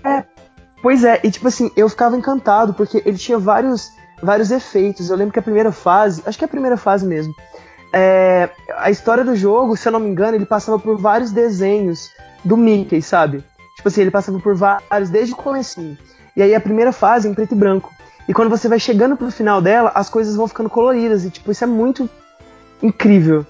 Pois 0.82 1.04
é, 1.04 1.20
e 1.24 1.30
tipo 1.30 1.48
assim, 1.48 1.70
eu 1.76 1.88
ficava 1.88 2.16
encantado 2.16 2.74
porque 2.74 3.02
ele 3.06 3.16
tinha 3.16 3.38
vários, 3.38 3.88
vários 4.22 4.50
efeitos. 4.50 5.08
Eu 5.10 5.16
lembro 5.16 5.32
que 5.32 5.38
a 5.38 5.42
primeira 5.42 5.72
fase, 5.72 6.22
acho 6.26 6.36
que 6.38 6.44
é 6.44 6.46
a 6.46 6.48
primeira 6.48 6.76
fase 6.76 7.06
mesmo. 7.06 7.34
é, 7.94 8.48
a 8.76 8.90
história 8.90 9.24
do 9.24 9.34
jogo, 9.34 9.76
se 9.76 9.88
eu 9.88 9.92
não 9.92 10.00
me 10.00 10.08
engano, 10.08 10.36
ele 10.36 10.46
passava 10.46 10.78
por 10.78 10.96
vários 10.98 11.32
desenhos 11.32 12.10
do 12.44 12.56
Mickey, 12.56 13.02
sabe? 13.02 13.42
Tipo 13.80 13.88
assim, 13.88 14.02
ele 14.02 14.10
passava 14.10 14.38
por 14.38 14.54
vários 14.54 15.08
desde 15.08 15.32
o 15.32 15.36
comecinho. 15.36 15.96
E 16.36 16.42
aí 16.42 16.54
a 16.54 16.60
primeira 16.60 16.92
fase 16.92 17.26
é 17.26 17.30
em 17.30 17.34
preto 17.34 17.52
e 17.52 17.56
branco. 17.56 17.90
E 18.28 18.34
quando 18.34 18.50
você 18.50 18.68
vai 18.68 18.78
chegando 18.78 19.16
pro 19.16 19.30
final 19.30 19.62
dela, 19.62 19.90
as 19.94 20.10
coisas 20.10 20.36
vão 20.36 20.46
ficando 20.46 20.68
coloridas. 20.68 21.24
E 21.24 21.30
tipo, 21.30 21.50
isso 21.50 21.64
é 21.64 21.66
muito 21.66 22.08
incrível. 22.82 23.46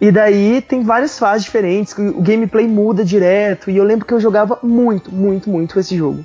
E 0.00 0.10
daí 0.10 0.62
tem 0.62 0.82
várias 0.82 1.18
fases 1.18 1.44
diferentes, 1.44 1.92
o 1.98 2.22
gameplay 2.22 2.66
muda 2.66 3.04
direto. 3.04 3.70
E 3.70 3.76
eu 3.76 3.84
lembro 3.84 4.06
que 4.06 4.14
eu 4.14 4.20
jogava 4.20 4.58
muito, 4.62 5.12
muito, 5.12 5.50
muito 5.50 5.78
esse 5.78 5.94
jogo. 5.94 6.24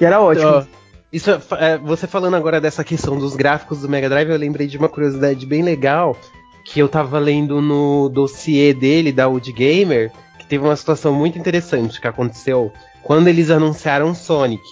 E 0.00 0.04
era 0.06 0.18
ótimo. 0.18 0.48
Ó, 0.48 0.64
Isso, 1.12 1.30
é 1.30 1.40
é, 1.58 1.76
você 1.76 2.06
falando 2.06 2.36
agora 2.36 2.58
dessa 2.58 2.82
questão 2.82 3.18
dos 3.18 3.36
gráficos 3.36 3.82
do 3.82 3.88
Mega 3.88 4.08
Drive, 4.08 4.30
eu 4.30 4.38
lembrei 4.38 4.66
de 4.66 4.78
uma 4.78 4.88
curiosidade 4.88 5.44
bem 5.44 5.62
legal 5.62 6.16
que 6.64 6.80
eu 6.80 6.88
tava 6.88 7.18
lendo 7.18 7.60
no 7.60 8.08
dossiê 8.08 8.72
dele, 8.72 9.12
da 9.12 9.28
Wood 9.28 9.52
Gamer, 9.52 10.10
teve 10.52 10.64
uma 10.66 10.76
situação 10.76 11.14
muito 11.14 11.38
interessante 11.38 11.98
que 11.98 12.06
aconteceu 12.06 12.70
quando 13.02 13.26
eles 13.26 13.48
anunciaram 13.48 14.14
Sonic 14.14 14.62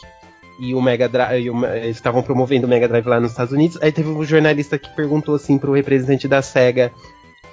e 0.59 0.75
o 0.75 0.83
Mega 0.83 1.09
Drive, 1.09 1.49
o 1.49 1.65
eles 1.65 1.97
estavam 1.97 2.23
promovendo 2.23 2.67
o 2.67 2.69
Mega 2.69 2.87
Drive 2.87 3.07
lá 3.07 3.19
nos 3.19 3.31
Estados 3.31 3.55
Unidos. 3.55 3.79
Aí 3.81 3.91
teve 3.91 4.11
um 4.11 4.23
jornalista 4.23 4.79
que 4.79 4.95
perguntou 4.95 5.37
assim 5.37 5.57
pro 5.57 5.73
representante 5.73 6.29
da 6.29 6.43
Sega. 6.43 6.93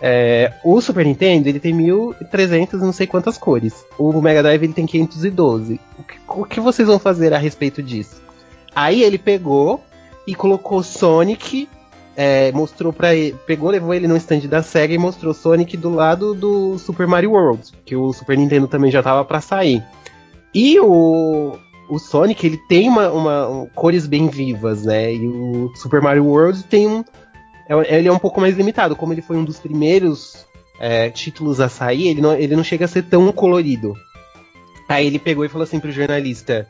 é, 0.01 0.51
o 0.61 0.81
Super 0.81 1.05
Nintendo 1.05 1.47
ele 1.47 1.57
tem 1.57 1.73
1300 1.73 2.81
não 2.81 2.91
sei 2.91 3.07
quantas 3.07 3.37
cores. 3.37 3.85
O 3.97 4.21
Mega 4.21 4.43
Drive 4.43 4.61
ele 4.61 4.73
tem 4.73 4.85
512. 4.85 5.79
O 5.97 6.03
que, 6.03 6.19
o 6.27 6.43
que 6.43 6.59
vocês 6.59 6.85
vão 6.85 6.99
fazer 6.99 7.33
a 7.33 7.37
respeito 7.37 7.81
disso? 7.81 8.21
Aí 8.75 9.03
ele 9.03 9.17
pegou 9.17 9.81
e 10.27 10.35
colocou 10.35 10.83
Sonic, 10.83 11.69
é, 12.19 12.51
mostrou 12.51 12.91
para 12.91 13.13
ele, 13.15 13.35
pegou, 13.45 13.69
levou 13.69 13.93
ele 13.93 14.07
no 14.07 14.17
stand 14.17 14.39
da 14.49 14.63
Sega 14.63 14.93
e 14.93 14.97
mostrou 14.97 15.33
Sonic 15.35 15.77
do 15.77 15.89
lado 15.93 16.33
do 16.33 16.77
Super 16.79 17.05
Mario 17.05 17.31
World, 17.33 17.61
que 17.85 17.95
o 17.95 18.11
Super 18.11 18.35
Nintendo 18.37 18.67
também 18.67 18.89
já 18.89 19.03
tava 19.03 19.23
para 19.23 19.39
sair. 19.39 19.83
E 20.53 20.79
o, 20.79 21.55
o 21.87 21.99
Sonic 21.99 22.47
ele 22.47 22.57
tem 22.67 22.89
uma, 22.89 23.09
uma- 23.11 23.47
um- 23.49 23.65
cores 23.67 24.07
bem 24.07 24.27
vivas, 24.27 24.83
né? 24.83 25.13
E 25.13 25.27
o 25.27 25.71
Super 25.75 26.01
Mario 26.01 26.25
World 26.25 26.63
tem 26.63 26.87
um, 26.87 27.03
é- 27.69 27.97
ele 27.99 28.07
é 28.07 28.11
um 28.11 28.17
pouco 28.17 28.41
mais 28.41 28.57
limitado, 28.57 28.95
como 28.95 29.13
ele 29.13 29.21
foi 29.21 29.37
um 29.37 29.45
dos 29.45 29.59
primeiros 29.59 30.47
é, 30.79 31.09
títulos 31.11 31.59
a 31.59 31.69
sair, 31.69 32.07
ele 32.07 32.21
não, 32.21 32.33
ele 32.33 32.55
não 32.55 32.63
chega 32.63 32.85
a 32.85 32.87
ser 32.87 33.03
tão 33.03 33.31
colorido. 33.31 33.93
Aí 34.89 35.05
ele 35.05 35.19
pegou 35.19 35.45
e 35.45 35.49
falou 35.49 35.63
assim 35.65 35.79
pro 35.79 35.91
jornalista. 35.91 36.67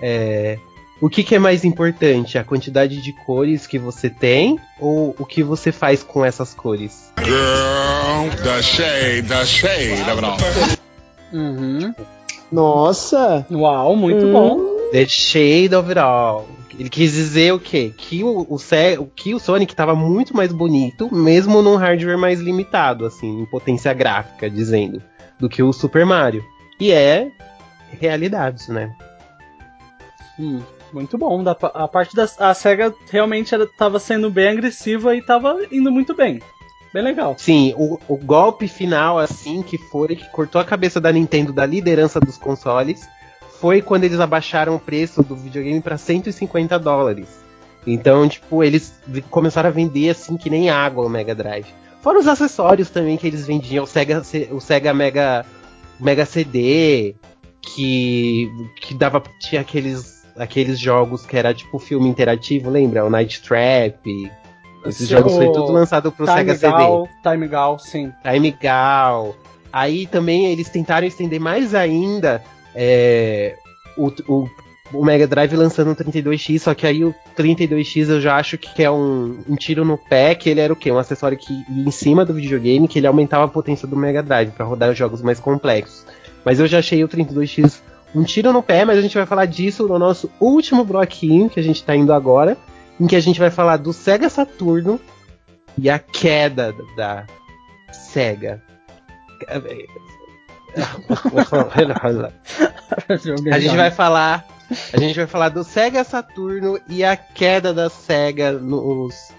é, 0.00 0.58
o 1.00 1.08
que, 1.08 1.22
que 1.22 1.34
é 1.34 1.38
mais 1.38 1.64
importante, 1.64 2.38
a 2.38 2.44
quantidade 2.44 3.00
de 3.00 3.12
cores 3.12 3.66
que 3.66 3.78
você 3.78 4.10
tem 4.10 4.58
ou 4.80 5.14
o 5.18 5.24
que 5.24 5.42
você 5.42 5.70
faz 5.70 6.02
com 6.02 6.24
essas 6.24 6.52
cores? 6.54 7.12
Girl, 7.18 8.28
the 8.42 8.62
shade, 8.62 9.28
the 9.28 9.44
shade 9.44 10.02
of 10.02 10.10
it 10.10 10.24
all. 10.24 10.78
Uhum. 11.32 11.94
Nossa! 12.50 13.46
Uau, 13.50 13.94
muito 13.96 14.26
Hum. 14.26 14.32
bom. 14.32 14.78
The 14.92 15.06
shade 15.06 15.74
of 15.74 15.88
it 15.88 15.98
all. 15.98 16.48
Ele 16.78 16.88
quis 16.88 17.12
dizer 17.12 17.52
o 17.52 17.58
quê? 17.58 17.92
Que 17.96 18.22
o, 18.22 18.46
o, 18.48 19.06
que 19.14 19.34
o 19.34 19.38
Sonic 19.40 19.72
estava 19.72 19.94
muito 19.96 20.34
mais 20.34 20.52
bonito, 20.52 21.12
mesmo 21.12 21.60
num 21.60 21.74
hardware 21.76 22.16
mais 22.16 22.40
limitado, 22.40 23.04
assim, 23.04 23.40
em 23.40 23.46
potência 23.46 23.92
gráfica, 23.92 24.48
dizendo, 24.48 25.02
do 25.40 25.48
que 25.48 25.60
o 25.62 25.72
Super 25.72 26.06
Mario. 26.06 26.42
E 26.78 26.92
é 26.92 27.30
realidade, 28.00 28.70
né? 28.70 28.94
Hum, 30.38 30.60
muito 30.92 31.16
bom. 31.18 31.42
Da 31.42 31.52
a 31.52 31.88
parte 31.88 32.14
da 32.14 32.26
a 32.38 32.54
SEGA 32.54 32.94
realmente 33.10 33.54
era, 33.54 33.66
tava 33.66 33.98
sendo 33.98 34.30
bem 34.30 34.48
agressiva 34.48 35.14
e 35.14 35.22
tava 35.22 35.58
indo 35.70 35.90
muito 35.90 36.14
bem. 36.14 36.40
Bem 36.92 37.02
legal. 37.02 37.34
Sim, 37.38 37.74
o, 37.76 37.98
o 38.08 38.16
golpe 38.16 38.66
final, 38.66 39.18
assim, 39.18 39.62
que 39.62 39.76
foi, 39.76 40.16
que 40.16 40.30
cortou 40.30 40.60
a 40.60 40.64
cabeça 40.64 41.00
da 41.00 41.12
Nintendo 41.12 41.52
da 41.52 41.66
liderança 41.66 42.18
dos 42.18 42.38
consoles, 42.38 43.06
foi 43.60 43.82
quando 43.82 44.04
eles 44.04 44.20
abaixaram 44.20 44.74
o 44.74 44.80
preço 44.80 45.22
do 45.22 45.36
videogame 45.36 45.80
para 45.80 45.98
150 45.98 46.78
dólares. 46.78 47.28
Então, 47.86 48.28
tipo, 48.28 48.62
eles 48.62 48.92
começaram 49.30 49.68
a 49.68 49.72
vender 49.72 50.10
assim 50.10 50.36
que 50.36 50.50
nem 50.50 50.70
água 50.70 51.04
o 51.04 51.08
Mega 51.08 51.34
Drive. 51.34 51.66
Fora 52.00 52.18
os 52.18 52.28
acessórios 52.28 52.90
também 52.90 53.16
que 53.16 53.26
eles 53.26 53.46
vendiam, 53.46 53.84
o 53.84 53.86
Sega, 53.86 54.22
o 54.50 54.60
Sega 54.60 54.94
Mega, 54.94 55.44
Mega 55.98 56.24
CD, 56.24 57.16
que, 57.60 58.50
que 58.80 58.94
dava 58.94 59.22
tinha 59.40 59.60
aqueles, 59.60 60.17
aqueles 60.38 60.78
jogos 60.78 61.26
que 61.26 61.36
era 61.36 61.52
tipo 61.52 61.78
filme 61.78 62.08
interativo, 62.08 62.70
lembra? 62.70 63.04
O 63.04 63.10
Night 63.10 63.42
Trap. 63.42 64.30
Esses 64.86 65.08
Sim, 65.08 65.16
jogos 65.16 65.34
foi 65.34 65.46
tudo 65.46 65.72
lançado 65.72 66.12
pro 66.12 66.24
Time 66.24 66.38
Sega 66.38 66.54
CD. 66.54 66.72
Gal, 66.72 67.08
Time 67.22 67.48
Gal, 67.48 67.78
sim. 67.78 68.12
Time 68.22 68.50
Gal. 68.52 69.36
Aí 69.72 70.06
também 70.06 70.46
eles 70.46 70.68
tentaram 70.68 71.06
estender 71.06 71.40
mais 71.40 71.74
ainda 71.74 72.42
é, 72.74 73.56
o, 73.96 74.06
o, 74.28 74.48
o 74.92 75.04
Mega 75.04 75.26
Drive 75.26 75.52
lançando 75.54 75.90
o 75.90 75.96
32X, 75.96 76.60
só 76.60 76.74
que 76.74 76.86
aí 76.86 77.04
o 77.04 77.14
32X 77.36 78.08
eu 78.08 78.20
já 78.20 78.36
acho 78.36 78.56
que 78.56 78.82
é 78.82 78.90
um, 78.90 79.42
um 79.48 79.56
tiro 79.56 79.84
no 79.84 79.98
pé, 79.98 80.34
que 80.34 80.48
ele 80.48 80.60
era 80.60 80.72
o 80.72 80.76
quê? 80.76 80.90
Um 80.90 80.98
acessório 80.98 81.36
que 81.36 81.52
ia 81.52 81.84
em 81.84 81.90
cima 81.90 82.24
do 82.24 82.32
videogame, 82.32 82.88
que 82.88 82.98
ele 82.98 83.06
aumentava 83.06 83.44
a 83.44 83.48
potência 83.48 83.86
do 83.86 83.96
Mega 83.96 84.22
Drive 84.22 84.52
para 84.52 84.64
rodar 84.64 84.94
jogos 84.94 85.20
mais 85.20 85.38
complexos. 85.40 86.06
Mas 86.44 86.60
eu 86.60 86.66
já 86.66 86.78
achei 86.78 87.02
o 87.04 87.08
32X 87.08 87.80
um 88.14 88.24
tiro 88.24 88.52
no 88.52 88.62
pé, 88.62 88.84
mas 88.84 88.98
a 88.98 89.02
gente 89.02 89.16
vai 89.16 89.26
falar 89.26 89.46
disso 89.46 89.86
no 89.86 89.98
nosso 89.98 90.30
último 90.40 90.84
bloquinho, 90.84 91.50
que 91.50 91.60
a 91.60 91.62
gente 91.62 91.82
tá 91.84 91.94
indo 91.94 92.12
agora, 92.12 92.56
em 93.00 93.06
que 93.06 93.16
a 93.16 93.20
gente 93.20 93.38
vai 93.38 93.50
falar 93.50 93.76
do 93.76 93.92
Sega 93.92 94.28
Saturno 94.28 95.00
e 95.76 95.88
a 95.88 95.98
queda 95.98 96.74
da 96.96 97.26
Sega. 97.92 98.62
A 103.54 103.58
gente 103.58 103.76
vai 103.76 103.90
falar. 103.90 104.44
A 104.92 104.98
gente 104.98 105.16
vai 105.16 105.26
falar 105.26 105.48
do 105.48 105.64
Sega 105.64 106.04
Saturno 106.04 106.78
e 106.88 107.02
a 107.02 107.16
queda 107.16 107.72
da 107.72 107.88
Sega 107.88 108.52
nos, 108.52 109.32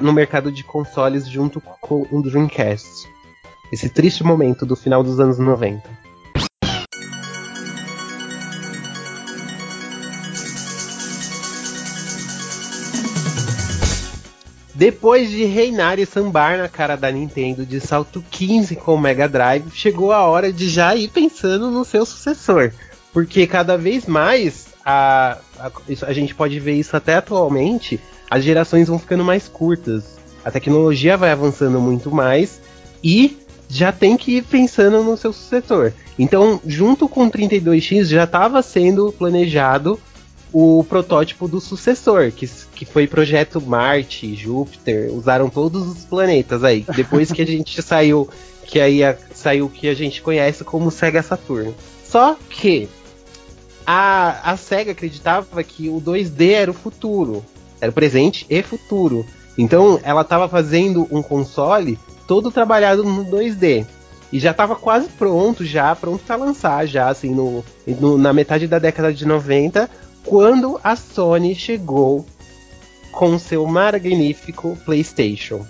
no 0.00 0.12
mercado 0.12 0.50
de 0.50 0.64
consoles 0.64 1.28
junto 1.28 1.60
com 1.60 2.06
o 2.10 2.22
Dreamcast. 2.22 3.08
Esse 3.72 3.88
triste 3.88 4.24
momento 4.24 4.66
do 4.66 4.74
final 4.74 5.02
dos 5.02 5.20
anos 5.20 5.38
90. 5.38 6.01
Depois 14.74 15.28
de 15.30 15.44
reinar 15.44 15.98
e 15.98 16.06
sambar 16.06 16.56
na 16.56 16.68
cara 16.68 16.96
da 16.96 17.10
Nintendo 17.10 17.66
de 17.66 17.78
salto 17.80 18.24
15 18.30 18.76
com 18.76 18.94
o 18.94 19.00
Mega 19.00 19.28
Drive, 19.28 19.70
chegou 19.72 20.12
a 20.12 20.22
hora 20.22 20.52
de 20.52 20.68
já 20.68 20.94
ir 20.96 21.08
pensando 21.08 21.70
no 21.70 21.84
seu 21.84 22.06
sucessor. 22.06 22.72
porque 23.12 23.46
cada 23.46 23.76
vez 23.76 24.06
mais 24.06 24.68
a, 24.84 25.38
a, 25.58 25.70
a 26.06 26.12
gente 26.12 26.34
pode 26.34 26.58
ver 26.58 26.72
isso 26.74 26.96
até 26.96 27.16
atualmente, 27.16 28.00
as 28.30 28.42
gerações 28.42 28.88
vão 28.88 28.98
ficando 28.98 29.22
mais 29.22 29.46
curtas. 29.46 30.16
A 30.44 30.50
tecnologia 30.50 31.16
vai 31.16 31.30
avançando 31.30 31.78
muito 31.78 32.10
mais 32.10 32.60
e 33.04 33.38
já 33.68 33.92
tem 33.92 34.16
que 34.16 34.38
ir 34.38 34.44
pensando 34.44 35.02
no 35.02 35.16
seu 35.16 35.32
sucessor. 35.32 35.92
Então, 36.18 36.60
junto 36.66 37.08
com 37.08 37.26
o 37.26 37.30
32X 37.30 38.04
já 38.04 38.24
estava 38.24 38.62
sendo 38.62 39.12
planejado 39.12 40.00
o 40.52 40.84
protótipo 40.88 41.48
do 41.48 41.60
sucessor, 41.60 42.30
que, 42.30 42.46
que 42.74 42.84
foi 42.84 43.06
projeto 43.06 43.60
Marte, 43.60 44.34
Júpiter, 44.34 45.10
usaram 45.12 45.48
todos 45.48 45.86
os 45.88 46.04
planetas 46.04 46.62
aí. 46.62 46.84
Depois 46.94 47.32
que 47.32 47.40
a 47.42 47.46
gente 47.46 47.80
saiu, 47.82 48.28
que 48.66 48.78
aí 48.78 49.02
a- 49.02 49.16
saiu 49.34 49.66
o 49.66 49.70
que 49.70 49.88
a 49.88 49.94
gente 49.94 50.20
conhece 50.20 50.62
como 50.62 50.90
Sega 50.90 51.22
Saturno. 51.22 51.74
Só 52.04 52.36
que 52.50 52.88
a, 53.86 54.52
a 54.52 54.56
SEGA 54.56 54.92
acreditava 54.92 55.62
que 55.62 55.88
o 55.88 56.00
2D 56.00 56.50
era 56.52 56.70
o 56.70 56.74
futuro. 56.74 57.44
Era 57.80 57.90
o 57.90 57.94
presente 57.94 58.46
e 58.48 58.62
futuro. 58.62 59.26
Então 59.58 59.98
ela 60.02 60.20
estava 60.22 60.48
fazendo 60.48 61.08
um 61.10 61.22
console 61.22 61.98
todo 62.28 62.50
trabalhado 62.50 63.02
no 63.04 63.24
2D. 63.24 63.86
E 64.32 64.38
já 64.38 64.52
estava 64.52 64.74
quase 64.76 65.08
pronto, 65.08 65.64
já 65.64 65.94
pronto 65.94 66.22
para 66.24 66.36
lançar, 66.36 66.86
já 66.86 67.08
assim, 67.08 67.34
no, 67.34 67.62
no- 67.86 68.16
na 68.16 68.32
metade 68.32 68.66
da 68.66 68.78
década 68.78 69.12
de 69.12 69.26
90, 69.26 69.90
quando 70.24 70.80
a 70.82 70.96
Sony 70.96 71.54
chegou 71.54 72.26
com 73.10 73.38
seu 73.38 73.66
magnífico 73.66 74.76
PlayStation. 74.84 75.66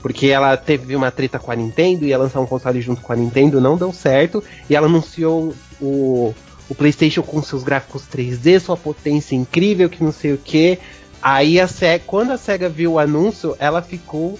Porque 0.00 0.28
ela 0.28 0.56
teve 0.56 0.94
uma 0.94 1.10
treta 1.10 1.38
com 1.38 1.50
a 1.50 1.56
Nintendo, 1.56 2.06
ia 2.06 2.16
lançar 2.16 2.40
um 2.40 2.46
console 2.46 2.80
junto 2.80 3.02
com 3.02 3.12
a 3.12 3.16
Nintendo, 3.16 3.60
não 3.60 3.76
deu 3.76 3.92
certo, 3.92 4.42
e 4.70 4.76
ela 4.76 4.86
anunciou 4.86 5.52
o, 5.80 6.34
o 6.68 6.74
PlayStation 6.74 7.22
com 7.22 7.42
seus 7.42 7.62
gráficos 7.62 8.04
3D, 8.04 8.60
sua 8.60 8.76
potência 8.76 9.34
incrível, 9.34 9.90
que 9.90 10.02
não 10.02 10.12
sei 10.12 10.32
o 10.32 10.38
que. 10.38 10.78
Aí 11.20 11.58
a 11.58 11.66
SEGA, 11.66 12.04
quando 12.06 12.30
a 12.30 12.38
SEGA 12.38 12.68
viu 12.68 12.92
o 12.92 12.98
anúncio, 12.98 13.56
ela 13.58 13.82
ficou 13.82 14.38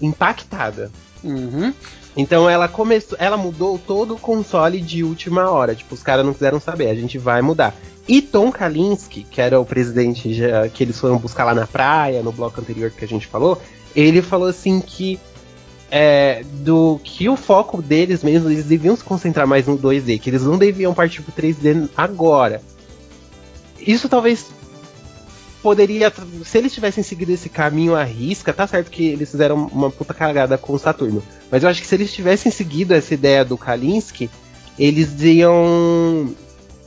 impactada. 0.00 0.90
Uhum. 1.22 1.72
Então 2.16 2.48
ela 2.48 2.68
começou, 2.68 3.16
ela 3.20 3.36
mudou 3.36 3.78
todo 3.78 4.14
o 4.14 4.18
console 4.18 4.80
de 4.80 5.04
última 5.04 5.50
hora. 5.50 5.74
Tipo, 5.74 5.94
os 5.94 6.02
caras 6.02 6.24
não 6.24 6.32
quiseram 6.32 6.58
saber, 6.60 6.88
a 6.90 6.94
gente 6.94 7.18
vai 7.18 7.40
mudar. 7.42 7.74
E 8.08 8.22
Tom 8.22 8.50
Kalinske, 8.50 9.24
que 9.30 9.40
era 9.40 9.60
o 9.60 9.64
presidente 9.64 10.32
já- 10.32 10.68
que 10.68 10.82
eles 10.82 10.98
foram 10.98 11.18
buscar 11.18 11.44
lá 11.44 11.54
na 11.54 11.66
praia, 11.66 12.22
no 12.22 12.32
bloco 12.32 12.60
anterior 12.60 12.90
que 12.90 13.04
a 13.04 13.08
gente 13.08 13.26
falou, 13.26 13.60
ele 13.94 14.22
falou 14.22 14.48
assim 14.48 14.80
que 14.80 15.20
é, 15.90 16.42
do 16.62 17.00
que 17.02 17.28
o 17.28 17.36
foco 17.36 17.80
deles 17.80 18.22
mesmo, 18.22 18.50
eles 18.50 18.66
deviam 18.66 18.94
se 18.96 19.02
concentrar 19.04 19.46
mais 19.46 19.66
no 19.66 19.76
2D, 19.78 20.18
que 20.18 20.28
eles 20.28 20.42
não 20.42 20.58
deviam 20.58 20.92
partir 20.92 21.22
pro 21.22 21.32
3D 21.32 21.88
agora. 21.96 22.60
Isso 23.80 24.08
talvez 24.08 24.46
poderia, 25.62 26.12
se 26.44 26.58
eles 26.58 26.72
tivessem 26.72 27.02
seguido 27.02 27.32
esse 27.32 27.48
caminho 27.48 27.94
à 27.94 28.04
risca, 28.04 28.52
tá 28.52 28.66
certo 28.66 28.90
que 28.90 29.06
eles 29.06 29.30
fizeram 29.30 29.68
uma 29.72 29.90
puta 29.90 30.14
cagada 30.14 30.56
com 30.56 30.72
o 30.72 30.78
Saturno, 30.78 31.22
mas 31.50 31.62
eu 31.62 31.68
acho 31.68 31.80
que 31.80 31.86
se 31.86 31.94
eles 31.94 32.12
tivessem 32.12 32.50
seguido 32.50 32.94
essa 32.94 33.14
ideia 33.14 33.44
do 33.44 33.58
Kalinske, 33.58 34.30
eles 34.78 35.20
iam, 35.22 36.34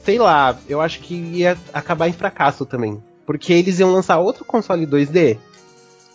sei 0.06 0.18
lá, 0.18 0.58
eu 0.68 0.80
acho 0.80 1.00
que 1.00 1.16
ia 1.16 1.58
acabar 1.74 2.08
em 2.08 2.14
fracasso 2.14 2.66
também, 2.66 3.02
porque 3.26 3.52
eles 3.54 3.80
iam 3.80 3.92
lançar 3.92 4.20
outro 4.20 4.46
console 4.46 4.86
2D, 4.86 5.38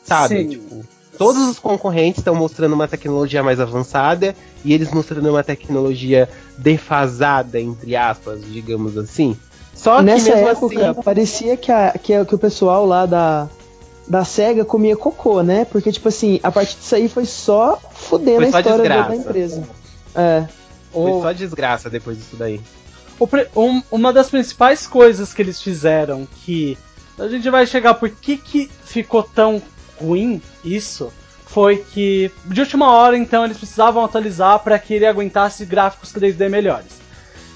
sabe? 0.05 0.43
Sim. 0.43 0.49
Tipo, 0.49 0.85
Todos 1.19 1.49
os 1.49 1.59
concorrentes 1.59 2.19
estão 2.19 2.35
mostrando 2.35 2.75
uma 2.75 2.87
tecnologia 2.87 3.43
mais 3.43 3.59
avançada 3.59 4.37
e 4.65 4.75
eles 4.75 4.91
mostrando 4.93 5.31
uma 5.31 5.43
tecnologia 5.43 6.29
defasada, 6.59 7.59
entre 7.59 7.97
aspas, 7.97 8.43
digamos 8.45 8.99
assim. 8.99 9.37
Só 9.77 9.99
que 9.99 10.03
Nessa 10.05 10.35
mesmo 10.35 10.49
época, 10.49 10.91
assim, 10.91 11.03
parecia 11.03 11.57
que, 11.57 11.71
a- 11.71 11.93
que, 12.03 12.13
a- 12.15 12.25
que 12.25 12.35
o 12.35 12.39
pessoal 12.39 12.87
lá 12.87 13.05
da, 13.07 13.47
da 14.09 14.25
SEGA 14.25 14.65
comia 14.65 14.97
cocô, 14.97 15.43
né? 15.43 15.65
Porque, 15.67 15.93
tipo 15.93 16.09
assim, 16.09 16.41
a 16.43 16.51
partir 16.51 16.77
disso 16.77 16.95
aí 16.95 17.09
foi 17.09 17.27
só 17.27 17.79
fudendo 17.93 18.37
Foi 18.37 18.45
a 18.47 18.61
história 18.61 18.89
da, 18.89 19.15
empresa. 19.15 19.63
É. 20.15 20.45
foi 20.93 21.11
O- 21.13 21.23
só 21.23 21.33
desgraça 21.33 21.91
depois 21.91 22.17
disso 22.17 22.37
daí. 22.37 22.61
Pre- 23.31 23.49
um- 23.55 23.83
uma 23.91 24.13
das 24.13 24.29
principais 24.31 24.87
coisas 24.87 25.33
que 25.33 25.41
eles 25.43 25.61
fizeram 25.61 26.27
que 26.45 26.77
a 27.19 27.29
gente 27.29 27.49
vai 27.49 27.67
chegar 27.67 27.95
por 27.95 28.11
que, 28.11 28.37
que 28.37 28.71
ficou 28.85 29.23
tão 29.23 29.61
ruim 30.01 30.43
isso 30.63 31.11
foi 31.47 31.79
que 31.79 32.31
de 32.45 32.61
última 32.61 32.91
hora 32.93 33.17
então 33.17 33.43
eles 33.45 33.57
precisavam 33.57 34.05
atualizar 34.05 34.59
para 34.59 34.79
que 34.79 34.93
ele 34.93 35.07
aguentasse 35.07 35.65
gráficos 35.65 36.13
3D 36.13 36.49
melhores. 36.51 36.89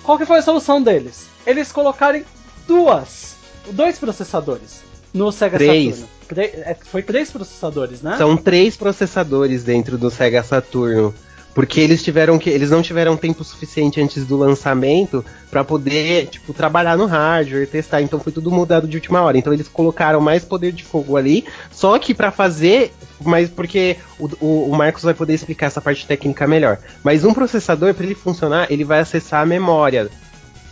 Qual 0.03 0.17
que 0.17 0.25
foi 0.25 0.39
a 0.39 0.43
solução 0.43 0.81
deles? 0.83 1.27
Eles 1.47 1.73
colocarem 1.73 2.25
duas, 2.67 3.37
dois 3.73 3.99
processadores 3.99 4.81
no 5.13 5.31
Sega 5.33 5.59
Três. 5.59 5.97
Saturno. 5.97 6.11
Tre- 6.29 6.53
é, 6.65 6.77
foi 6.85 7.03
três 7.03 7.31
processadores, 7.31 8.03
né? 8.03 8.17
São 8.17 8.37
três 8.37 8.77
processadores 8.77 9.65
dentro 9.65 9.99
do 9.99 10.11
Sega 10.11 10.43
Saturno. 10.43 11.13
Porque 11.53 11.81
eles 11.81 12.01
tiveram 12.01 12.39
que. 12.39 12.49
Eles 12.49 12.71
não 12.71 12.81
tiveram 12.81 13.17
tempo 13.17 13.43
suficiente 13.43 14.01
antes 14.01 14.25
do 14.25 14.37
lançamento 14.37 15.25
para 15.51 15.65
poder, 15.65 16.27
tipo, 16.29 16.53
trabalhar 16.55 16.97
no 16.97 17.07
hardware, 17.07 17.67
testar. 17.67 18.01
Então 18.03 18.21
foi 18.21 18.31
tudo 18.31 18.53
mudado 18.53 18.87
de 18.87 18.97
última 18.97 19.21
hora. 19.21 19.37
Então 19.37 19.53
eles 19.53 19.67
colocaram 19.67 20.21
mais 20.21 20.45
poder 20.45 20.71
de 20.71 20.85
fogo 20.85 21.17
ali. 21.17 21.45
Só 21.73 21.99
que 21.99 22.15
para 22.15 22.31
fazer. 22.31 22.93
Mas 23.21 23.49
porque 23.51 23.97
o, 24.17 24.29
o- 24.41 24.71
o 24.71 24.77
Marcos 24.77 25.03
vai 25.03 25.13
poder 25.13 25.35
explicar 25.35 25.67
essa 25.67 25.81
parte 25.81 26.07
técnica 26.07 26.47
melhor. 26.47 26.79
Mas 27.03 27.25
um 27.25 27.35
processador, 27.35 27.93
para 27.95 28.07
ele 28.07 28.15
funcionar, 28.15 28.71
ele 28.71 28.85
vai 28.85 29.01
acessar 29.01 29.43
a 29.43 29.47
memória. 29.47 30.09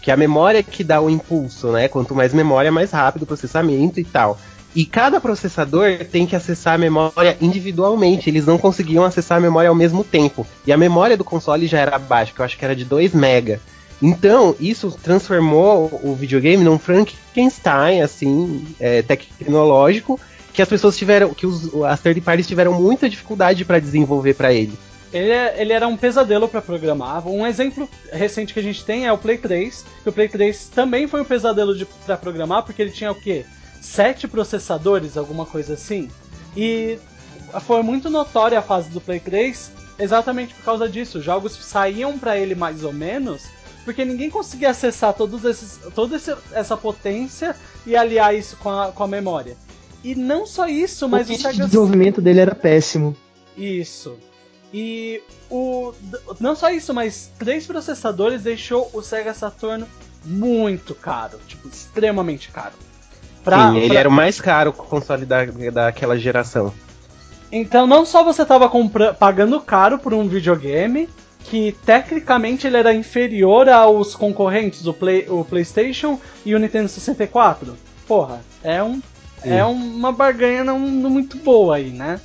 Que 0.09 0.13
é 0.13 0.15
a 0.15 0.17
memória 0.17 0.63
que 0.63 0.83
dá 0.83 1.03
o 1.03 1.11
impulso, 1.11 1.71
né? 1.71 1.87
Quanto 1.87 2.15
mais 2.15 2.33
memória, 2.33 2.73
mais 2.73 2.91
rápido 2.93 3.25
o 3.25 3.27
processamento 3.27 4.01
e 4.01 4.05
tal. 4.05 4.41
E 4.75 4.87
cada 4.87 5.21
processador 5.21 5.99
tem 6.11 6.27
que 6.27 6.35
acessar 6.35 6.77
a 6.77 6.79
memória 6.79 7.37
individualmente. 7.43 8.31
Eles 8.31 8.47
não 8.47 8.57
conseguiam 8.57 9.05
acessar 9.05 9.37
a 9.37 9.41
memória 9.43 9.69
ao 9.69 9.75
mesmo 9.75 10.03
tempo. 10.03 10.47
E 10.67 10.73
a 10.73 10.79
memória 10.79 11.15
do 11.15 11.25
console 11.25 11.67
já 11.67 11.81
era 11.81 11.99
baixa, 11.99 12.33
que 12.33 12.41
eu 12.41 12.45
acho 12.47 12.57
que 12.57 12.65
era 12.65 12.75
de 12.75 12.87
2 12.87 13.13
MB. 13.13 13.61
Então, 14.01 14.57
isso 14.59 14.97
transformou 15.03 16.01
o 16.03 16.15
videogame 16.15 16.65
num 16.65 16.79
Frankenstein, 16.79 18.01
assim, 18.01 18.67
é, 18.81 19.03
tecnológico, 19.03 20.19
que 20.55 20.63
as 20.63 20.69
pessoas 20.71 20.97
tiveram, 20.97 21.35
que 21.35 21.47
os, 21.47 21.71
as 21.85 22.01
third 22.01 22.23
parties 22.23 22.47
tiveram 22.47 22.73
muita 22.73 23.11
dificuldade 23.11 23.63
para 23.63 23.79
desenvolver 23.79 24.33
para 24.33 24.55
ele. 24.55 24.73
Ele, 25.13 25.31
é- 25.31 25.55
ele 25.61 25.73
era 25.73 25.87
um 25.89 25.97
pesadelo 25.97 26.49
para 26.49 26.61
programar. 26.61 27.27
Um 27.27 27.47
exemplo 27.47 27.89
recente 28.13 28.53
que 28.53 28.61
a 28.61 28.63
gente 28.63 28.85
tem 28.85 29.07
é 29.07 29.13
o 29.13 29.19
Play 29.19 29.39
3. 29.39 29.85
Que 30.03 30.09
o 30.09 30.13
Play 30.13 30.29
3 30.29 30.69
também 30.75 31.07
foi 31.09 31.21
um 31.23 31.25
pesadelo 31.25 31.75
para 32.05 32.17
programar, 32.17 32.63
porque 32.65 32.83
ele 32.83 32.91
tinha 32.91 33.11
o 33.11 33.15
quê? 33.15 33.45
Sete 33.81 34.29
processadores, 34.29 35.17
alguma 35.17 35.47
coisa 35.47 35.75
assim. 35.75 36.11
E 36.57 36.99
foi 37.63 37.83
muito 37.83 38.11
notória 38.11 38.59
a 38.59 38.63
fase 38.63 38.91
do 38.91 39.01
Play 39.01 39.21
3 39.21 39.71
exatamente 39.99 40.55
por 40.55 40.65
causa 40.65 40.89
disso. 40.89 41.21
Jogos 41.23 41.53
saíam 41.53 42.19
para 42.19 42.37
ele 42.39 42.55
mais 42.55 42.85
ou 42.85 42.93
menos, 42.93 43.45
porque 43.85 44.05
ninguém 44.05 44.29
conseguia 44.31 44.71
acessar 44.71 45.15
todos 45.15 45.45
esses, 45.45 45.81
toda 45.95 46.21
essa 46.53 46.77
potência 46.77 47.57
e 47.87 47.97
aliar 47.97 48.35
isso 48.35 48.57
com 48.59 48.69
a, 48.69 48.93
com 48.93 49.03
a 49.03 49.09
memória. 49.09 49.57
E 50.05 50.15
não 50.15 50.47
só 50.47 50.69
isso, 50.69 51.09
mas 51.09 51.29
o 51.29 51.33
o 51.33 51.37
Sega 51.39 51.65
desenvolvimento 51.65 52.21
dele 52.21 52.41
era 52.41 52.55
péssimo. 52.55 53.17
isso. 53.57 54.17
E 54.73 55.23
o 55.51 55.93
não 56.41 56.55
só 56.55 56.71
isso, 56.71 56.93
mas 56.93 57.31
três 57.39 57.67
processadores 57.67 58.43
deixou 58.43 58.91
o 58.93 59.01
Sega 59.03 59.33
Saturno 59.33 59.87
muito 60.25 60.95
caro, 60.95 61.39
tipo 61.47 61.69
extremamente 61.69 62.51
caro. 62.51 62.75
Pra- 63.43 63.71
Sim, 63.71 63.79
ele 63.79 63.89
pra- 63.89 64.01
era 64.01 64.09
o 64.09 64.13
mais 64.13 64.41
caro 64.41 64.73
console 64.73 65.25
da, 65.25 65.45
daquela 65.73 66.19
geração. 66.19 66.73
Então 67.51 67.87
não 67.87 68.05
só 68.05 68.23
você 68.23 68.43
estava 68.43 68.71
pagando 69.19 69.59
caro 69.61 69.99
por 69.99 70.13
um 70.13 70.29
videogame, 70.29 71.09
que 71.45 71.73
tecnicamente 71.87 72.67
ele 72.67 72.77
era 72.77 72.93
inferior 72.93 73.71
aos 73.71 74.15
concorrentes, 74.15 74.87
o, 74.87 74.93
Play, 74.93 75.25
o 75.31 75.45
PlayStation 75.47 76.21
e 76.45 76.55
o 76.55 76.59
Nintendo 76.59 76.89
64. 76.89 77.75
Porra, 78.07 78.43
é 78.63 78.83
um 78.83 79.01
é 79.45 79.65
uma 79.65 80.11
barganha 80.13 80.65
não, 80.65 80.79
não 80.81 81.09
muito 81.09 81.39
boa 81.39 81.77
aí, 81.77 81.91
né? 81.91 82.21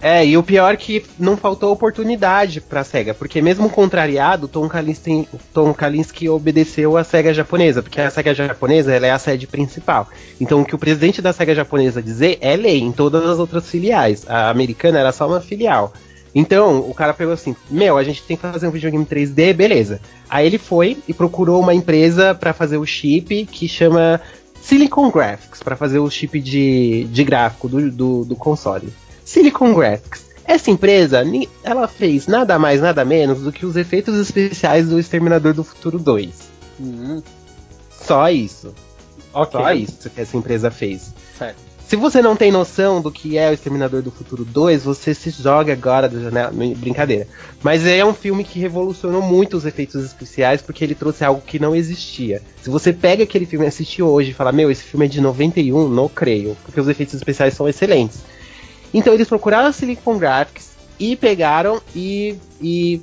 É, 0.00 0.24
e 0.26 0.36
o 0.36 0.42
pior 0.42 0.74
é 0.74 0.76
que 0.76 1.04
não 1.18 1.36
faltou 1.36 1.72
oportunidade 1.72 2.60
pra 2.60 2.84
SEGA, 2.84 3.14
porque 3.14 3.40
mesmo 3.40 3.70
contrariado, 3.70 4.46
Tom 4.46 4.68
Kalinske, 4.68 5.26
Tom 5.54 5.72
Kalinske 5.72 6.28
obedeceu 6.28 6.96
à 6.96 7.04
SEGA 7.04 7.32
japonesa, 7.32 7.82
porque 7.82 8.00
a 8.00 8.10
SEGA 8.10 8.34
japonesa 8.34 8.94
é 8.94 9.10
a 9.10 9.18
sede 9.18 9.46
principal. 9.46 10.08
Então 10.38 10.60
o 10.60 10.64
que 10.64 10.74
o 10.74 10.78
presidente 10.78 11.22
da 11.22 11.32
SEGA 11.32 11.54
japonesa 11.54 12.02
dizer 12.02 12.36
é 12.42 12.54
lei 12.56 12.78
em 12.78 12.92
todas 12.92 13.24
as 13.24 13.38
outras 13.38 13.70
filiais. 13.70 14.28
A 14.28 14.50
americana 14.50 14.98
era 14.98 15.12
só 15.12 15.26
uma 15.26 15.40
filial. 15.40 15.92
Então 16.34 16.80
o 16.80 16.92
cara 16.92 17.14
pegou 17.14 17.32
assim: 17.32 17.56
Meu, 17.70 17.96
a 17.96 18.04
gente 18.04 18.22
tem 18.22 18.36
que 18.36 18.42
fazer 18.42 18.68
um 18.68 18.70
videogame 18.70 19.06
3D, 19.06 19.54
beleza. 19.54 20.00
Aí 20.28 20.46
ele 20.46 20.58
foi 20.58 20.98
e 21.08 21.14
procurou 21.14 21.58
uma 21.60 21.74
empresa 21.74 22.34
pra 22.34 22.52
fazer 22.52 22.76
o 22.76 22.84
chip 22.84 23.46
que 23.46 23.66
chama 23.66 24.20
Silicon 24.60 25.10
Graphics, 25.10 25.62
pra 25.62 25.74
fazer 25.74 25.98
o 25.98 26.10
chip 26.10 26.38
de, 26.38 27.04
de 27.04 27.24
gráfico 27.24 27.66
do, 27.66 27.90
do, 27.90 28.24
do 28.26 28.36
console. 28.36 28.92
Silicon 29.26 29.74
Graphics. 29.74 30.24
Essa 30.44 30.70
empresa, 30.70 31.24
ela 31.64 31.88
fez 31.88 32.28
nada 32.28 32.56
mais, 32.58 32.80
nada 32.80 33.04
menos 33.04 33.40
do 33.40 33.52
que 33.52 33.66
os 33.66 33.74
efeitos 33.76 34.16
especiais 34.16 34.88
do 34.88 34.98
Exterminador 34.98 35.52
do 35.52 35.64
Futuro 35.64 35.98
2. 35.98 36.30
Hum, 36.80 37.20
Só 37.90 38.30
isso. 38.30 38.72
ok. 39.34 39.60
Só 39.60 39.72
isso 39.72 40.10
que 40.10 40.20
essa 40.20 40.36
empresa 40.36 40.70
fez. 40.70 41.12
Certo. 41.36 41.66
Se 41.88 41.94
você 41.94 42.20
não 42.22 42.34
tem 42.34 42.50
noção 42.50 43.00
do 43.00 43.12
que 43.12 43.38
é 43.38 43.48
o 43.50 43.52
Exterminador 43.52 44.02
do 44.02 44.10
Futuro 44.10 44.44
2, 44.44 44.84
você 44.84 45.14
se 45.14 45.30
joga 45.30 45.72
agora 45.72 46.08
da 46.08 46.18
janela. 46.20 46.52
Brincadeira. 46.76 47.28
Mas 47.62 47.84
é 47.86 48.04
um 48.04 48.14
filme 48.14 48.42
que 48.44 48.58
revolucionou 48.58 49.22
muito 49.22 49.56
os 49.56 49.64
efeitos 49.64 50.04
especiais 50.04 50.62
porque 50.62 50.82
ele 50.84 50.94
trouxe 50.96 51.24
algo 51.24 51.40
que 51.44 51.58
não 51.60 51.74
existia. 51.76 52.42
Se 52.62 52.70
você 52.70 52.92
pega 52.92 53.22
aquele 53.24 53.46
filme 53.46 53.66
e 53.66 53.68
assiste 53.68 54.02
hoje 54.02 54.30
e 54.30 54.34
fala, 54.34 54.50
meu, 54.50 54.68
esse 54.70 54.82
filme 54.82 55.06
é 55.06 55.08
de 55.08 55.20
91, 55.20 55.88
não 55.88 56.08
creio. 56.08 56.56
Porque 56.64 56.80
os 56.80 56.88
efeitos 56.88 57.14
especiais 57.14 57.54
são 57.54 57.68
excelentes. 57.68 58.18
Então 58.92 59.12
eles 59.12 59.28
procuraram 59.28 59.68
a 59.68 59.72
Silicon 59.72 60.18
Graphics 60.18 60.70
e 60.98 61.16
pegaram 61.16 61.80
e, 61.94 62.36
e 62.60 63.00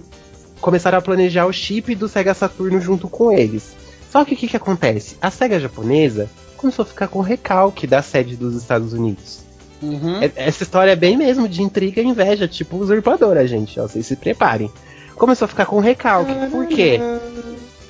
começaram 0.59 0.97
a 0.97 1.01
planejar 1.01 1.45
o 1.45 1.53
chip 1.53 1.93
do 1.95 2.07
Sega 2.07 2.33
Saturno 2.33 2.79
junto 2.81 3.07
com 3.07 3.31
eles. 3.31 3.75
Só 4.11 4.23
que 4.23 4.33
o 4.33 4.37
que, 4.37 4.47
que 4.47 4.57
acontece? 4.57 5.17
A 5.21 5.31
SEGA 5.31 5.59
japonesa 5.59 6.29
começou 6.57 6.83
a 6.83 6.85
ficar 6.85 7.07
com 7.07 7.19
recalque 7.19 7.85
da 7.85 8.01
sede 8.01 8.35
dos 8.35 8.55
Estados 8.55 8.93
Unidos. 8.93 9.39
Uhum. 9.81 10.21
É- 10.21 10.31
Essa 10.35 10.63
história 10.63 10.91
é 10.91 10.95
bem 10.95 11.17
mesmo 11.17 11.47
de 11.47 11.61
intriga 11.61 12.01
e 12.01 12.05
inveja, 12.05 12.47
tipo 12.47 12.77
usurpadora, 12.77 13.45
gente. 13.47 13.79
Ó, 13.79 13.87
vocês 13.87 14.05
se 14.05 14.15
preparem. 14.15 14.71
Começou 15.15 15.45
a 15.45 15.49
ficar 15.49 15.65
com 15.65 15.79
recalque. 15.79 16.33
Por 16.49 16.67
quê? 16.67 16.99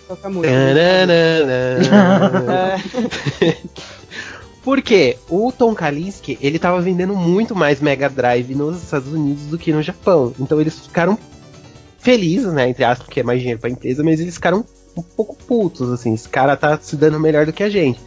Toca 0.07 0.29
muito. 0.29 0.49
Porque 4.63 5.17
o 5.29 5.51
Tom 5.51 5.75
Kalinske, 5.75 6.37
ele 6.41 6.57
tava 6.57 6.79
vendendo 6.79 7.15
muito 7.15 7.53
mais 7.53 7.81
Mega 7.81 8.09
Drive 8.09 8.55
nos 8.55 8.81
Estados 8.81 9.11
Unidos 9.11 9.43
do 9.47 9.57
que 9.57 9.73
no 9.73 9.81
Japão. 9.81 10.33
Então 10.39 10.59
eles 10.61 10.79
ficaram 10.79 11.17
felizes, 11.99 12.51
né, 12.51 12.69
entre 12.69 12.83
aspas, 12.83 13.05
porque 13.05 13.19
é 13.19 13.23
mais 13.23 13.39
dinheiro 13.39 13.59
pra 13.59 13.69
empresa, 13.69 14.03
mas 14.03 14.19
eles 14.19 14.35
ficaram 14.35 14.65
um 14.95 15.01
pouco 15.01 15.35
putos, 15.35 15.91
assim, 15.91 16.13
esse 16.13 16.29
cara 16.29 16.55
tá 16.55 16.77
se 16.81 16.95
dando 16.95 17.19
melhor 17.19 17.45
do 17.45 17.53
que 17.53 17.63
a 17.63 17.69
gente. 17.69 17.99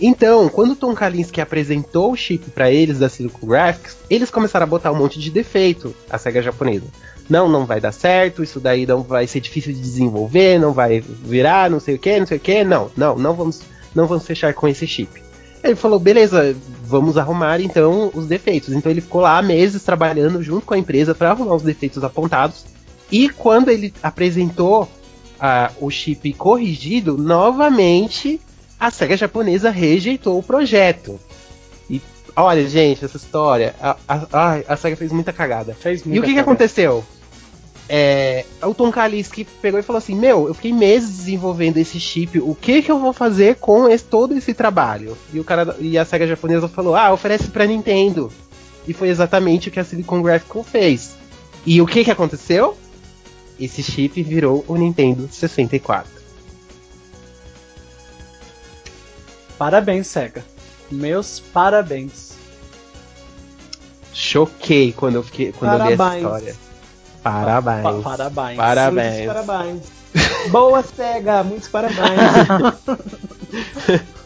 Então, 0.00 0.48
quando 0.48 0.72
o 0.72 0.76
Tom 0.76 0.94
Kalinske 0.94 1.40
apresentou 1.40 2.12
o 2.12 2.16
chip 2.16 2.50
pra 2.50 2.70
eles 2.70 2.98
da 2.98 3.08
Silicon 3.08 3.46
Graphics, 3.46 3.96
eles 4.08 4.30
começaram 4.30 4.64
a 4.64 4.68
botar 4.68 4.92
um 4.92 4.96
monte 4.96 5.18
de 5.18 5.30
defeito 5.30 5.94
a 6.08 6.16
SEGA 6.16 6.40
japonesa. 6.40 6.86
Não, 7.28 7.48
não 7.48 7.66
vai 7.66 7.80
dar 7.80 7.92
certo, 7.92 8.42
isso 8.42 8.60
daí 8.60 8.86
não 8.86 9.02
vai 9.02 9.26
ser 9.26 9.40
difícil 9.40 9.72
de 9.72 9.80
desenvolver, 9.80 10.58
não 10.58 10.72
vai 10.72 11.00
virar, 11.00 11.68
não 11.68 11.80
sei 11.80 11.96
o 11.96 11.98
que, 11.98 12.18
não 12.18 12.26
sei 12.26 12.38
o 12.38 12.40
que. 12.40 12.64
Não, 12.64 12.90
não, 12.96 13.18
não 13.18 13.34
vamos, 13.34 13.60
não 13.94 14.06
vamos 14.06 14.24
fechar 14.24 14.54
com 14.54 14.68
esse 14.68 14.86
chip. 14.86 15.27
Ele 15.62 15.74
falou, 15.74 15.98
beleza, 15.98 16.56
vamos 16.84 17.18
arrumar 17.18 17.60
então 17.60 18.10
os 18.14 18.26
defeitos. 18.26 18.72
Então 18.72 18.90
ele 18.90 19.00
ficou 19.00 19.20
lá 19.20 19.40
meses 19.42 19.82
trabalhando 19.82 20.42
junto 20.42 20.64
com 20.64 20.74
a 20.74 20.78
empresa 20.78 21.14
para 21.14 21.30
arrumar 21.30 21.54
os 21.54 21.62
defeitos 21.62 22.02
apontados. 22.02 22.64
E 23.10 23.28
quando 23.28 23.70
ele 23.70 23.92
apresentou 24.02 24.88
ah, 25.40 25.70
o 25.80 25.90
chip 25.90 26.32
corrigido, 26.34 27.16
novamente 27.16 28.40
a 28.78 28.90
SEGA 28.90 29.16
japonesa 29.16 29.70
rejeitou 29.70 30.38
o 30.38 30.42
projeto. 30.42 31.18
E 31.90 32.00
olha, 32.36 32.68
gente, 32.68 33.04
essa 33.04 33.16
história, 33.16 33.74
a, 33.80 33.96
a, 34.08 34.54
a 34.68 34.76
SEGA 34.76 34.96
fez 34.96 35.12
muita 35.12 35.32
cagada. 35.32 35.74
Fez 35.74 36.00
E 36.00 36.04
o 36.04 36.08
muita 36.08 36.26
que, 36.26 36.34
que 36.34 36.38
aconteceu? 36.38 37.04
É, 37.90 38.44
o 38.62 38.74
Tom 38.74 38.90
Kalinske 38.90 39.44
pegou 39.62 39.80
e 39.80 39.82
falou 39.82 39.98
assim: 39.98 40.14
Meu, 40.14 40.46
eu 40.46 40.52
fiquei 40.54 40.72
meses 40.72 41.16
desenvolvendo 41.16 41.78
esse 41.78 41.98
chip, 41.98 42.38
o 42.38 42.54
que 42.54 42.82
que 42.82 42.90
eu 42.92 42.98
vou 42.98 43.12
fazer 43.14 43.56
com 43.56 43.88
esse- 43.88 44.04
todo 44.04 44.36
esse 44.36 44.52
trabalho? 44.52 45.16
E, 45.32 45.40
o 45.40 45.44
cara, 45.44 45.74
e 45.80 45.96
a 45.96 46.04
SEGA 46.04 46.26
japonesa 46.26 46.68
falou: 46.68 46.94
Ah, 46.94 47.12
oferece 47.12 47.48
pra 47.48 47.64
Nintendo. 47.66 48.30
E 48.86 48.92
foi 48.92 49.08
exatamente 49.08 49.68
o 49.68 49.72
que 49.72 49.80
a 49.80 49.84
Silicon 49.84 50.20
Graphics 50.22 50.66
fez. 50.68 51.16
E 51.64 51.80
o 51.80 51.86
que 51.86 52.04
que 52.04 52.10
aconteceu? 52.10 52.76
Esse 53.60 53.82
chip 53.82 54.22
virou 54.22 54.64
o 54.68 54.76
Nintendo 54.76 55.28
64. 55.30 56.10
Parabéns, 59.58 60.06
SEGA. 60.06 60.44
Meus 60.90 61.40
parabéns. 61.40 62.32
Choquei 64.14 64.92
quando 64.92 65.16
eu, 65.16 65.22
fiquei, 65.22 65.52
quando 65.52 65.72
eu 65.72 65.78
li 65.86 65.92
essa 65.94 66.02
história. 66.18 66.56
Parabéns. 67.30 67.82
Pa- 67.82 68.10
parabéns. 68.16 68.56
Parabéns. 68.56 69.16
Muitos 69.16 69.44
parabéns. 69.44 69.82
Boa, 70.50 70.82
SEGA, 70.82 71.42
muitos 71.44 71.68
parabéns. 71.68 71.98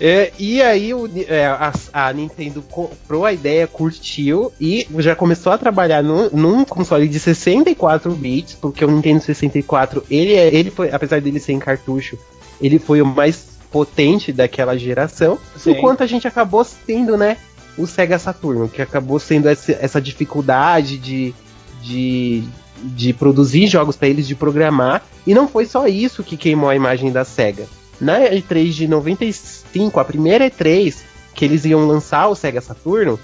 É, 0.00 0.30
e 0.38 0.62
aí 0.62 0.94
o- 0.94 1.10
é, 1.26 1.46
a, 1.46 1.72
a 1.92 2.12
Nintendo 2.12 2.62
comprou 2.62 3.24
a 3.24 3.32
ideia, 3.32 3.66
curtiu 3.66 4.52
e 4.60 4.86
já 4.98 5.16
começou 5.16 5.50
a 5.52 5.58
trabalhar 5.58 6.00
no- 6.02 6.30
num 6.30 6.64
console 6.64 7.08
de 7.08 7.18
64 7.18 8.12
bits, 8.12 8.54
porque 8.54 8.84
o 8.84 8.90
Nintendo 8.90 9.20
64, 9.20 10.04
ele, 10.08 10.34
é, 10.34 10.54
ele 10.54 10.70
foi, 10.70 10.90
apesar 10.92 11.20
dele 11.20 11.40
ser 11.40 11.52
em 11.54 11.58
cartucho, 11.58 12.16
ele 12.60 12.78
foi 12.78 13.02
o 13.02 13.06
mais 13.06 13.48
potente 13.70 14.32
daquela 14.32 14.78
geração, 14.78 15.38
Sim. 15.56 15.72
enquanto 15.72 16.02
a 16.02 16.06
gente 16.06 16.28
acabou 16.28 16.64
tendo, 16.86 17.16
né, 17.16 17.36
o 17.78 17.86
Sega 17.86 18.18
Saturno, 18.18 18.68
que 18.68 18.82
acabou 18.82 19.18
sendo 19.18 19.48
essa, 19.48 20.00
dificuldade 20.00 20.98
de, 20.98 21.34
de, 21.80 22.42
de 22.82 23.12
produzir 23.12 23.68
jogos 23.68 23.96
para 23.96 24.08
eles, 24.08 24.26
de 24.26 24.34
programar, 24.34 25.02
e 25.26 25.32
não 25.32 25.48
foi 25.48 25.64
só 25.64 25.86
isso 25.86 26.24
que 26.24 26.36
queimou 26.36 26.68
a 26.68 26.76
imagem 26.76 27.12
da 27.12 27.24
Sega. 27.24 27.66
Na 28.00 28.20
E3 28.20 28.70
de 28.70 28.88
95, 28.88 30.00
a 30.00 30.04
primeira 30.04 30.50
E3 30.50 31.08
que 31.38 31.44
eles 31.44 31.64
iam 31.64 31.86
lançar 31.86 32.26
o 32.26 32.34
Sega 32.34 32.60
Saturno, 32.60 33.18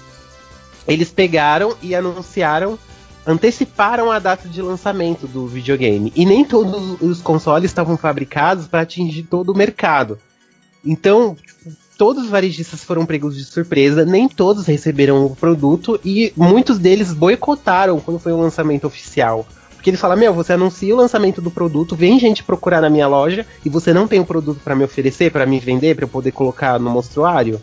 eles 0.87 1.11
pegaram 1.11 1.75
e 1.81 1.93
anunciaram, 1.93 2.79
anteciparam 3.27 4.09
a 4.09 4.19
data 4.19 4.47
de 4.47 4.61
lançamento 4.61 5.27
do 5.27 5.45
videogame. 5.47 6.13
E 6.15 6.25
nem 6.25 6.45
todos 6.45 7.01
os 7.01 7.21
consoles 7.21 7.69
estavam 7.69 7.97
fabricados 7.97 8.67
para 8.67 8.81
atingir 8.81 9.23
todo 9.23 9.49
o 9.51 9.57
mercado. 9.57 10.17
Então, 10.83 11.35
tipo, 11.35 11.75
todos 11.97 12.25
os 12.25 12.29
varejistas 12.29 12.83
foram 12.83 13.05
pegos 13.05 13.35
de 13.35 13.43
surpresa, 13.43 14.05
nem 14.05 14.27
todos 14.27 14.65
receberam 14.65 15.25
o 15.25 15.35
produto 15.35 15.99
e 16.03 16.31
muitos 16.35 16.77
deles 16.77 17.13
boicotaram 17.13 17.99
quando 17.99 18.19
foi 18.19 18.31
o 18.31 18.39
lançamento 18.39 18.85
oficial. 18.85 19.45
Porque 19.75 19.89
eles 19.89 19.99
falam: 19.99 20.17
Meu, 20.17 20.33
você 20.33 20.53
anuncia 20.53 20.93
o 20.93 20.97
lançamento 20.97 21.41
do 21.41 21.51
produto, 21.51 21.95
vem 21.95 22.19
gente 22.19 22.43
procurar 22.43 22.81
na 22.81 22.89
minha 22.89 23.07
loja 23.07 23.45
e 23.63 23.69
você 23.69 23.93
não 23.93 24.07
tem 24.07 24.19
o 24.19 24.25
produto 24.25 24.59
para 24.63 24.75
me 24.75 24.83
oferecer, 24.83 25.31
para 25.31 25.45
me 25.45 25.59
vender, 25.59 25.95
para 25.95 26.05
eu 26.05 26.09
poder 26.09 26.31
colocar 26.31 26.79
no 26.79 26.89
monstruário? 26.89 27.61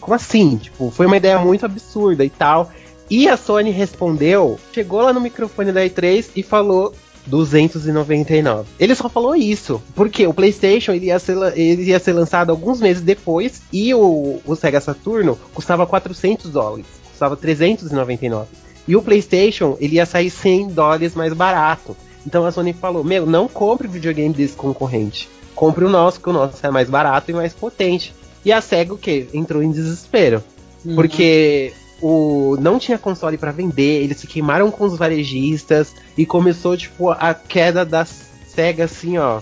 Como 0.00 0.14
assim? 0.14 0.56
Tipo, 0.56 0.90
foi 0.90 1.06
uma 1.06 1.16
ideia 1.16 1.38
muito 1.38 1.66
absurda 1.66 2.24
e 2.24 2.30
tal. 2.30 2.70
E 3.10 3.28
a 3.28 3.36
Sony 3.36 3.70
respondeu, 3.70 4.58
chegou 4.72 5.02
lá 5.02 5.12
no 5.12 5.20
microfone 5.20 5.72
da 5.72 5.82
E3 5.82 6.30
e 6.34 6.42
falou 6.42 6.94
299. 7.26 8.68
Ele 8.78 8.94
só 8.94 9.08
falou 9.08 9.34
isso, 9.34 9.82
porque 9.94 10.26
o 10.26 10.34
PlayStation 10.34 10.92
ele 10.92 11.06
ia 11.06 11.18
ser, 11.18 11.36
ele 11.56 11.84
ia 11.84 11.98
ser 11.98 12.12
lançado 12.12 12.50
alguns 12.50 12.80
meses 12.80 13.02
depois 13.02 13.62
e 13.72 13.94
o, 13.94 14.40
o 14.44 14.54
Sega 14.54 14.80
Saturno 14.80 15.38
custava 15.54 15.86
400 15.86 16.50
dólares, 16.50 16.86
custava 17.10 17.36
399. 17.36 18.48
E 18.86 18.96
o 18.96 19.02
PlayStation 19.02 19.76
ele 19.80 19.96
ia 19.96 20.06
sair 20.06 20.30
100 20.30 20.68
dólares 20.68 21.14
mais 21.14 21.32
barato. 21.32 21.96
Então 22.26 22.44
a 22.44 22.52
Sony 22.52 22.72
falou: 22.72 23.02
Meu, 23.02 23.26
não 23.26 23.48
compre 23.48 23.88
videogame 23.88 24.34
desse 24.34 24.54
concorrente. 24.54 25.28
Compre 25.54 25.84
o 25.84 25.88
nosso, 25.88 26.20
que 26.20 26.28
o 26.28 26.32
nosso 26.32 26.66
é 26.66 26.70
mais 26.70 26.90
barato 26.90 27.30
e 27.30 27.34
mais 27.34 27.52
potente. 27.52 28.14
E 28.44 28.52
a 28.52 28.60
SEGA 28.60 28.92
o 28.92 28.98
quê? 28.98 29.28
Entrou 29.32 29.62
em 29.62 29.70
desespero. 29.70 30.42
Uhum. 30.84 30.96
Porque 30.96 31.72
o 32.06 32.58
não 32.60 32.78
tinha 32.78 32.98
console 32.98 33.38
pra 33.38 33.50
vender, 33.50 34.02
eles 34.02 34.18
se 34.18 34.26
queimaram 34.26 34.70
com 34.70 34.84
os 34.84 34.98
varejistas 34.98 35.94
e 36.18 36.26
começou 36.26 36.76
tipo 36.76 37.08
a 37.08 37.32
queda 37.32 37.82
da 37.82 38.04
Sega 38.04 38.84
assim, 38.84 39.16
ó, 39.16 39.40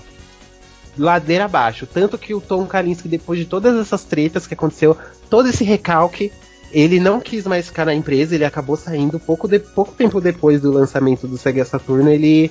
ladeira 0.97 1.47
abaixo. 1.47 1.89
Tanto 1.89 2.17
que 2.17 2.33
o 2.33 2.41
Tom 2.41 2.65
Kalinske 2.65 3.09
depois 3.09 3.41
de 3.41 3.47
todas 3.47 3.77
essas 3.77 4.05
tretas 4.05 4.47
que 4.47 4.55
aconteceu, 4.55 4.97
todo 5.29 5.49
esse 5.49 5.65
recalque, 5.65 6.31
ele 6.71 7.01
não 7.01 7.19
quis 7.19 7.45
mais 7.49 7.67
ficar 7.67 7.85
na 7.85 7.95
empresa, 7.95 8.37
ele 8.37 8.45
acabou 8.45 8.77
saindo 8.77 9.19
pouco 9.19 9.49
de, 9.49 9.59
pouco 9.59 9.93
tempo 9.93 10.21
depois 10.21 10.61
do 10.61 10.71
lançamento 10.71 11.27
do 11.27 11.37
Sega 11.37 11.65
Saturno, 11.65 12.11
ele 12.11 12.49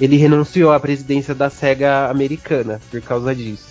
ele 0.00 0.16
renunciou 0.16 0.72
à 0.72 0.80
presidência 0.80 1.34
da 1.34 1.50
Sega 1.50 2.08
americana 2.08 2.80
por 2.90 3.02
causa 3.02 3.34
disso. 3.34 3.66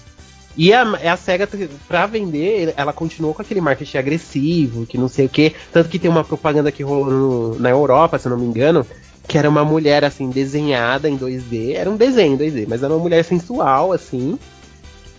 E 0.57 0.73
a, 0.73 0.81
a 0.83 1.15
SEGA, 1.17 1.47
pra 1.87 2.05
vender, 2.05 2.73
ela 2.75 2.91
continuou 2.91 3.33
com 3.33 3.41
aquele 3.41 3.61
marketing 3.61 3.97
agressivo, 3.97 4.85
que 4.85 4.97
não 4.97 5.07
sei 5.07 5.25
o 5.25 5.29
que. 5.29 5.53
Tanto 5.71 5.89
que 5.89 5.97
tem 5.99 6.11
uma 6.11 6.23
propaganda 6.23 6.71
que 6.71 6.83
rolou 6.83 7.09
no- 7.09 7.59
na 7.59 7.69
Europa, 7.69 8.19
se 8.19 8.27
eu 8.27 8.31
não 8.31 8.37
me 8.37 8.45
engano, 8.45 8.85
que 9.27 9.37
era 9.37 9.49
uma 9.49 9.63
mulher, 9.63 10.03
assim, 10.03 10.29
desenhada 10.29 11.07
em 11.09 11.15
2D. 11.17 11.73
Era 11.73 11.89
um 11.89 11.95
desenho 11.95 12.33
em 12.33 12.37
2D, 12.37 12.65
mas 12.67 12.83
era 12.83 12.93
uma 12.93 13.01
mulher 13.01 13.23
sensual, 13.23 13.93
assim. 13.93 14.37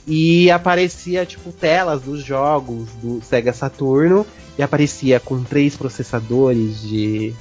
E 0.06 0.50
aparecia, 0.50 1.24
tipo, 1.24 1.50
telas 1.52 2.02
dos 2.02 2.22
jogos 2.24 2.88
do 3.02 3.22
Sega 3.22 3.52
Saturno. 3.52 4.26
E 4.58 4.62
aparecia 4.62 5.18
com 5.18 5.42
três 5.42 5.76
processadores 5.76 6.82
de. 6.82 7.32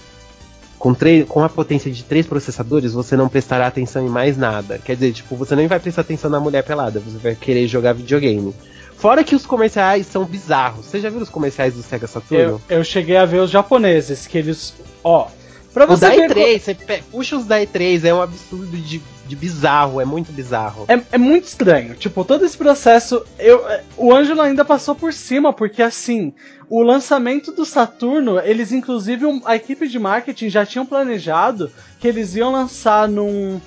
Com, 0.81 0.95
com 1.27 1.43
a 1.43 1.49
potência 1.49 1.91
de 1.91 2.03
três 2.03 2.25
processadores, 2.25 2.93
você 2.93 3.15
não 3.15 3.29
prestará 3.29 3.67
atenção 3.67 4.03
em 4.03 4.09
mais 4.09 4.35
nada. 4.35 4.79
Quer 4.79 4.95
dizer, 4.95 5.13
tipo, 5.13 5.35
você 5.35 5.55
nem 5.55 5.67
vai 5.67 5.79
prestar 5.79 6.01
atenção 6.01 6.27
na 6.27 6.39
mulher 6.39 6.63
pelada, 6.63 6.99
você 6.99 7.19
vai 7.19 7.35
querer 7.35 7.67
jogar 7.67 7.93
videogame. 7.93 8.51
Fora 8.97 9.23
que 9.23 9.35
os 9.35 9.45
comerciais 9.45 10.07
são 10.07 10.25
bizarros. 10.25 10.87
Você 10.87 10.99
já 10.99 11.11
viu 11.11 11.19
os 11.19 11.29
comerciais 11.29 11.75
do 11.75 11.83
Sega 11.83 12.07
Saturno? 12.07 12.59
Eu, 12.67 12.77
eu 12.77 12.83
cheguei 12.83 13.15
a 13.15 13.25
ver 13.25 13.41
os 13.41 13.51
japoneses, 13.51 14.25
que 14.25 14.39
eles. 14.39 14.73
Ó, 15.03 15.27
Pra 15.73 15.85
O 15.85 15.87
você 15.87 16.01
da 16.01 16.09
ver 16.15 16.29
E3, 16.29 16.59
você 16.59 16.73
pe- 16.75 17.03
puxa 17.09 17.37
os 17.37 17.45
da 17.45 17.59
E3, 17.59 18.03
é 18.03 18.13
um 18.13 18.21
absurdo 18.21 18.75
de, 18.77 19.01
de 19.25 19.35
bizarro, 19.35 20.01
é 20.01 20.05
muito 20.05 20.31
bizarro. 20.31 20.85
É, 20.89 20.99
é 21.13 21.17
muito 21.17 21.45
estranho. 21.45 21.95
Tipo, 21.95 22.25
todo 22.25 22.45
esse 22.45 22.57
processo. 22.57 23.25
Eu, 23.39 23.65
é, 23.69 23.83
o 23.95 24.13
Ângelo 24.13 24.41
ainda 24.41 24.65
passou 24.65 24.93
por 24.93 25.13
cima, 25.13 25.53
porque 25.53 25.81
assim, 25.81 26.33
o 26.69 26.83
lançamento 26.83 27.51
do 27.53 27.63
Saturno, 27.65 28.39
eles 28.39 28.71
inclusive, 28.73 29.25
a 29.45 29.55
equipe 29.55 29.87
de 29.87 29.97
marketing 29.97 30.49
já 30.49 30.65
tinham 30.65 30.85
planejado 30.85 31.71
que 31.99 32.07
eles 32.07 32.35
iam 32.35 32.51
lançar 32.51 33.07
num. 33.07 33.61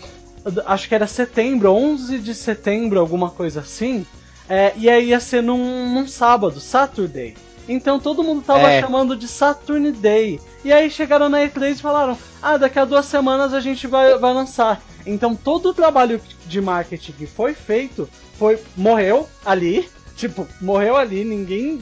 Acho 0.67 0.89
que 0.89 0.95
era 0.95 1.07
setembro, 1.07 1.71
11 1.73 2.19
de 2.19 2.35
setembro, 2.35 3.01
alguma 3.01 3.31
coisa 3.31 3.61
assim. 3.61 4.05
É, 4.47 4.75
e 4.77 4.91
aí 4.91 5.07
ia 5.09 5.21
ser 5.21 5.43
num, 5.43 5.89
num 5.95 6.07
sábado, 6.07 6.61
Saturday. 6.61 7.35
Então 7.69 7.99
todo 7.99 8.23
mundo 8.23 8.43
tava 8.43 8.71
É. 8.71 8.81
chamando 8.81 9.17
de 9.17 9.27
Saturn 9.27 9.91
Day. 9.93 10.41
E 10.65 10.73
aí 10.73 10.91
chegaram 10.91 11.29
na 11.29 11.39
E3 11.39 11.73
e 11.73 11.81
falaram: 11.83 12.19
Ah, 12.43 12.57
daqui 12.57 12.79
a 12.79 12.85
duas 12.85 13.07
semanas 13.07 13.55
a 13.55 13.61
gente 13.61 13.87
vai, 13.87 14.19
vai 14.19 14.33
lançar. 14.35 14.83
Então 15.07 15.35
todo 15.35 15.71
o 15.71 15.75
trabalho 15.75 16.21
de 16.47 16.61
marketing 16.61 17.13
que 17.13 17.27
foi 17.27 17.55
feito 17.55 18.09
foi 18.39 18.59
morreu 18.77 19.29
ali. 19.45 19.89
Tipo, 20.17 20.47
morreu 20.61 20.97
ali, 20.97 21.25
ninguém. 21.25 21.81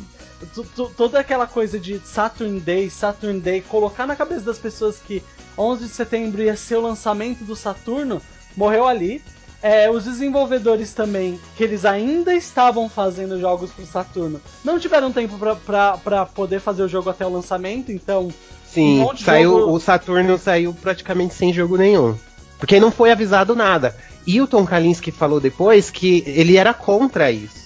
Toda 0.97 1.21
aquela 1.21 1.47
coisa 1.47 1.79
de 1.79 2.01
Saturn 2.01 2.59
Day, 2.61 2.89
Saturn 2.89 3.39
Day, 3.41 3.61
colocar 3.61 4.07
na 4.07 4.17
cabeça 4.17 4.41
das 4.41 4.59
pessoas 4.59 4.97
que 4.99 5.23
11 5.57 5.85
de 5.85 5.91
setembro 5.91 6.43
ia 6.43 6.57
ser 6.57 6.77
o 6.77 6.81
lançamento 6.81 7.45
do 7.45 7.55
Saturno, 7.55 8.23
morreu 8.57 8.87
ali. 8.87 9.23
É, 9.63 9.89
os 9.89 10.05
desenvolvedores 10.05 10.93
também, 10.93 11.39
que 11.57 11.63
eles 11.63 11.85
ainda 11.85 12.35
estavam 12.35 12.89
fazendo 12.89 13.39
jogos 13.41 13.71
pro 13.71 13.87
Saturno, 13.87 14.41
não 14.65 14.79
tiveram 14.79 15.13
tempo 15.13 15.37
pra 15.65 16.27
poder 16.27 16.61
fazer 16.61 16.83
o 16.83 16.89
jogo 16.89 17.11
até 17.11 17.25
o 17.25 17.31
lançamento, 17.33 17.93
então 17.93 18.25
um 18.27 18.33
Sim, 18.67 19.07
de 19.15 19.23
saiu, 19.23 19.61
jogo- 19.61 19.73
o 19.73 19.79
Saturno 19.81 20.37
saiu 20.39 20.75
praticamente 20.75 21.35
sem 21.35 21.53
jogo 21.53 21.77
nenhum. 21.77 22.17
Porque 22.59 22.81
não 22.81 22.91
foi 22.91 23.13
avisado 23.13 23.55
nada. 23.55 23.95
E 24.27 24.41
o 24.41 24.47
Tom 24.47 24.65
Kalinske 24.65 25.11
falou 25.13 25.39
depois 25.41 25.91
que 25.91 26.23
ele 26.27 26.57
era 26.57 26.73
contra 26.73 27.31
isso. 27.31 27.63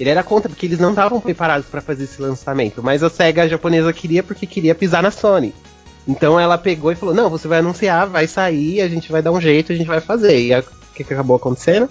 Ele 0.00 0.08
era 0.10 0.22
contra, 0.22 0.48
porque 0.48 0.66
eles 0.66 0.78
não 0.78 0.90
estavam 0.90 1.20
preparados 1.20 1.66
para 1.68 1.80
fazer 1.80 2.04
esse 2.04 2.20
lançamento. 2.20 2.82
Mas 2.82 3.02
a 3.02 3.10
SEGA 3.10 3.48
japonesa 3.48 3.92
queria 3.92 4.22
porque 4.22 4.46
queria 4.46 4.74
pisar 4.74 5.02
na 5.02 5.10
Sony. 5.10 5.54
Então 6.06 6.38
ela 6.40 6.56
pegou 6.56 6.90
e 6.90 6.94
falou: 6.94 7.14
Não, 7.14 7.28
você 7.28 7.46
vai 7.46 7.58
anunciar, 7.58 8.06
vai 8.06 8.26
sair, 8.26 8.80
a 8.80 8.88
gente 8.88 9.10
vai 9.12 9.20
dar 9.20 9.32
um 9.32 9.40
jeito, 9.40 9.70
a 9.72 9.74
gente 9.76 9.86
vai 9.86 10.00
fazer. 10.00 10.40
E 10.40 10.54
a- 10.54 10.62
que, 10.98 11.04
que 11.04 11.14
acabou 11.14 11.36
acontecendo? 11.36 11.88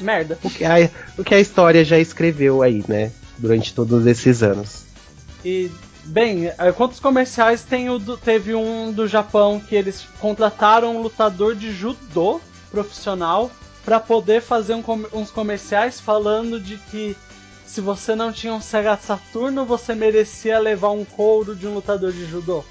merda. 0.00 0.36
O 0.42 0.50
que, 0.50 0.64
a, 0.64 0.90
o 1.16 1.22
que 1.22 1.32
a 1.34 1.38
história 1.38 1.84
já 1.84 1.96
escreveu 1.98 2.60
aí, 2.60 2.84
né? 2.88 3.12
Durante 3.38 3.72
todos 3.72 4.04
esses 4.04 4.42
anos. 4.42 4.82
E, 5.44 5.70
bem, 6.04 6.50
é, 6.58 6.72
quantos 6.72 6.98
comerciais 6.98 7.62
tem 7.62 7.88
o 7.88 8.00
do- 8.00 8.16
teve 8.16 8.52
um 8.52 8.90
do 8.90 9.06
Japão 9.06 9.60
que 9.60 9.76
eles 9.76 10.04
contrataram 10.18 10.96
um 10.96 11.02
lutador 11.02 11.54
de 11.54 11.72
judô 11.72 12.40
profissional 12.70 13.48
pra 13.84 14.00
poder 14.00 14.42
fazer 14.42 14.74
um 14.74 14.82
uns 15.12 15.30
comerciais 15.30 16.00
falando 16.00 16.58
de 16.58 16.78
que 16.78 17.16
se 17.64 17.80
você 17.80 18.16
não 18.16 18.32
tinha 18.32 18.52
um 18.52 18.60
Sega 18.60 18.96
Saturno, 18.96 19.64
você 19.64 19.94
merecia 19.94 20.58
levar 20.58 20.90
um 20.90 21.04
couro 21.04 21.54
de 21.54 21.66
um 21.66 21.74
lutador 21.74 22.10
de 22.12 22.26
judô. 22.26 22.64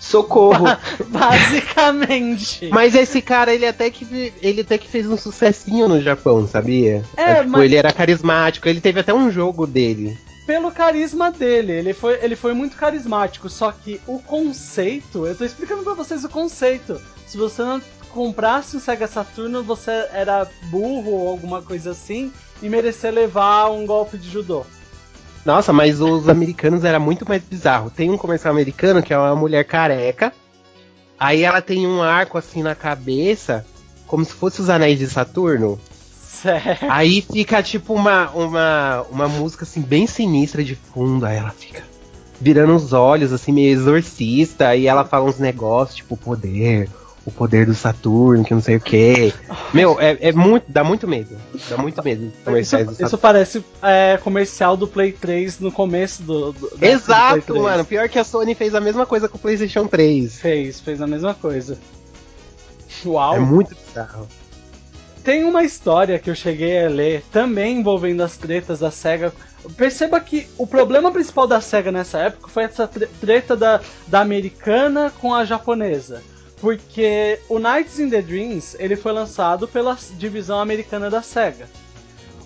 Socorro. 0.00 0.64
Basicamente. 1.08 2.68
Mas 2.70 2.94
esse 2.94 3.20
cara, 3.22 3.54
ele 3.54 3.66
até 3.66 3.90
que 3.90 4.32
ele 4.42 4.60
até 4.60 4.78
que 4.78 4.88
fez 4.88 5.06
um 5.08 5.16
sucessinho 5.16 5.88
no 5.88 6.00
Japão, 6.00 6.46
sabia? 6.46 7.02
É, 7.16 7.36
tipo, 7.36 7.50
mas- 7.50 7.62
ele 7.64 7.76
era 7.76 7.92
carismático, 7.92 8.68
ele 8.68 8.80
teve 8.80 9.00
até 9.00 9.12
um 9.14 9.30
jogo 9.30 9.66
dele. 9.66 10.16
pelo 10.46 10.70
carisma 10.70 11.30
dele. 11.32 11.72
Ele 11.72 11.92
foi, 11.92 12.18
ele 12.22 12.36
foi 12.36 12.54
muito 12.54 12.76
carismático, 12.76 13.48
só 13.48 13.72
que 13.72 14.00
o 14.06 14.20
conceito, 14.20 15.26
eu 15.26 15.34
tô 15.34 15.44
explicando 15.44 15.82
pra 15.82 15.94
vocês 15.94 16.22
o 16.24 16.28
conceito. 16.28 17.00
Se 17.26 17.36
você 17.36 17.62
não 17.62 17.82
comprasse 18.12 18.76
um 18.76 18.80
Sega 18.80 19.08
Saturno, 19.08 19.62
você 19.64 19.90
era 20.12 20.46
burro 20.70 21.10
ou 21.10 21.28
alguma 21.28 21.60
coisa 21.62 21.90
assim 21.90 22.32
e 22.62 22.68
merecia 22.68 23.10
levar 23.10 23.70
um 23.70 23.84
golpe 23.84 24.16
de 24.16 24.30
judô. 24.30 24.64
Nossa, 25.46 25.72
mas 25.72 26.00
os 26.00 26.28
americanos 26.28 26.82
era 26.82 26.98
muito 26.98 27.24
mais 27.26 27.40
bizarro. 27.40 27.88
Tem 27.88 28.10
um 28.10 28.18
comercial 28.18 28.52
americano 28.52 29.00
que 29.00 29.14
é 29.14 29.18
uma 29.18 29.36
mulher 29.36 29.64
careca. 29.64 30.32
Aí 31.16 31.44
ela 31.44 31.62
tem 31.62 31.86
um 31.86 32.02
arco 32.02 32.36
assim 32.36 32.64
na 32.64 32.74
cabeça, 32.74 33.64
como 34.08 34.24
se 34.24 34.32
fosse 34.32 34.60
os 34.60 34.68
anéis 34.68 34.98
de 34.98 35.06
Saturno. 35.06 35.78
Sério. 36.28 36.90
Aí 36.90 37.22
fica 37.22 37.62
tipo 37.62 37.94
uma, 37.94 38.28
uma, 38.30 39.02
uma 39.08 39.28
música 39.28 39.62
assim 39.62 39.80
bem 39.80 40.04
sinistra 40.08 40.64
de 40.64 40.74
fundo. 40.74 41.24
Aí 41.24 41.36
ela 41.36 41.50
fica 41.50 41.84
virando 42.40 42.74
os 42.74 42.92
olhos, 42.92 43.32
assim, 43.32 43.52
meio 43.52 43.72
exorcista. 43.72 44.66
Aí 44.66 44.88
ela 44.88 45.04
fala 45.04 45.26
uns 45.26 45.38
negócios, 45.38 45.94
tipo, 45.94 46.16
poder, 46.16 46.90
o 47.26 47.30
poder 47.32 47.66
do 47.66 47.74
Saturno, 47.74 48.44
que 48.44 48.54
não 48.54 48.62
sei 48.62 48.76
o 48.76 48.80
quê. 48.80 49.34
Meu, 49.74 50.00
é, 50.00 50.16
é 50.20 50.32
muito. 50.32 50.64
dá 50.68 50.84
muito 50.84 51.08
medo. 51.08 51.36
Dá 51.68 51.76
muito 51.76 52.02
medo 52.04 52.32
Isso, 52.58 52.76
isso 53.00 53.18
parece 53.18 53.64
é, 53.82 54.16
comercial 54.22 54.76
do 54.76 54.86
Play 54.86 55.10
3 55.12 55.58
no 55.58 55.72
começo 55.72 56.22
do. 56.22 56.52
do 56.52 56.70
Exato, 56.80 57.42
3. 57.52 57.60
mano. 57.60 57.84
Pior 57.84 58.08
que 58.08 58.18
a 58.18 58.24
Sony 58.24 58.54
fez 58.54 58.74
a 58.76 58.80
mesma 58.80 59.04
coisa 59.04 59.28
com 59.28 59.36
o 59.36 59.40
PlayStation 59.40 59.88
3. 59.88 60.38
Fez, 60.40 60.80
fez 60.80 61.02
a 61.02 61.06
mesma 61.06 61.34
coisa. 61.34 61.76
Uau! 63.04 63.34
É 63.34 63.40
muito 63.40 63.74
bizarro. 63.74 64.26
Tem 65.24 65.42
uma 65.42 65.64
história 65.64 66.20
que 66.20 66.30
eu 66.30 66.34
cheguei 66.36 66.84
a 66.84 66.88
ler, 66.88 67.24
também 67.32 67.80
envolvendo 67.80 68.22
as 68.22 68.36
tretas 68.36 68.78
da 68.78 68.92
SEGA. 68.92 69.32
Perceba 69.76 70.20
que 70.20 70.46
o 70.56 70.64
problema 70.64 71.10
principal 71.10 71.48
da 71.48 71.60
SEGA 71.60 71.90
nessa 71.90 72.18
época 72.20 72.46
foi 72.48 72.62
essa 72.62 72.86
tre- 72.86 73.08
treta 73.20 73.56
da, 73.56 73.80
da 74.06 74.20
americana 74.20 75.12
com 75.20 75.34
a 75.34 75.44
japonesa. 75.44 76.22
Porque 76.60 77.38
o 77.48 77.58
Nights 77.58 77.98
in 77.98 78.08
the 78.08 78.22
Dreams 78.22 78.76
ele 78.78 78.96
foi 78.96 79.12
lançado 79.12 79.68
pela 79.68 79.96
divisão 80.16 80.58
americana 80.58 81.10
da 81.10 81.22
SEGA. 81.22 81.68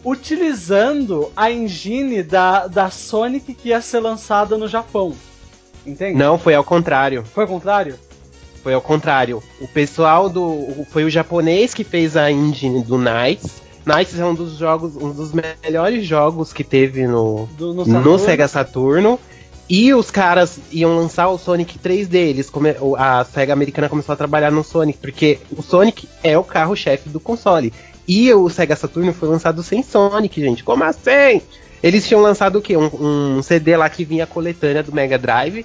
Utilizando 0.04 1.30
a 1.36 1.50
engine 1.50 2.22
da, 2.22 2.66
da 2.66 2.90
Sonic 2.90 3.54
que 3.54 3.68
ia 3.68 3.80
ser 3.80 4.00
lançada 4.00 4.56
no 4.56 4.66
Japão. 4.66 5.14
Entende? 5.86 6.18
Não, 6.18 6.38
foi 6.38 6.54
ao 6.54 6.64
contrário. 6.64 7.24
Foi 7.24 7.44
o 7.44 7.48
contrário? 7.48 7.98
Foi 8.62 8.74
ao 8.74 8.80
contrário. 8.80 9.42
O 9.61 9.68
pessoal 9.68 10.28
do. 10.28 10.84
Foi 10.90 11.04
o 11.04 11.11
japonês 11.11 11.72
que 11.72 11.84
fez 11.84 12.16
a 12.16 12.30
engine 12.30 12.82
do 12.82 12.98
Knights. 12.98 13.62
Knights 13.86 14.18
é 14.18 14.24
um 14.24 14.34
dos 14.34 14.56
jogos, 14.56 14.96
um 14.96 15.11
dos 15.11 15.32
melhores 15.32 16.04
jogos 16.04 16.52
que 16.52 16.62
teve 16.62 17.06
no, 17.06 17.48
Do, 17.56 17.72
no 17.72 17.84
no? 17.84 18.18
Sega 18.18 18.46
Saturno. 18.46 19.18
E 19.71 19.95
os 19.95 20.11
caras 20.11 20.59
iam 20.73 20.97
lançar 20.97 21.29
o 21.29 21.39
Sonic 21.39 21.79
3D. 21.79 22.16
Eles 22.18 22.51
come- 22.51 22.75
o- 22.81 22.97
a 22.97 23.25
Sega 23.25 23.53
americana 23.53 23.89
começou 23.89 24.12
a 24.12 24.16
trabalhar 24.16 24.51
no 24.51 24.64
Sonic, 24.64 24.99
porque 24.99 25.39
o 25.57 25.62
Sonic 25.62 26.09
é 26.25 26.37
o 26.37 26.43
carro-chefe 26.43 27.09
do 27.09 27.21
console. 27.21 27.73
E 28.09 28.33
o 28.35 28.49
Sega 28.51 28.75
Saturno 28.75 29.12
foi 29.14 29.29
lançado 29.29 29.62
sem 29.62 29.81
Sonic, 29.85 30.41
gente. 30.41 30.64
Como 30.64 30.83
assim? 30.83 31.41
Eles 31.81 32.05
tinham 32.07 32.21
lançado 32.21 32.57
o 32.59 32.62
quê? 32.62 32.77
Um, 32.77 33.37
um 33.39 33.43
CD 33.43 33.77
lá 33.77 33.89
que 33.89 34.05
vinha 34.05 34.25
a 34.25 34.27
coletânea 34.27 34.83
do 34.83 34.93
Mega 34.93 35.16
Drive, 35.16 35.64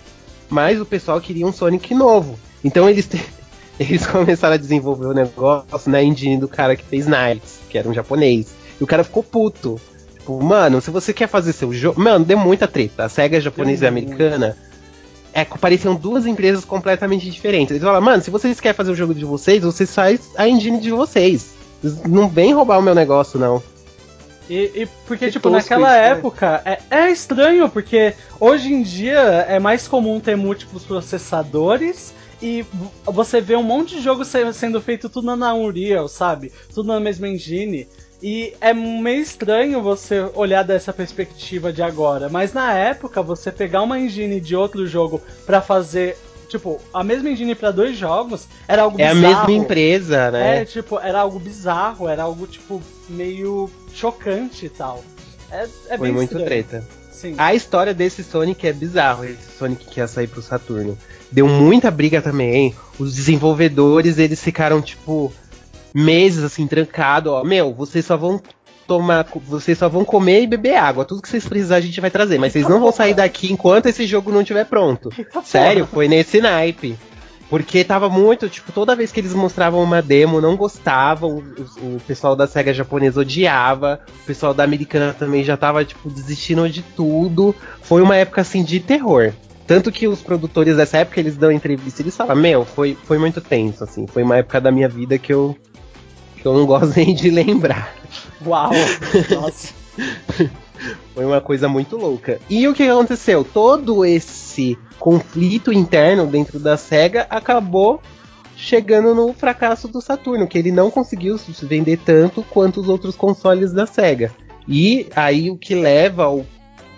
mas 0.50 0.80
o 0.80 0.86
pessoal 0.86 1.20
queria 1.20 1.48
um 1.48 1.52
Sonic 1.52 1.96
novo. 1.96 2.38
Então 2.64 2.88
eles, 2.88 3.10
eles 3.80 4.06
começaram 4.06 4.54
a 4.54 4.58
desenvolver 4.58 5.08
o 5.08 5.14
negócio 5.14 5.90
na 5.90 6.04
engine 6.04 6.38
do 6.38 6.48
cara 6.48 6.76
que 6.76 6.84
fez 6.84 7.08
Knights, 7.08 7.60
que 7.70 7.78
era 7.78 7.90
um 7.90 7.94
japonês. 7.94 8.54
E 8.80 8.84
o 8.84 8.88
cara 8.88 9.04
ficou 9.04 9.24
puto. 9.24 9.82
Tipo, 10.26 10.44
mano, 10.44 10.82
se 10.82 10.90
você 10.90 11.14
quer 11.14 11.28
fazer 11.30 11.54
seu 11.54 11.72
jogo. 11.72 12.02
Mano, 12.02 12.26
deu 12.26 12.36
muita 12.38 12.68
treta. 12.68 13.06
A 13.06 13.10
SEGA 13.10 13.40
japonesa 13.40 13.86
e 13.86 13.88
americana. 13.88 14.58
É, 15.32 15.46
pareciam 15.46 15.94
duas 15.94 16.26
empresas 16.26 16.66
completamente 16.66 17.30
diferentes. 17.30 17.72
Eles 17.72 17.84
falaram, 17.84 18.04
mano, 18.04 18.24
se 18.24 18.32
vocês 18.32 18.60
querem 18.60 18.76
fazer 18.76 18.92
o 18.92 18.96
jogo 18.96 19.14
de 19.14 19.24
vocês, 19.24 19.62
vocês 19.64 19.94
faz 19.94 20.32
a 20.36 20.48
engine 20.48 20.80
de 20.80 20.90
vocês. 20.90 21.54
Não 22.08 22.28
vem 22.28 22.54
roubar 22.54 22.80
o 22.80 22.82
meu 22.82 22.96
negócio, 22.96 23.38
não. 23.40 23.62
E, 24.50 24.72
e 24.74 24.88
porque, 25.08 25.26
Que 25.26 25.32
tipo, 25.34 25.50
naquela 25.50 25.90
isso, 25.90 25.98
né? 26.02 26.08
época 26.10 26.62
é, 26.66 26.80
é 26.90 27.12
estranho, 27.12 27.70
porque 27.70 28.14
hoje 28.40 28.74
em 28.74 28.82
dia 28.82 29.20
é 29.48 29.60
mais 29.60 29.88
comum 29.88 30.20
ter 30.20 30.36
múltiplos 30.38 30.84
processadores 30.84 32.14
e 32.42 32.66
você 33.06 33.42
vê 33.42 33.56
um 33.56 33.64
monte 33.64 33.96
de 33.96 34.02
jogo 34.02 34.24
se- 34.26 34.54
sendo 34.54 34.80
feito 34.82 35.10
tudo 35.10 35.36
na 35.36 35.54
Unreal, 35.54 36.08
sabe? 36.08 36.52
Tudo 36.74 36.88
na 36.88 37.00
mesma 37.00 37.28
engine. 37.28 37.88
E 38.24 38.54
é 38.62 38.74
meio 38.74 39.22
estranho 39.22 39.82
você 39.82 40.22
olhar 40.34 40.64
dessa 40.64 40.92
perspectiva 40.94 41.72
de 41.72 41.82
agora, 41.82 42.30
mas 42.30 42.54
na 42.54 42.74
época 42.74 43.22
você 43.22 43.52
pegar 43.52 43.82
uma 43.82 44.00
engine 44.00 44.40
de 44.40 44.56
outro 44.56 44.88
jogo 44.88 45.22
pra 45.46 45.62
fazer, 45.62 46.18
tipo, 46.50 46.80
a 46.94 47.04
mesma 47.04 47.30
engine 47.30 47.54
pra 47.54 47.72
dois 47.72 47.98
jogos 47.98 48.48
era 48.68 48.84
algo 48.84 49.00
É 49.00 49.10
a 49.10 49.14
bizarro. 49.14 49.48
mesma 49.48 49.52
empresa, 49.64 50.32
né? 50.32 50.62
É, 50.62 50.66
tipo, 50.66 50.98
era 51.00 51.20
algo 51.20 51.38
bizarro, 51.40 52.08
era 52.08 52.24
algo, 52.24 52.48
tipo, 52.48 52.82
meio 53.10 53.70
chocante 53.94 54.66
e 54.66 54.70
tal. 54.70 55.04
É, 55.52 55.64
é 55.90 55.98
Foi 55.98 56.08
bem 56.08 56.12
muito 56.14 56.32
estranho. 56.32 56.46
treta. 56.46 56.88
Sim. 57.12 57.36
A 57.38 57.54
história 57.54 57.94
desse 57.94 58.24
Sonic 58.24 58.66
é 58.68 58.74
bizarro, 58.74 59.24
esse 59.26 59.58
Sonic 59.58 59.86
que 59.86 60.00
ia 60.00 60.08
sair 60.08 60.28
pro 60.28 60.42
Saturno. 60.42 60.98
Deu 61.32 61.48
muita 61.48 61.90
briga 61.92 62.22
também. 62.22 62.74
Os 63.00 63.14
desenvolvedores, 63.16 64.18
eles 64.18 64.42
ficaram, 64.42 64.82
tipo, 64.82 65.34
meses 65.96 66.44
assim, 66.44 66.68
trancados, 66.68 67.32
ó. 67.32 67.44
Meu, 67.44 67.74
vocês 67.74 68.06
só 68.06 68.18
vão 68.18 68.42
tomar. 68.86 69.26
Vocês 69.48 69.78
só 69.78 69.88
vão 69.88 70.04
comer 70.04 70.42
e 70.42 70.48
beber 70.48 70.76
água. 70.76 71.06
Tudo 71.06 71.22
que 71.22 71.30
vocês 71.30 71.48
precisarem 71.48 71.84
a 71.84 71.88
gente 71.88 72.02
vai 72.02 72.12
trazer. 72.12 72.38
Mas 72.38 72.52
vocês 72.52 72.68
não 72.68 72.82
vão 72.82 72.92
sair 72.92 73.14
daqui 73.14 73.52
enquanto 73.52 73.86
esse 73.86 74.06
jogo 74.06 74.32
não 74.32 74.42
estiver 74.42 74.66
pronto. 74.66 75.10
Eita 75.18 75.42
Sério, 75.42 75.88
foi 75.88 76.08
nesse 76.08 76.42
naipe. 76.42 76.98
Porque 77.50 77.84
tava 77.84 78.10
muito, 78.10 78.50
tipo, 78.50 78.72
toda 78.72 78.96
vez 78.96 79.12
que 79.12 79.20
eles 79.20 79.34
mostravam 79.34 79.82
uma 79.82 80.02
demo, 80.02 80.42
não 80.42 80.58
gostavam, 80.58 81.44
o, 81.80 81.96
o 81.96 82.02
pessoal 82.08 82.36
da 82.36 82.48
SEGA 82.48 82.74
japonesa 82.74 83.22
odiava, 83.22 84.00
o 84.24 84.26
pessoal 84.26 84.52
da 84.52 84.64
americana 84.64 85.14
também 85.14 85.44
já 85.44 85.56
tava, 85.56 85.86
tipo, 85.86 86.10
desistindo 86.10 86.68
de 86.68 86.82
tudo. 86.82 87.54
Foi 87.84 88.02
uma 88.02 88.16
época, 88.16 88.42
assim, 88.42 88.64
de 88.64 88.80
terror. 88.80 89.32
Tanto 89.68 89.92
que 89.92 90.08
os 90.08 90.22
produtores 90.22 90.76
dessa 90.76 90.98
época, 90.98 91.20
eles 91.20 91.38
dão 91.38 91.52
entrevista 91.52 92.02
e 92.02 92.04
eles 92.04 92.18
falam, 92.18 92.36
meu, 92.36 92.66
foi, 92.66 92.98
foi 93.04 93.20
muito 93.20 93.40
tenso, 93.40 93.84
assim. 93.84 94.08
Foi 94.08 94.24
uma 94.24 94.38
época 94.38 94.60
da 94.60 94.72
minha 94.72 94.90
vida 94.90 95.18
que 95.18 95.32
eu, 95.32 95.56
que 96.46 96.48
eu 96.48 96.54
não 96.54 96.68
gosto 96.68 96.94
nem 96.96 97.16
de 97.16 97.32
lembrar. 97.32 97.92
Uau! 98.46 98.70
Nossa. 99.34 99.74
Foi 101.16 101.26
uma 101.26 101.42
coisa 101.42 101.68
muito 101.68 101.98
louca. 101.98 102.40
E 102.48 102.68
o 102.68 102.74
que 102.74 102.84
aconteceu? 102.84 103.44
Todo 103.44 104.06
esse 104.06 104.78
conflito 105.00 105.74
interno 105.74 106.28
dentro 106.28 106.60
da 106.60 106.78
SEGA 106.78 107.26
acabou 107.32 108.00
chegando 108.56 109.16
no 109.16 109.34
fracasso 109.34 109.88
do 109.88 110.00
Saturno, 110.00 110.48
que 110.48 110.58
ele 110.58 110.72
não 110.72 110.92
conseguiu 110.92 111.38
se 111.38 111.52
vender 111.66 111.98
tanto 112.06 112.44
quanto 112.44 112.80
os 112.80 112.90
outros 112.90 113.16
consoles 113.16 113.74
da 113.74 113.88
SEGA. 113.88 114.32
E 114.68 115.08
aí 115.16 115.50
o 115.50 115.58
que 115.58 115.74
leva 115.74 116.26
ao 116.26 116.46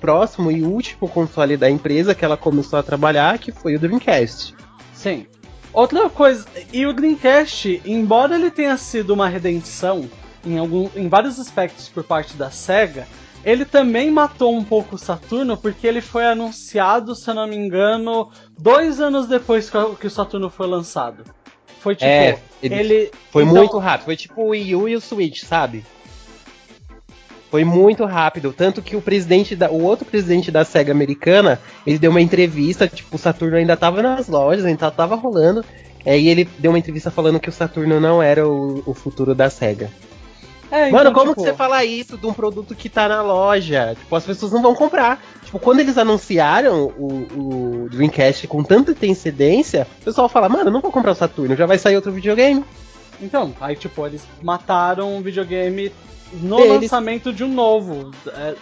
próximo 0.02 0.52
e 0.52 0.62
último 0.62 1.08
console 1.08 1.56
da 1.56 1.70
empresa 1.70 2.14
que 2.14 2.26
ela 2.26 2.36
começou 2.36 2.78
a 2.78 2.84
trabalhar, 2.84 3.40
que 3.40 3.52
foi 3.54 3.76
o 3.76 3.80
Dreamcast. 3.80 4.54
Sim. 4.94 5.26
Outra 5.78 6.10
coisa, 6.10 6.44
e 6.74 6.88
o 6.88 6.92
Dreamcast, 6.92 7.84
embora 7.86 8.34
ele 8.34 8.50
tenha 8.50 8.76
sido 8.78 9.12
uma 9.14 9.30
redenção 9.30 10.10
em, 10.44 10.58
algum, 10.58 10.90
em 10.96 11.08
vários 11.08 11.40
aspectos 11.40 11.88
por 11.88 12.04
parte 12.04 12.36
da 12.36 12.50
SEGA, 12.50 13.08
ele 13.46 13.64
também 13.64 14.10
matou 14.10 14.56
um 14.58 14.64
pouco 14.64 14.96
o 14.96 14.98
Saturno 14.98 15.56
porque 15.56 15.86
ele 15.86 16.02
foi 16.02 16.26
anunciado, 16.26 17.14
se 17.16 17.30
eu 17.30 17.36
não 17.36 17.46
me 17.46 17.56
engano, 17.56 18.32
dois 18.58 19.00
anos 19.00 19.28
depois 19.28 19.70
que 19.70 19.78
o- 19.78 20.10
Saturno 20.10 20.50
foi 20.50 20.66
lançado. 20.66 21.24
Foi 21.80 21.94
tipo, 21.94 22.10
É, 22.10 22.40
ele- 22.60 22.74
ele. 22.76 23.12
Foi 23.30 23.44
então- 23.44 23.56
muito 23.56 23.78
rápido, 23.78 24.06
foi 24.06 24.16
tipo 24.16 24.42
o 24.42 24.48
Wii 24.48 24.76
U 24.76 24.90
e 24.90 24.96
o 24.96 25.00
Switch, 25.00 25.44
sabe? 25.44 25.86
Foi 27.50 27.64
muito 27.64 28.04
rápido, 28.06 28.52
tanto 28.52 28.82
que 28.82 28.96
o 28.96 29.02
presidente 29.02 29.56
da, 29.56 29.70
o 29.72 29.82
outro 29.82 30.06
presidente 30.06 30.52
da 30.52 30.66
Sega 30.66 30.92
americana, 30.92 31.60
ele 31.86 31.98
deu 31.98 32.12
uma 32.12 32.22
entrevista, 32.22 32.88
tipo, 32.88 33.16
o 33.16 33.20
Saturno 33.20 33.56
ainda 33.56 33.78
tava 33.78 34.02
nas 34.02 34.28
lojas, 34.28 34.66
ainda 34.66 34.92
tava 34.92 35.16
rolando, 35.16 35.64
é, 36.06 36.20
e 36.20 36.28
ele 36.28 36.48
deu 36.60 36.72
uma 36.72 36.80
entrevista 36.80 37.10
falando 37.10 37.40
que 37.40 37.50
o 37.50 37.54
Saturno 37.54 38.00
não 38.00 38.22
era 38.22 38.48
o, 38.48 38.84
o 38.86 38.94
futuro 38.94 39.34
da 39.34 39.50
Sega. 39.50 39.90
É, 40.70 40.92
Mano, 40.92 41.10
então, 41.10 41.14
como 41.14 41.32
tipo, 41.32 41.44
que 41.44 41.50
você 41.50 41.56
fala 41.56 41.84
isso 41.86 42.18
de 42.18 42.26
um 42.26 42.34
produto 42.34 42.76
que 42.76 42.90
tá 42.90 43.08
na 43.08 43.22
loja? 43.22 43.96
Tipo, 43.98 44.16
as 44.16 44.26
pessoas 44.26 44.52
não 44.52 44.62
vão 44.62 44.76
comprar. 44.76 45.24
Tipo, 45.46 45.60
quando 45.60 45.80
eles 45.80 45.98
anunciaram 45.98 46.92
o, 46.98 47.86
o 47.86 47.90
Dreamcast 47.90 48.48
com 48.48 48.62
tanta 48.64 48.92
antecedência, 48.92 49.88
o 50.02 50.06
pessoal 50.06 50.28
fala, 50.28 50.50
mano, 50.50 50.70
não 50.70 50.82
vou 50.82 50.92
comprar 50.92 51.12
o 51.12 51.16
Saturno, 51.16 51.56
já 51.56 51.66
vai 51.66 51.78
sair 51.78 51.96
outro 51.96 52.12
videogame. 52.12 52.66
Então, 53.22 53.54
aí 53.60 53.76
tipo, 53.76 54.06
eles 54.06 54.24
mataram 54.42 55.16
um 55.18 55.22
videogame 55.22 55.92
no 56.34 56.60
Eles- 56.60 56.82
lançamento 56.84 57.34
de 57.34 57.44
um 57.44 57.48
novo. 57.54 58.12
É, 58.28 58.56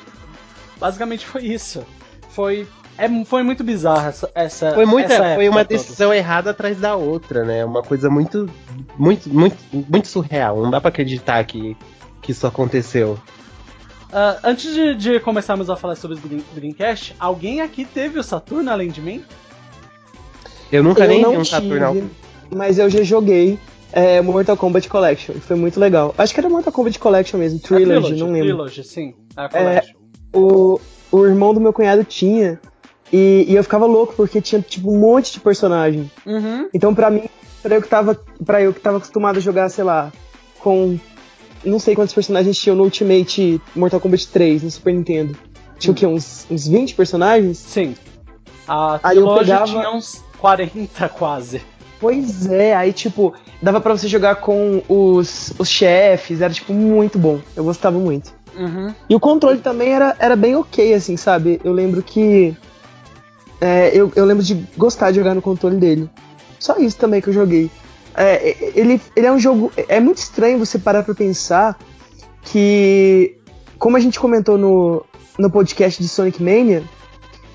basicamente 0.80 1.26
foi 1.26 1.43
isso. 1.43 1.84
Foi. 2.30 2.68
É, 2.97 3.10
foi 3.26 3.43
muito 3.43 3.62
bizarra 3.62 4.08
essa, 4.08 4.32
essa 4.34 4.72
Foi, 4.74 4.86
muita, 4.86 5.14
essa 5.14 5.36
foi 5.36 5.49
uma 5.49 5.66
toda. 5.66 5.78
decisão 5.78 6.14
errada 6.14 6.51
atrás 6.51 6.78
da 6.80 6.95
outra, 6.95 7.43
né? 7.43 7.66
Uma 7.66 7.84
coisa 7.84 8.10
muito, 8.10 8.49
muito, 8.97 9.28
muito, 9.30 9.58
muito 9.74 10.08
surreal. 10.08 10.62
Não 10.64 10.72
dá 10.72 10.80
pra 10.80 10.88
acreditar 10.89 11.43
que, 11.43 11.76
que 12.22 12.32
isso 12.32 12.47
aconteceu. 12.47 13.20
Ah, 14.14 14.38
antes 14.45 14.74
de, 14.74 14.95
de 14.95 15.20
começarmos 15.20 15.70
a 15.70 15.76
falar 15.76 15.95
sobre 15.97 16.16
o 16.16 16.20
Dream- 16.22 16.43
Dreamcast, 16.53 17.14
alguém 17.20 17.60
aqui 17.60 17.84
teve 17.84 18.18
o 18.18 18.24
Saturno 18.24 18.72
além 18.72 18.88
de 18.89 19.01
mim? 19.01 19.26
Eu 20.72 20.82
nunca 20.82 21.03
eu 21.03 21.08
nem 21.10 21.20
vi 21.20 21.26
um 21.38 21.41
tive, 21.41 21.49
Saturno. 21.49 22.10
mas 22.49 22.80
eu 22.80 22.89
já 22.89 23.03
joguei 23.03 23.60
é, 23.96 24.22
Mortal 24.22 24.56
Kombat 24.58 24.88
Collection. 24.89 25.34
e 25.36 25.39
Foi 25.39 25.56
muito 25.56 25.80
legal. 25.80 26.14
Acho 26.18 26.34
que 26.34 26.39
era 26.39 26.50
Mortal 26.50 26.72
Kombat 26.74 27.00
Collection 27.00 27.39
mesmo, 27.39 27.60
A 27.64 27.68
Trilogy, 27.68 28.16
não 28.18 28.28
lembro. 28.32 28.48
Trilogy, 28.50 28.84
sim. 28.84 29.16
A 29.36 29.50
Collection. 29.50 29.96
O, 30.34 30.80
o 31.12 31.26
irmão 31.26 31.54
do 31.54 31.60
meu 31.62 31.72
cunhado 31.74 32.04
tinha. 32.04 32.60
E, 33.14 33.46
e 33.48 33.56
eu 33.56 33.64
ficava 33.64 33.86
louco 33.86 34.14
porque 34.16 34.41
tinha 34.41 34.62
tipo 34.62 34.91
um 34.91 35.00
monte 35.00 35.32
de 35.34 35.39
personagem. 35.39 36.12
Uhum. 36.26 36.68
Então 36.74 36.93
pra 36.93 37.10
mim, 37.10 37.24
pra 37.64 37.76
eu 37.76 37.82
que 37.82 37.88
tava, 37.88 38.20
pra 38.46 38.62
eu 38.62 38.74
que 38.74 38.80
tava 38.82 38.98
acostumado 38.98 39.38
a 39.38 39.39
jogar, 39.39 39.70
sei 39.70 39.84
lá, 39.84 40.12
com 40.60 41.00
não 41.64 41.80
sei 41.80 41.96
quantos 41.96 42.14
personagens 42.14 42.58
tinham 42.58 42.76
no 42.76 42.84
Ultimate 42.84 43.62
Mortal 43.76 44.00
Kombat 44.02 44.28
3 44.28 44.64
no 44.64 44.72
Super 44.72 44.93
Nintendo. 44.93 45.38
Tinha 45.80 45.91
o 45.91 45.96
quê? 45.96 46.06
Uns, 46.06 46.46
uns 46.50 46.68
20 46.68 46.96
personagens? 46.96 47.58
Sim. 47.60 47.96
A 48.68 49.00
Aí 49.04 49.18
eu 49.18 49.24
Trilogy 49.24 49.46
pegava- 49.52 49.66
tinha 49.68 49.91
uns 49.91 50.24
40 50.39 51.10
quase. 51.10 51.62
Pois 52.06 52.45
é, 52.45 52.76
aí 52.76 52.93
tipo, 52.93 53.34
dava 53.60 53.82
pra 53.82 53.97
você 53.97 54.08
jogar 54.08 54.36
com 54.36 54.84
os, 54.88 55.51
os 55.58 55.68
chefes, 55.68 56.39
era 56.39 56.53
tipo 56.53 56.72
muito 56.72 57.18
bom. 57.18 57.39
Eu 57.56 57.64
gostava 57.64 57.97
muito. 57.97 58.32
Uhum. 58.56 58.93
E 59.10 59.16
o 59.16 59.20
controle 59.20 59.58
também 59.58 59.91
era, 59.91 60.16
era 60.20 60.36
bem 60.36 60.56
ok, 60.56 60.93
assim, 60.93 61.18
sabe? 61.18 61.60
Eu 61.64 61.74
lembro 61.74 62.03
que. 62.03 62.56
é, 63.60 63.89
eu, 63.91 64.14
eu 64.16 64.24
lembro 64.24 64.43
de 64.43 64.53
gostar 64.78 65.10
de 65.10 65.18
jogar 65.18 65.34
no 65.34 65.41
controle 65.41 65.78
dele. 65.78 66.08
Só 66.60 66.78
isso 66.78 66.95
também 66.95 67.20
que 67.20 67.30
eu 67.30 67.34
joguei. 67.34 67.72
É, 68.16 68.56
ele, 68.76 69.01
ele 69.16 69.26
é 69.26 69.32
um 69.32 69.39
jogo. 69.39 69.72
É 69.88 69.99
muito 69.99 70.20
estranho 70.20 70.60
você 70.60 70.78
parar 70.78 71.01
pra 71.01 71.16
pensar 71.16 71.76
que. 72.43 73.36
Como 73.80 73.97
a 73.97 73.99
gente 73.99 74.20
comentou 74.20 74.60
no, 74.60 75.03
no 75.39 75.49
podcast 75.49 75.99
de 75.99 76.08
Sonic 76.08 76.39
Mania, 76.39 76.84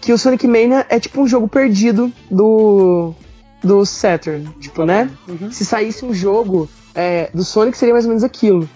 que 0.01 0.13
o 0.13 0.19
Sonic 0.19 0.45
Mania 0.49 0.85
é 0.89 0.99
tipo 0.99 1.21
um 1.21 1.29
jogo 1.29 1.47
perdido 1.47 2.13
do. 2.29 3.15
Do 3.63 3.85
Saturn. 3.85 4.49
Tipo, 4.61 4.85
né? 4.85 5.11
Uhum. 5.29 5.51
se 5.51 5.65
saísse 5.65 6.05
um 6.05 6.13
jogo 6.13 6.69
é, 6.95 7.31
do 7.33 7.45
Sonic, 7.45 7.77
seria 7.77 7.95
mais 7.95 8.05
ou 8.05 8.11
menos 8.11 8.25
aquilo. 8.25 8.69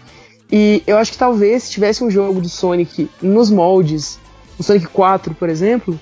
E 0.50 0.82
eu 0.86 0.96
acho 0.98 1.12
que 1.12 1.18
talvez 1.18 1.64
se 1.64 1.72
tivesse 1.72 2.04
um 2.04 2.10
jogo 2.10 2.40
do 2.40 2.48
Sonic 2.48 3.10
nos 3.20 3.50
moldes, 3.50 4.18
o 4.58 4.62
Sonic 4.62 4.86
4, 4.88 5.34
por 5.34 5.48
exemplo, 5.48 5.98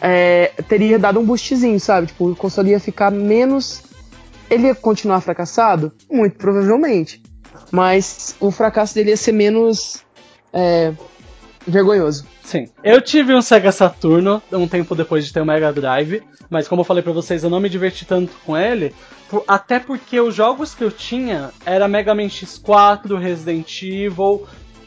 é, 0.00 0.52
teria 0.68 0.98
dado 0.98 1.20
um 1.20 1.24
boostzinho, 1.24 1.78
sabe? 1.80 2.08
Tipo, 2.08 2.30
o 2.30 2.36
console 2.36 2.70
ia 2.70 2.80
ficar 2.80 3.10
menos. 3.10 3.82
Ele 4.50 4.66
ia 4.66 4.74
continuar 4.74 5.20
fracassado? 5.20 5.92
Muito 6.10 6.36
provavelmente. 6.36 7.22
Mas 7.70 8.36
o 8.38 8.50
fracasso 8.50 8.94
dele 8.94 9.10
ia 9.10 9.16
ser 9.16 9.32
menos. 9.32 10.04
é, 10.52 10.92
vergonhoso. 11.66 12.24
Sim. 12.46 12.68
Eu 12.84 13.00
tive 13.02 13.34
um 13.34 13.42
Sega 13.42 13.72
Saturno 13.72 14.40
um 14.52 14.68
tempo 14.68 14.94
depois 14.94 15.26
de 15.26 15.32
ter 15.32 15.40
o 15.40 15.44
Mega 15.44 15.72
Drive, 15.72 16.22
mas 16.48 16.68
como 16.68 16.80
eu 16.82 16.84
falei 16.84 17.02
pra 17.02 17.12
vocês, 17.12 17.42
eu 17.42 17.50
não 17.50 17.58
me 17.58 17.68
diverti 17.68 18.04
tanto 18.06 18.32
com 18.46 18.56
ele, 18.56 18.94
por- 19.28 19.42
até 19.48 19.80
porque 19.80 20.20
os 20.20 20.32
jogos 20.32 20.72
que 20.72 20.84
eu 20.84 20.90
tinha 20.92 21.50
era 21.64 21.88
Mega 21.88 22.14
Man 22.14 22.28
X4, 22.28 23.18
Resident 23.18 23.82
Evil, 23.82 24.46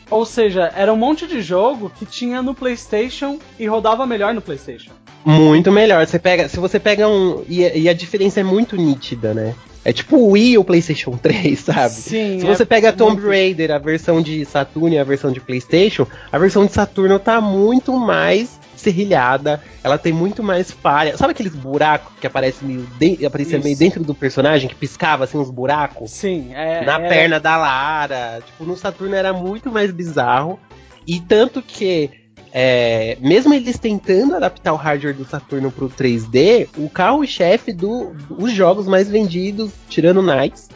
ou 0.09 0.25
seja, 0.25 0.71
era 0.73 0.91
um 0.93 0.95
monte 0.97 1.27
de 1.27 1.41
jogo 1.41 1.91
que 1.99 2.05
tinha 2.05 2.41
no 2.41 2.55
PlayStation 2.55 3.37
e 3.59 3.67
rodava 3.67 4.07
melhor 4.07 4.33
no 4.33 4.41
PlayStation. 4.41 4.91
Muito 5.25 5.69
melhor. 5.69 6.07
Você 6.07 6.17
pega, 6.17 6.47
se 6.47 6.57
você 6.61 6.79
pega 6.79 7.07
um. 7.09 7.43
E, 7.47 7.59
e 7.81 7.89
a 7.89 7.93
diferença 7.93 8.39
é 8.39 8.43
muito 8.43 8.77
nítida, 8.77 9.33
né? 9.33 9.53
É 9.83 9.93
tipo 9.93 10.17
o 10.17 10.31
Wii 10.31 10.57
ou 10.57 10.63
PlayStation 10.63 11.11
3, 11.21 11.57
sabe? 11.59 11.93
Sim. 11.93 12.39
Se 12.39 12.45
é 12.45 12.55
você 12.55 12.65
pega 12.65 12.91
Tomb 12.91 13.21
Raider, 13.25 13.71
a 13.71 13.77
versão 13.77 14.21
de 14.21 14.43
Saturno 14.45 14.93
e 14.93 14.99
a 14.99 15.03
versão 15.03 15.31
de 15.31 15.39
PlayStation, 15.39 16.05
a 16.31 16.37
versão 16.37 16.65
de 16.65 16.73
Saturno 16.73 17.17
tá 17.17 17.39
muito 17.39 17.93
mais 17.97 18.59
serrilhada, 18.75 19.61
ela 19.83 19.97
tem 19.97 20.13
muito 20.13 20.41
mais 20.41 20.71
falha. 20.71 21.15
Sabe 21.17 21.31
aqueles 21.31 21.53
buracos 21.53 22.13
que 22.19 22.25
aparecem 22.27 22.65
meio 22.67 22.87
de, 22.97 23.25
aparecia 23.25 23.57
Isso. 23.57 23.63
meio 23.65 23.77
dentro 23.77 24.03
do 24.03 24.15
personagem, 24.15 24.69
que 24.69 24.75
piscava 24.75 25.25
assim 25.25 25.37
uns 25.37 25.49
buracos? 25.51 26.11
Sim, 26.11 26.49
é. 26.53 26.85
na 26.85 26.93
era- 26.99 27.09
perna 27.09 27.39
da 27.39 27.57
Lara. 27.57 28.41
Tipo, 28.45 28.63
no 28.65 28.77
Saturno 28.77 29.15
era 29.15 29.33
muito 29.33 29.69
mais 29.71 29.91
bizarro. 29.91 30.59
E 31.07 31.19
tanto 31.19 31.61
que, 31.61 32.09
é, 32.51 33.17
mesmo 33.21 33.53
eles 33.53 33.77
tentando 33.77 34.35
adaptar 34.35 34.73
o 34.73 34.77
hardware 34.77 35.15
do 35.15 35.25
Saturno 35.25 35.71
pro 35.71 35.89
3D, 35.89 36.67
o 36.77 36.89
carro-chefe 36.89 37.71
do- 37.73 38.11
dos 38.29 38.51
jogos 38.51 38.87
mais 38.87 39.07
vendidos, 39.09 39.71
tirando 39.87 40.21
Knights, 40.21 40.69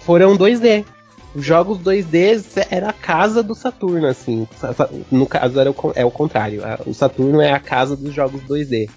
foram 0.00 0.36
2D. 0.36 0.84
Os 1.32 1.44
jogos 1.44 1.78
2D 1.78 2.42
era 2.70 2.88
a 2.90 2.92
casa 2.92 3.40
do 3.42 3.54
Saturno, 3.54 4.06
assim. 4.08 4.48
No 5.12 5.26
caso 5.26 5.60
era 5.60 5.70
o, 5.70 5.74
é 5.94 6.04
o 6.04 6.10
contrário. 6.10 6.62
O 6.86 6.92
Saturno 6.92 7.40
é 7.40 7.52
a 7.52 7.60
casa 7.60 7.96
dos 7.96 8.12
jogos 8.12 8.42
2D. 8.42 8.90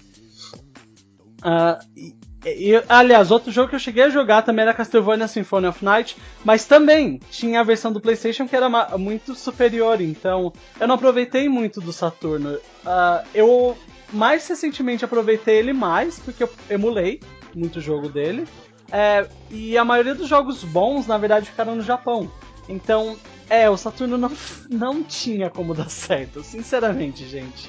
Ah, 1.42 1.78
e- 2.44 2.82
aliás, 2.88 3.30
outro 3.30 3.50
jogo 3.50 3.68
que 3.70 3.74
eu 3.74 3.78
cheguei 3.80 4.04
a 4.04 4.08
jogar 4.10 4.42
também 4.42 4.62
era 4.62 4.74
Castlevania 4.74 5.28
Symphony 5.28 5.66
of 5.66 5.84
Night, 5.84 6.16
mas 6.44 6.64
também 6.64 7.18
tinha 7.30 7.60
a 7.60 7.64
versão 7.64 7.92
do 7.92 8.00
PlayStation 8.00 8.46
que 8.46 8.54
era 8.56 8.68
muito 8.98 9.34
superior, 9.34 10.00
então 10.00 10.52
eu 10.80 10.86
não 10.88 10.94
aproveitei 10.96 11.48
muito 11.48 11.80
do 11.80 11.92
Saturno. 11.92 12.58
Ah, 12.84 13.22
eu 13.34 13.76
mais 14.12 14.46
recentemente 14.46 15.04
aproveitei 15.04 15.56
ele 15.58 15.72
mais 15.72 16.18
porque 16.18 16.42
eu 16.44 16.50
emulei 16.70 17.20
muito 17.54 17.80
jogo 17.80 18.08
dele, 18.08 18.46
É, 18.92 19.26
e 19.50 19.76
a 19.76 19.84
maioria 19.84 20.14
dos 20.14 20.28
jogos 20.28 20.62
bons, 20.62 21.06
na 21.06 21.18
verdade, 21.18 21.46
ficaram 21.50 21.74
no 21.74 21.82
Japão. 21.82 22.30
Então, 22.68 23.16
é, 23.48 23.68
o 23.68 23.76
Saturno 23.76 24.16
não, 24.16 24.30
não 24.70 25.02
tinha 25.02 25.50
como 25.50 25.74
dar 25.74 25.88
certo, 25.88 26.42
sinceramente, 26.44 27.26
gente. 27.26 27.68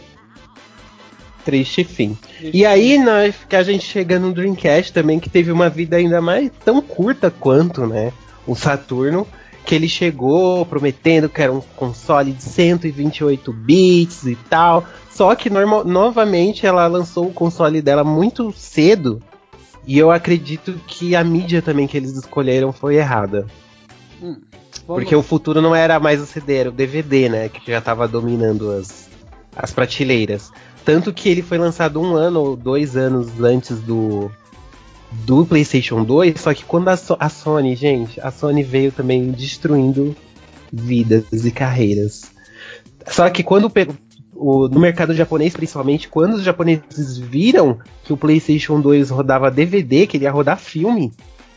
Triste 1.46 1.84
fim. 1.84 2.18
E 2.42 2.66
aí, 2.66 2.98
nós, 2.98 3.36
que 3.48 3.56
a 3.56 3.64
gente 3.64 3.86
chega 3.86 4.18
no 4.20 4.34
Dreamcast 4.34 4.92
também, 4.92 5.20
que 5.20 5.30
teve 5.30 5.52
uma 5.52 5.70
vida 5.70 5.96
ainda 5.98 6.20
mais 6.20 6.52
tão 6.66 6.82
curta 6.82 7.30
quanto, 7.32 7.86
né? 7.86 8.12
O 8.48 8.56
Saturno, 8.56 9.26
que 9.66 9.74
ele 9.74 9.88
chegou 9.88 10.66
prometendo 10.66 11.30
que 11.30 11.42
era 11.42 11.52
um 11.52 11.62
console 11.76 12.32
de 12.32 12.44
128 12.44 13.54
bits 13.54 14.26
e 14.26 14.36
tal. 14.36 14.84
Só 15.12 15.34
que 15.36 15.50
normal, 15.50 15.86
novamente 15.86 16.66
ela 16.66 16.86
lançou 16.88 17.28
o 17.28 17.34
console 17.34 17.82
dela 17.82 18.04
muito 18.04 18.52
cedo. 18.52 19.22
E 19.88 19.98
eu 19.98 20.12
acredito 20.12 20.74
que 20.88 21.16
a 21.16 21.24
mídia 21.24 21.62
também 21.62 21.88
que 21.88 21.96
eles 21.96 22.12
escolheram 22.16 22.74
foi 22.74 22.96
errada. 22.96 23.46
Hum, 24.22 24.38
Porque 24.86 25.16
o 25.16 25.22
futuro 25.22 25.62
não 25.62 25.76
era 25.76 26.00
mais 26.00 26.20
o 26.22 26.26
CD, 26.26 26.56
era 26.56 26.70
o 26.70 26.72
DVD, 26.72 27.30
né? 27.30 27.50
Que 27.50 27.72
já 27.72 27.80
tava 27.82 28.08
dominando 28.08 28.72
as, 28.72 29.08
as 29.56 29.72
prateleiras. 29.72 30.52
Tanto 30.86 31.12
que 31.12 31.28
ele 31.30 31.42
foi 31.42 31.58
lançado 31.58 32.00
um 32.00 32.16
ano 32.16 32.40
ou 32.42 32.56
dois 32.56 32.96
anos 32.96 33.28
antes 33.42 33.80
do, 33.80 34.30
do 35.12 35.46
PlayStation 35.46 36.04
2. 36.04 36.40
Só 36.40 36.54
que 36.54 36.64
quando 36.64 36.90
a, 36.90 36.96
So- 36.98 37.18
a 37.20 37.28
Sony, 37.28 37.76
gente, 37.76 38.22
a 38.22 38.30
Sony 38.32 38.62
veio 38.64 38.92
também 38.92 39.32
destruindo 39.32 40.16
vidas 40.72 41.26
e 41.46 41.52
carreiras. 41.52 42.32
Só 43.08 43.30
que 43.30 43.42
quando 43.44 43.72
o- 44.36 44.68
no 44.68 44.80
mercado 44.80 45.14
japonês, 45.14 45.54
principalmente, 45.54 46.08
quando 46.08 46.34
os 46.36 46.44
japoneses 46.44 47.18
viram 47.18 47.80
que 48.04 48.14
o 48.14 48.18
PlayStation 48.18 48.80
2 48.80 49.10
rodava 49.10 49.50
DVD, 49.50 50.06
que 50.06 50.18
ele 50.18 50.26
ia 50.26 50.32
rodar 50.32 50.60
filme, 50.60 51.12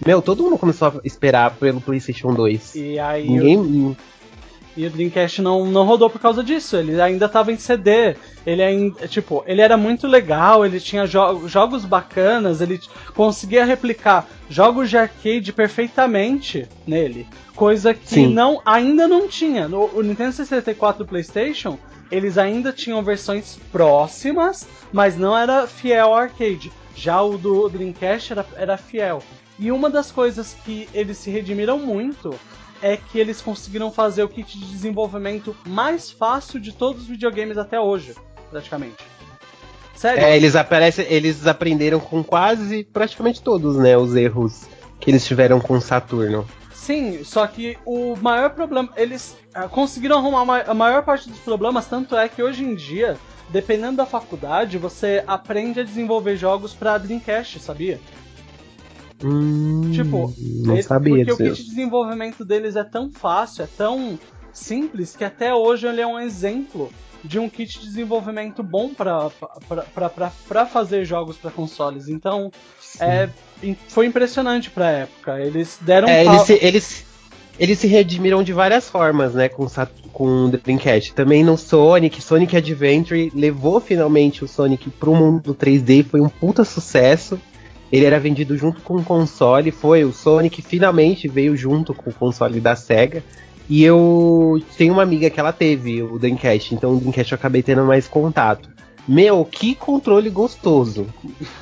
meu, 0.07 0.23
todo 0.23 0.43
mundo 0.45 0.57
começou 0.57 0.89
a 0.89 0.95
esperar 1.05 1.51
pelo 1.57 1.81
PlayStation 1.81 2.33
2. 2.33 2.75
E 2.77 2.99
aí 2.99 3.29
Ninguém. 3.29 3.97
E 4.79 4.87
o 4.87 4.91
Dreamcast 4.91 5.43
não, 5.43 5.67
não 5.67 5.85
rodou 5.85 6.09
por 6.09 6.21
causa 6.21 6.41
disso. 6.43 6.77
Ele 6.77 7.01
ainda 7.01 7.29
tava 7.29 7.51
em 7.51 7.57
CD. 7.57 8.15
Ele 8.47 8.63
ainda, 8.63 9.09
tipo, 9.09 9.43
ele 9.45 9.61
era 9.61 9.77
muito 9.77 10.07
legal, 10.07 10.65
ele 10.65 10.79
tinha 10.79 11.05
jo- 11.05 11.49
jogos 11.49 11.85
bacanas, 11.85 12.61
ele 12.61 12.81
conseguia 13.13 13.65
replicar 13.65 14.25
jogos 14.49 14.89
de 14.89 14.97
arcade 14.97 15.53
perfeitamente 15.53 16.69
nele. 16.87 17.27
Coisa 17.57 17.93
que 17.93 18.09
Sim. 18.09 18.33
não 18.33 18.63
ainda 18.65 19.09
não 19.09 19.27
tinha. 19.27 19.67
No 19.67 19.91
o 19.93 20.01
Nintendo 20.01 20.33
64 20.33 21.03
e 21.03 21.05
o 21.05 21.09
PlayStation, 21.09 21.77
eles 22.09 22.39
ainda 22.39 22.73
tinham 22.73 23.03
versões 23.03 23.59
próximas, 23.73 24.65
mas 24.93 25.17
não 25.19 25.37
era 25.37 25.67
fiel 25.67 26.07
ao 26.07 26.15
arcade. 26.15 26.71
Já 26.95 27.21
o 27.21 27.37
do 27.37 27.69
Dreamcast 27.69 28.33
era, 28.33 28.47
era 28.57 28.77
fiel. 28.77 29.21
E 29.59 29.73
uma 29.73 29.91
das 29.91 30.13
coisas 30.13 30.57
que 30.65 30.89
eles 30.95 31.19
se 31.19 31.31
redimiram 31.31 31.81
muito 31.81 32.33
é 32.83 32.97
que 32.97 33.19
eles 33.19 33.41
conseguiram 33.41 33.91
fazer 33.91 34.23
o 34.23 34.29
kit 34.29 34.59
de 34.59 34.65
desenvolvimento 34.67 35.57
mais 35.67 36.11
fácil 36.11 36.61
de 36.61 36.73
todos 36.73 37.03
os 37.03 37.09
videogames 37.09 37.59
até 37.59 37.81
hoje, 37.81 38.15
praticamente. 38.51 38.97
Sério? 39.95 40.23
É, 40.25 40.37
eles 40.37 40.55
aparecem, 40.55 41.07
eles 41.09 41.47
aprenderam 41.47 41.99
com 41.99 42.23
quase 42.23 42.85
praticamente 42.85 43.43
todos, 43.43 43.77
né, 43.77 43.97
os 43.97 44.15
erros 44.15 44.67
que 45.01 45.11
eles 45.11 45.27
tiveram 45.27 45.61
com 45.61 45.75
o 45.75 45.81
Saturno. 45.81 46.47
Sim, 46.73 47.23
só 47.25 47.47
que 47.47 47.77
o 47.85 48.17
maior 48.17 48.51
problema. 48.51 48.89
Eles 48.97 49.37
ah, 49.53 49.69
conseguiram 49.69 50.19
arrumar 50.19 50.45
ma- 50.45 50.63
a 50.67 50.73
maior 50.75 51.03
parte 51.05 51.29
dos 51.29 51.39
problemas, 51.41 51.87
tanto 51.87 52.17
é 52.17 52.29
que 52.29 52.43
hoje 52.43 52.65
em 52.65 52.75
dia, 52.75 53.19
dependendo 53.51 53.97
da 53.99 54.07
faculdade, 54.07 54.79
você 54.79 55.23
aprende 55.27 55.81
a 55.81 55.85
desenvolver 55.85 56.37
jogos 56.37 56.73
pra 56.75 56.97
Dreamcast, 56.97 57.59
sabia? 57.61 58.01
Hum, 59.25 59.91
Tipo, 59.93 60.33
não 60.39 60.75
ele- 60.75 60.83
sabia 60.83 61.25
porque 61.27 61.33
o 61.33 61.51
kit 61.51 61.63
de 61.63 61.69
desenvolvimento 61.71 62.45
deles 62.45 62.77
é 62.77 62.85
tão 62.85 63.11
fácil, 63.11 63.65
é 63.65 63.69
tão 63.77 64.19
simples, 64.53 65.17
que 65.17 65.25
até 65.25 65.53
hoje 65.55 65.87
ele 65.87 66.01
é 66.01 66.07
um 66.07 66.19
exemplo 66.19 66.91
de 67.25 67.39
um 67.39 67.49
kit 67.49 67.81
de 67.81 67.87
desenvolvimento 67.87 68.63
bom 68.63 68.91
pra 68.95 70.67
fazer 70.67 71.05
jogos 71.05 71.37
pra 71.37 71.51
consoles. 71.51 72.09
Então, 72.09 72.51
é, 73.01 73.29
foi 73.89 74.07
impressionante 74.07 74.71
pra 74.71 74.91
época. 74.91 75.41
Eles 75.41 75.79
deram 75.81 76.09
É, 76.09 76.25
eles, 76.25 76.43
se, 76.43 76.59
eles, 76.63 77.05
eles 77.59 77.79
se 77.79 77.87
redimiram 77.87 78.43
de 78.43 78.53
várias 78.53 78.89
formas, 78.89 79.35
né, 79.35 79.49
com, 79.49 79.67
com 80.13 80.45
o 80.45 80.49
Dreamcast. 80.49 81.13
Também 81.15 81.43
no 81.43 81.57
Sonic, 81.59 82.23
Sonic 82.23 82.57
Adventure 82.57 83.33
levou 83.35 83.81
finalmente 83.81 84.45
o 84.45 84.49
Sonic 84.49 84.89
pro 84.91 85.15
mundo 85.15 85.55
3D, 85.55 86.05
foi 86.05 86.21
um 86.21 86.29
puta 86.29 86.65
sucesso. 86.65 87.39
Ele 87.91 88.05
era 88.05 88.21
vendido 88.21 88.57
junto 88.57 88.81
com 88.83 88.97
o 88.97 89.05
console, 89.05 89.71
foi 89.71 90.05
o 90.05 90.13
Sonic 90.13 90.61
finalmente 90.63 91.27
veio 91.27 91.57
junto 91.57 91.95
com 91.95 92.11
o 92.11 92.15
console 92.15 92.61
da 92.61 92.77
Sega. 92.77 93.23
E 93.69 93.85
eu 93.85 94.63
tenho 94.77 94.95
uma 94.95 95.03
amiga 95.03 95.29
que 95.29 95.39
ela 95.39 95.53
teve 95.53 96.03
o 96.03 96.19
Dreamcast, 96.19 96.75
então 96.75 96.93
o 96.93 96.97
Dreamcast 96.99 97.33
eu 97.33 97.37
acabei 97.37 97.63
tendo 97.63 97.85
mais 97.85 98.09
contato. 98.09 98.69
Meu, 99.09 99.43
que 99.43 99.75
controle 99.75 100.29
gostoso. 100.29 101.07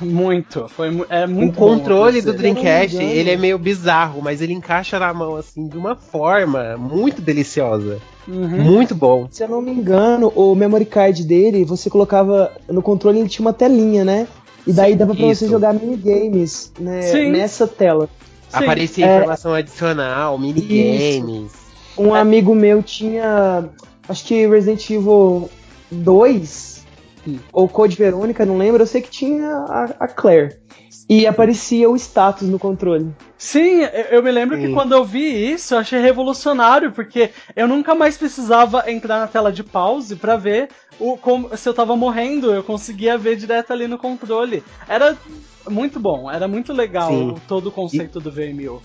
Muito. 0.01 0.67
Foi, 0.67 0.89
é 1.09 1.25
O 1.25 1.29
muito 1.29 1.57
bom, 1.57 1.77
controle 1.77 2.21
do. 2.21 2.33
Dreamcast, 2.33 2.97
ele 2.97 3.31
é 3.31 3.37
meio 3.37 3.57
bizarro, 3.57 4.21
mas 4.21 4.41
ele 4.41 4.51
encaixa 4.51 4.99
na 4.99 5.13
mão 5.13 5.37
assim 5.37 5.65
de 5.65 5.77
uma 5.77 5.95
forma 5.95 6.75
muito 6.75 7.21
deliciosa. 7.21 7.99
Uhum. 8.27 8.61
Muito 8.61 8.93
bom. 8.93 9.29
Se 9.31 9.43
eu 9.43 9.47
não 9.47 9.61
me 9.61 9.71
engano, 9.71 10.27
o 10.35 10.53
memory 10.55 10.83
card 10.83 11.23
dele, 11.23 11.63
você 11.63 11.89
colocava 11.89 12.51
no 12.67 12.81
controle, 12.81 13.19
ele 13.19 13.29
tinha 13.29 13.45
uma 13.45 13.53
telinha, 13.53 14.03
né? 14.03 14.27
E 14.67 14.73
daí 14.73 14.95
dava 14.95 15.15
pra 15.15 15.25
você 15.25 15.45
isso. 15.45 15.49
jogar 15.49 15.73
minigames 15.73 16.71
né, 16.79 17.01
Sim. 17.03 17.31
nessa 17.31 17.65
tela. 17.65 18.09
Sim. 18.49 18.63
Aparecia 18.63 19.05
É. 19.05 19.17
informação 19.17 19.53
adicional, 19.53 20.37
minigames. 20.37 21.51
Um 21.97 22.13
amigo 22.13 22.53
meu 22.53 22.83
tinha, 22.83 23.69
acho 24.07 24.25
que 24.25 24.45
Resident 24.47 24.89
Evil 24.89 25.49
2, 25.91 26.85
Hum. 27.27 27.39
ou 27.51 27.67
Code 27.67 27.95
Verônica, 27.97 28.45
não 28.45 28.57
lembro, 28.57 28.81
eu 28.83 28.87
sei 28.87 29.01
que 29.01 29.09
tinha 29.09 29.49
a, 29.49 29.95
a 30.01 30.07
Claire. 30.07 30.57
E 31.09 31.25
aparecia 31.25 31.89
o 31.89 31.95
status 31.95 32.49
no 32.49 32.59
controle. 32.59 33.09
Sim, 33.37 33.81
eu, 34.11 34.21
me 34.21 34.29
lembro 34.29 34.57
que 34.57 34.67
Sim. 34.67 34.73
quando 34.73 34.91
eu 34.91 35.05
vi 35.05 35.53
isso, 35.53 35.73
eu 35.73 35.77
achei 35.79 36.01
revolucionário, 36.01 36.91
porque 36.91 37.29
eu 37.55 37.65
nunca 37.65 37.95
mais 37.95 38.17
precisava 38.17 38.91
entrar 38.91 39.19
na 39.21 39.27
tela 39.27 39.49
de 39.51 39.63
pause 39.63 40.17
pra 40.17 40.35
ver 40.35 40.67
o, 40.99 41.15
como, 41.17 41.55
se 41.55 41.69
eu 41.69 41.73
tava 41.73 41.95
morrendo, 41.95 42.51
eu 42.53 42.61
conseguia 42.61 43.17
ver 43.17 43.37
direto 43.37 43.71
ali 43.71 43.87
no 43.87 43.97
controle. 43.97 44.61
Era 44.85 45.17
muito 45.69 45.97
bom, 45.97 46.29
era 46.29 46.45
muito 46.47 46.73
legal 46.73 47.09
Sim. 47.09 47.35
todo 47.47 47.67
o 47.67 47.71
conceito 47.71 48.19
do 48.19 48.29
VMU. 48.29 48.81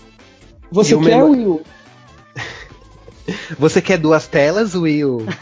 Você 0.71 0.93
E 0.93 0.95
o 0.95 1.01
quer, 1.01 1.17
memo- 1.17 1.31
Will? 1.31 1.61
Você 3.59 3.81
quer 3.81 3.97
duas 3.97 4.27
telas, 4.27 4.75
Will? 4.75 5.25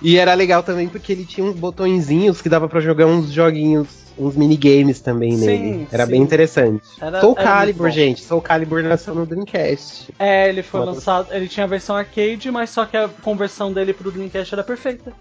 e 0.00 0.16
era 0.16 0.34
legal 0.34 0.62
também 0.62 0.88
porque 0.88 1.12
ele 1.12 1.24
tinha 1.24 1.46
uns 1.46 1.56
botõezinhos 1.56 2.40
que 2.40 2.48
dava 2.48 2.68
pra 2.68 2.80
jogar 2.80 3.06
uns 3.06 3.30
joguinhos, 3.32 3.88
uns 4.18 4.36
minigames 4.36 5.00
também 5.00 5.32
Sim, 5.36 5.46
nele. 5.46 5.88
Era 5.92 6.04
sim. 6.04 6.12
bem 6.12 6.22
interessante. 6.22 6.82
Era- 7.00 7.20
Soul 7.20 7.34
era 7.36 7.44
Calibur, 7.44 7.90
gente. 7.90 8.22
Soul 8.24 8.40
Calibur 8.40 8.82
nasceu 8.82 9.14
no 9.14 9.26
Dreamcast. 9.26 10.12
É, 10.18 10.48
ele 10.48 10.62
foi 10.62 10.80
Uma- 10.80 10.92
lançado, 10.92 11.32
ele 11.32 11.48
tinha 11.48 11.64
a 11.64 11.68
versão 11.68 11.96
arcade, 11.96 12.50
mas 12.50 12.70
só 12.70 12.84
que 12.84 12.96
a 12.96 13.08
conversão 13.08 13.72
dele 13.72 13.92
pro 13.92 14.10
Dreamcast 14.10 14.54
era 14.54 14.64
perfeita. 14.64 15.12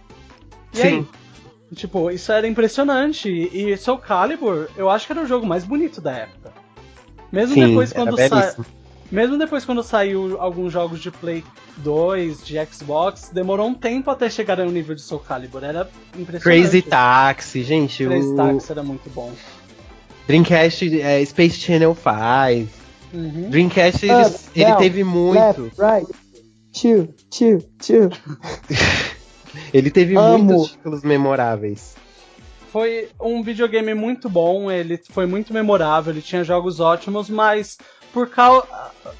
E 0.74 0.78
Sim. 0.78 0.88
aí? 0.88 1.06
Tipo, 1.76 2.10
isso 2.10 2.32
era 2.32 2.48
impressionante. 2.48 3.30
E 3.30 3.76
Soul 3.78 3.98
Calibur, 3.98 4.70
eu 4.78 4.90
acho 4.90 5.06
que 5.06 5.12
era 5.12 5.22
o 5.22 5.26
jogo 5.28 5.45
mais 5.45 5.64
bonito 5.66 5.99
da 5.99 6.12
época. 6.14 6.54
Mesmo 7.32 7.56
Sim, 7.56 7.68
depois 7.68 7.91
quando 7.91 8.16
sa... 8.18 8.56
Mesmo 9.12 9.38
depois 9.38 9.64
quando 9.64 9.82
saiu 9.82 10.40
alguns 10.40 10.74
jogos 10.74 11.00
de 11.00 11.10
Play 11.10 11.44
2, 11.78 12.46
de 12.46 12.66
Xbox, 12.66 13.30
demorou 13.34 13.68
um 13.68 13.74
tempo 13.74 14.12
até 14.12 14.30
chegar 14.30 14.60
ao 14.60 14.70
nível 14.70 14.96
de 14.96 15.02
Soul 15.02 15.22
Calibur. 15.22 15.64
Era 15.64 15.90
impressionante. 16.18 16.44
Crazy 16.44 16.82
Taxi, 16.82 17.64
gente. 17.64 18.06
Crazy 18.06 18.28
o 18.28 18.36
Taxi 18.36 18.72
era 18.72 18.84
muito 18.84 19.10
bom. 19.10 19.32
Dreamcast 20.28 21.02
é, 21.02 21.24
Space 21.24 21.58
Channel 21.58 21.96
5. 21.96 22.70
Uhum. 23.14 23.50
Dreamcast 23.50 24.06
ele, 24.06 24.14
Up, 24.14 24.36
ele 24.54 24.66
down, 24.66 24.78
teve 24.78 25.04
muito. 25.04 25.62
Left, 25.62 25.80
right, 25.80 26.08
two, 26.74 27.08
two, 27.30 27.62
two. 27.80 28.10
Ele 29.74 29.90
teve 29.90 30.16
Amo. 30.16 30.44
muitos 30.44 30.72
títulos 30.72 31.04
memoráveis. 31.04 31.96
Foi 32.72 33.10
um 33.20 33.42
videogame 33.42 33.94
muito 33.94 34.30
bom, 34.30 34.70
ele 34.70 35.00
foi 35.10 35.26
muito 35.26 35.54
memorável, 35.54 36.14
ele 36.14 36.22
tinha 36.22 36.44
jogos 36.44 36.80
ótimos, 36.80 37.30
mas 37.30 37.78
por 38.18 38.31
causa. 38.31 38.68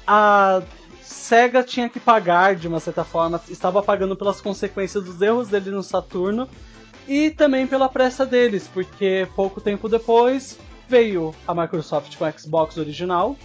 A 0.04 0.60
SEGA 1.00 1.62
tinha 1.62 1.88
que 1.88 2.00
pagar 2.00 2.56
de 2.56 2.66
uma 2.66 2.80
certa 2.80 3.04
forma, 3.04 3.40
estava 3.48 3.80
pagando 3.80 4.16
pelas 4.16 4.40
consequências 4.40 5.04
dos 5.04 5.22
erros 5.22 5.46
dele 5.46 5.70
no 5.70 5.84
Saturno 5.84 6.48
e 7.06 7.30
também 7.30 7.64
pela 7.64 7.88
pressa 7.88 8.26
deles, 8.26 8.66
porque 8.66 9.28
pouco 9.36 9.60
tempo 9.60 9.88
depois 9.88 10.58
veio 10.88 11.32
a 11.46 11.54
Microsoft 11.54 12.16
com 12.16 12.24
o 12.24 12.32
Xbox 12.36 12.76
original 12.76 13.36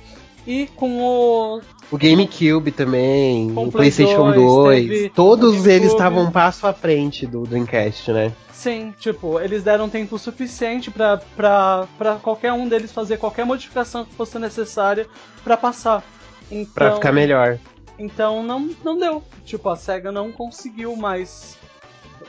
e 0.45 0.67
com 0.75 0.99
o 0.99 1.61
O 1.91 1.97
GameCube 1.97 2.71
também, 2.71 3.51
o 3.51 3.53
Play 3.53 3.71
PlayStation 3.71 4.31
2, 4.31 4.35
2, 4.35 4.87
teve 4.87 5.09
todos 5.09 5.65
eles 5.65 5.91
estavam 5.91 6.23
um 6.23 6.31
passo 6.31 6.67
à 6.67 6.73
frente 6.73 7.25
do 7.25 7.43
Dreamcast, 7.43 8.11
né? 8.11 8.31
Sim, 8.51 8.93
tipo, 8.97 9.39
eles 9.39 9.61
deram 9.61 9.89
tempo 9.89 10.17
suficiente 10.17 10.89
pra 10.89 11.87
qualquer 12.21 12.53
um 12.53 12.67
deles 12.67 12.91
fazer 12.91 13.17
qualquer 13.17 13.45
modificação 13.45 14.05
que 14.05 14.13
fosse 14.15 14.39
necessária 14.39 15.05
pra 15.43 15.57
passar. 15.57 16.03
Então, 16.49 16.73
Pra 16.73 16.91
ficar 16.93 17.11
melhor. 17.11 17.59
Então 17.99 18.41
não, 18.41 18.69
não 18.83 18.97
deu. 18.97 19.23
Tipo, 19.45 19.69
a 19.69 19.75
SEGA 19.75 20.11
não 20.11 20.31
conseguiu 20.31 20.95
mais 20.95 21.57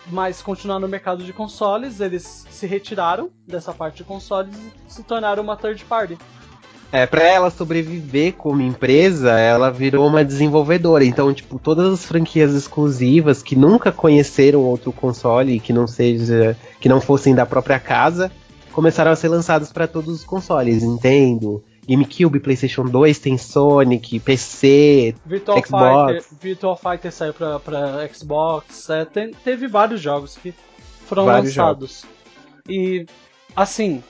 mais 0.08 0.42
continuar 0.42 0.78
no 0.78 0.88
mercado 0.88 1.24
de 1.24 1.32
consoles, 1.32 2.00
eles 2.00 2.46
se 2.50 2.66
retiraram 2.66 3.30
dessa 3.46 3.72
parte 3.72 3.98
de 3.98 4.04
consoles 4.04 4.54
e 4.56 4.92
se 4.92 5.02
tornaram 5.02 5.42
uma 5.42 5.56
third 5.56 5.82
party. 5.84 6.18
É, 6.92 7.06
pra 7.06 7.22
ela 7.24 7.50
sobreviver 7.50 8.34
como 8.34 8.62
empresa, 8.62 9.32
ela 9.32 9.70
virou 9.70 10.06
uma 10.06 10.24
desenvolvedora. 10.24 11.04
Então, 11.04 11.32
tipo, 11.34 11.58
todas 11.58 11.92
as 11.92 12.04
franquias 12.04 12.54
exclusivas 12.54 13.42
que 13.42 13.56
nunca 13.56 13.90
conheceram 13.90 14.60
outro 14.60 14.92
console, 14.92 15.58
que 15.58 15.72
não 15.72 15.86
seja, 15.88 16.56
que 16.80 16.88
não 16.88 17.00
fossem 17.00 17.34
da 17.34 17.44
própria 17.44 17.80
casa, 17.80 18.30
começaram 18.72 19.10
a 19.10 19.16
ser 19.16 19.28
lançadas 19.28 19.72
para 19.72 19.88
todos 19.88 20.14
os 20.14 20.24
consoles. 20.24 20.84
Nintendo, 20.84 21.62
GameCube, 21.88 22.38
PlayStation 22.38 22.84
2 22.84 23.18
tem 23.18 23.36
Sonic, 23.38 24.20
PC, 24.20 25.14
Virtual 25.26 25.58
Xbox. 25.66 26.12
Fighter, 26.24 26.38
Virtual 26.40 26.76
Fighter 26.76 27.12
saiu 27.12 27.34
pra, 27.34 27.58
pra 27.58 28.08
Xbox, 28.12 28.88
é, 28.90 29.04
tem- 29.04 29.32
teve 29.44 29.66
vários 29.66 30.00
jogos 30.00 30.36
que 30.40 30.54
foram 31.06 31.24
Vários 31.24 31.54
lançados. 31.56 32.04
E, 32.68 33.04
assim, 33.54 34.02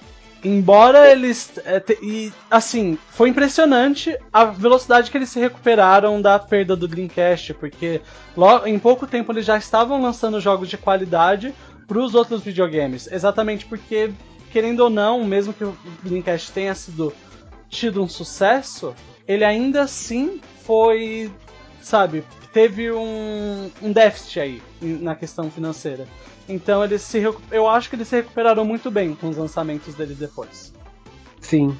embora 0.44 1.10
eles. 1.10 1.52
é, 1.64 1.80
te- 1.80 1.98
e, 2.02 2.32
assim, 2.50 2.98
foi 3.10 3.28
impressionante 3.30 4.16
a 4.32 4.44
velocidade 4.44 5.10
que 5.10 5.16
eles 5.16 5.30
se 5.30 5.40
recuperaram 5.40 6.20
da 6.20 6.38
perda 6.38 6.76
do 6.76 6.86
Dreamcast, 6.86 7.54
porque 7.54 8.00
lo- 8.36 8.66
em 8.66 8.78
pouco 8.78 9.06
tempo 9.06 9.32
eles 9.32 9.46
já 9.46 9.56
estavam 9.56 10.00
lançando 10.02 10.40
jogos 10.40 10.68
de 10.68 10.76
qualidade 10.76 11.54
para 11.86 11.98
os 11.98 12.14
outros 12.14 12.42
videogames. 12.42 13.08
Exatamente 13.10 13.66
porque, 13.66 14.12
querendo 14.52 14.80
ou 14.80 14.90
não, 14.90 15.24
mesmo 15.24 15.52
que 15.52 15.64
o 15.64 15.76
Dreamcast 16.02 16.52
tenha 16.52 16.74
sido 16.74 17.12
tido 17.68 18.02
um 18.02 18.08
sucesso, 18.08 18.94
ele 19.26 19.44
ainda 19.44 19.82
assim 19.82 20.40
foi, 20.64 21.30
sabe, 21.82 22.22
teve 22.54 22.92
um, 22.92 23.68
um 23.82 23.92
déficit 23.92 24.40
aí 24.40 24.62
na 24.80 25.16
questão 25.16 25.50
financeira. 25.50 26.06
Então 26.48 26.84
eles 26.84 27.02
se 27.02 27.20
eu 27.50 27.68
acho 27.68 27.90
que 27.90 27.96
eles 27.96 28.06
se 28.06 28.16
recuperaram 28.16 28.64
muito 28.64 28.90
bem 28.90 29.14
com 29.14 29.28
os 29.28 29.36
lançamentos 29.36 29.94
deles 29.94 30.16
depois. 30.16 30.72
Sim. 31.40 31.76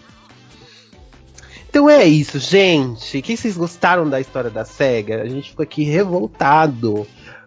Então 1.71 1.89
é 1.89 2.05
isso, 2.05 2.39
gente. 2.39 3.19
O 3.19 3.23
que 3.23 3.37
vocês 3.37 3.57
gostaram 3.57 4.09
da 4.09 4.21
história 4.21 4.51
da 4.51 4.65
SEGA? 4.65 5.23
A 5.23 5.29
gente 5.29 5.51
ficou 5.51 5.63
aqui 5.63 5.85
revoltado. 5.85 7.07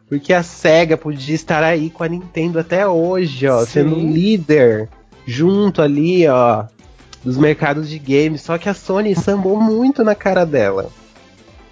Porque 0.09 0.31
a 0.31 0.41
SEGA 0.41 0.95
podia 0.95 1.35
estar 1.35 1.61
aí 1.61 1.89
com 1.89 2.01
a 2.01 2.07
Nintendo 2.07 2.59
até 2.59 2.87
hoje, 2.87 3.45
ó, 3.45 3.59
Sim. 3.65 3.71
sendo 3.71 3.95
líder 3.99 4.89
junto 5.25 5.81
ali, 5.81 6.25
ó, 6.29 6.65
dos 7.23 7.37
mercados 7.37 7.89
de 7.89 7.99
games. 7.99 8.41
Só 8.41 8.57
que 8.57 8.69
a 8.69 8.73
Sony 8.73 9.13
sambou 9.15 9.59
muito 9.59 10.05
na 10.05 10.15
cara 10.15 10.45
dela. 10.45 10.89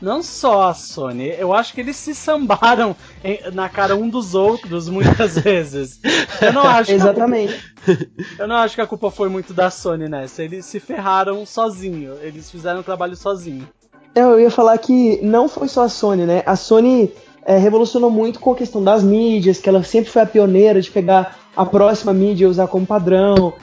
Não 0.06 0.22
só 0.22 0.69
a 0.69 0.73
Sony, 0.76 1.34
eu 1.36 1.52
acho 1.52 1.73
que 1.73 1.82
eles 1.82 1.95
se 1.95 2.14
sambaram 2.14 2.95
em- 3.23 3.40
na 3.52 3.68
cara 3.68 3.95
um 3.95 4.07
dos 4.07 4.36
outros 4.36 4.88
muitas 4.88 5.34
vezes. 5.41 5.99
Eu 6.40 6.53
não 6.53 6.61
acho 6.61 6.91
Exatamente. 6.91 7.60
Eu 8.38 8.48
não 8.48 8.56
acho 8.57 8.76
que 8.76 8.82
a 8.82 8.86
culpa 8.86 9.10
foi 9.10 9.30
muito 9.30 9.52
da 9.52 9.72
Sony 9.72 10.07
nessa. 10.07 10.44
Eles 10.44 10.68
se 10.68 10.80
ferraram 10.80 11.44
sozinho. 11.44 12.14
Eles 12.22 12.52
fizeram 12.52 12.82
o 12.82 12.84
trabalho 12.84 13.15
sozinho. 13.15 13.68
Eu 14.14 14.40
ia 14.40 14.52
falar 14.52 14.77
que 14.77 15.19
não 15.23 15.49
foi 15.49 15.68
só 15.68 15.86
a 15.86 15.90
Sony, 15.90 16.23
né? 16.27 16.44
A 16.45 16.56
Sony 16.56 17.11
é, 17.44 17.57
revolucionou 17.57 18.11
muito 18.11 18.40
com 18.40 18.52
a 18.52 18.56
questão 18.56 18.84
das 18.84 19.02
mídias, 19.03 19.57
que 19.57 19.68
ela 19.68 19.84
sempre 19.84 20.11
foi 20.11 20.22
a 20.22 20.26
pioneira 20.27 20.80
de 20.80 20.91
pegar 20.91 21.36
a 21.57 21.65
próxima 21.65 22.14
mídia 22.14 22.45
e 22.45 22.48
usar 22.48 22.68
como 22.68 22.86
padrão. 22.86 23.53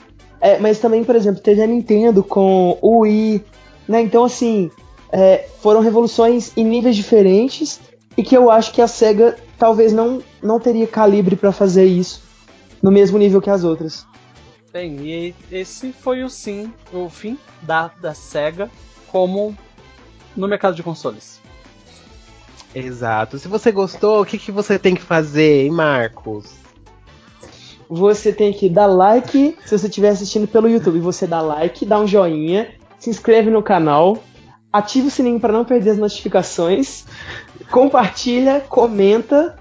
É, 0.41 0.59
mas 0.59 0.77
também, 0.79 1.05
por 1.05 1.15
exemplo, 1.15 1.41
teve 1.41 1.61
a 1.63 1.67
Nintendo 1.67 2.21
com 2.21 2.77
o 2.81 2.99
Wii, 2.99 3.45
né? 3.87 4.01
Então, 4.01 4.25
assim, 4.25 4.69
é, 5.13 5.47
foram 5.61 5.79
revoluções 5.79 6.51
em 6.57 6.65
níveis 6.65 6.95
diferentes 6.95 7.79
e 8.17 8.23
que 8.23 8.35
eu 8.35 8.49
acho 8.49 8.73
que 8.73 8.81
a 8.81 8.87
SEGA 8.87 9.37
talvez 9.59 9.93
não, 9.93 10.23
não 10.41 10.59
teria 10.59 10.87
calibre 10.87 11.35
para 11.35 11.51
fazer 11.51 11.85
isso 11.85 12.23
no 12.81 12.91
mesmo 12.91 13.19
nível 13.19 13.39
que 13.39 13.49
as 13.49 13.63
outras. 13.63 14.07
Bem, 14.73 14.97
e 15.01 15.35
esse 15.51 15.93
foi 15.93 16.23
o 16.23 16.29
sim, 16.29 16.73
o 16.91 17.07
fim 17.09 17.37
da, 17.61 17.91
da 18.01 18.15
SEGA 18.15 18.71
como 19.07 19.55
no 20.35 20.47
mercado 20.47 20.75
de 20.75 20.81
consoles. 20.81 21.39
Exato. 22.73 23.37
Se 23.37 23.47
você 23.47 23.71
gostou, 23.71 24.23
o 24.23 24.25
que, 24.25 24.39
que 24.39 24.51
você 24.51 24.79
tem 24.79 24.95
que 24.95 25.01
fazer, 25.01 25.65
hein, 25.65 25.69
Marcos? 25.69 26.55
Você 27.87 28.33
tem 28.33 28.51
que 28.51 28.67
dar 28.67 28.87
like 28.87 29.55
se 29.63 29.77
você 29.77 29.85
estiver 29.85 30.09
assistindo 30.09 30.47
pelo 30.47 30.67
YouTube. 30.67 30.99
Você 31.01 31.27
dá 31.27 31.39
like, 31.39 31.85
dá 31.85 31.99
um 31.99 32.07
joinha, 32.07 32.73
se 32.97 33.11
inscreve 33.11 33.51
no 33.51 33.61
canal, 33.61 34.17
ativa 34.73 35.07
o 35.07 35.11
sininho 35.11 35.39
para 35.39 35.53
não 35.53 35.63
perder 35.63 35.91
as 35.91 35.99
notificações, 35.99 37.05
compartilha, 37.69 38.59
comenta. 38.67 39.55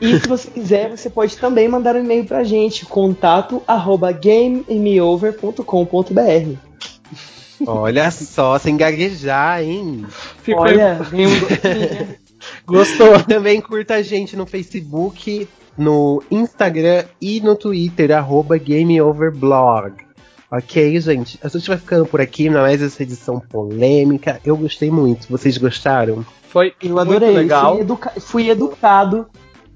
E 0.00 0.18
se 0.18 0.28
você 0.28 0.50
quiser, 0.50 0.96
você 0.96 1.10
pode 1.10 1.36
também 1.36 1.68
mandar 1.68 1.96
um 1.96 2.00
e-mail 2.00 2.24
pra 2.24 2.44
gente, 2.44 2.86
contato 2.86 3.60
arroba 3.66 4.12
gameover.com.br. 4.12 6.56
Olha 7.66 8.10
só, 8.10 8.58
sem 8.58 8.76
gaguejar, 8.76 9.62
hein? 9.62 10.06
Ficou 10.42 10.62
Olha, 10.62 10.94
vem 10.94 11.26
um. 11.26 11.30
Gostou? 12.66 13.22
Também 13.22 13.60
curta 13.60 13.96
a 13.96 14.02
gente 14.02 14.34
no 14.34 14.46
Facebook, 14.46 15.46
no 15.76 16.22
Instagram 16.30 17.04
e 17.20 17.38
no 17.40 17.54
Twitter, 17.54 18.12
arroba 18.12 18.56
GameOverblog. 18.56 19.92
Ok, 20.50 21.00
gente? 21.00 21.38
A 21.42 21.48
gente 21.48 21.68
vai 21.68 21.78
ficando 21.78 22.04
por 22.06 22.20
aqui, 22.20 22.50
não 22.50 22.66
é 22.66 22.74
essa 22.74 23.02
edição 23.02 23.38
polêmica. 23.38 24.40
Eu 24.44 24.56
gostei 24.56 24.90
muito. 24.90 25.28
Vocês 25.30 25.56
gostaram? 25.56 26.26
Foi 26.48 26.74
Eu 26.82 26.98
adorei. 26.98 27.28
muito 27.30 27.38
legal. 27.42 27.72
Fui, 27.74 27.80
educa- 27.82 28.12
fui 28.20 28.50
educado 28.50 29.26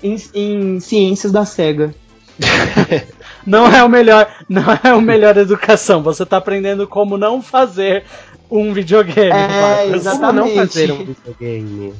em, 0.02 0.16
em 0.34 0.80
ciências 0.80 1.30
da 1.30 1.44
SEGA. 1.44 1.94
Não 3.46 3.66
é 3.68 3.84
o 3.84 3.88
melhor, 3.90 4.26
não 4.48 4.64
é 4.82 4.94
o 4.94 5.00
melhor 5.02 5.36
educação. 5.36 6.02
Você 6.02 6.24
tá 6.24 6.38
aprendendo 6.38 6.88
como 6.88 7.18
não 7.18 7.42
fazer 7.42 8.04
um 8.50 8.72
videogame. 8.72 9.30
É, 9.30 9.86
exato. 9.94 10.18
Como 10.18 10.32
não 10.32 10.46
Exatamente. 10.48 10.72
fazer 10.72 10.92
um 10.92 11.04
videogame? 11.04 11.94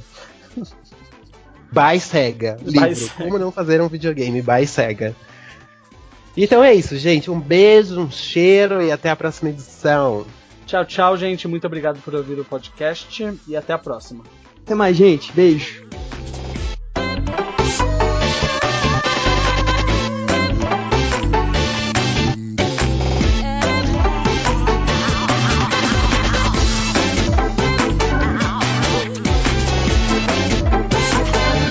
By 1.71 2.01
Sega. 2.01 2.57
By 2.63 2.71
Livro. 2.71 2.95
Sega. 2.97 3.13
Como 3.25 3.39
não 3.39 3.53
fazer 3.53 3.81
um 3.83 3.89
videogame? 3.89 4.41
By 4.41 4.67
Sega. 4.67 5.15
Então 6.37 6.63
é 6.65 6.75
isso, 6.75 6.97
gente. 6.97 7.31
Um 7.31 7.41
beijo, 7.41 8.01
um 8.01 8.11
cheiro 8.11 8.83
e 8.83 8.91
até 8.91 9.11
a 9.11 9.17
próxima 9.17 9.51
edição. 9.51 10.27
Tchau, 10.67 10.85
tchau, 10.85 11.17
gente. 11.17 11.47
Muito 11.47 11.67
obrigado 11.67 12.01
por 12.01 12.15
ouvir 12.15 12.39
o 12.39 12.45
podcast 12.45 13.25
e 13.47 13.57
até 13.57 13.73
a 13.73 13.79
próxima. 13.79 14.25
Até 14.63 14.75
mais, 14.75 14.97
gente. 14.97 15.33
Beijo. 15.33 15.85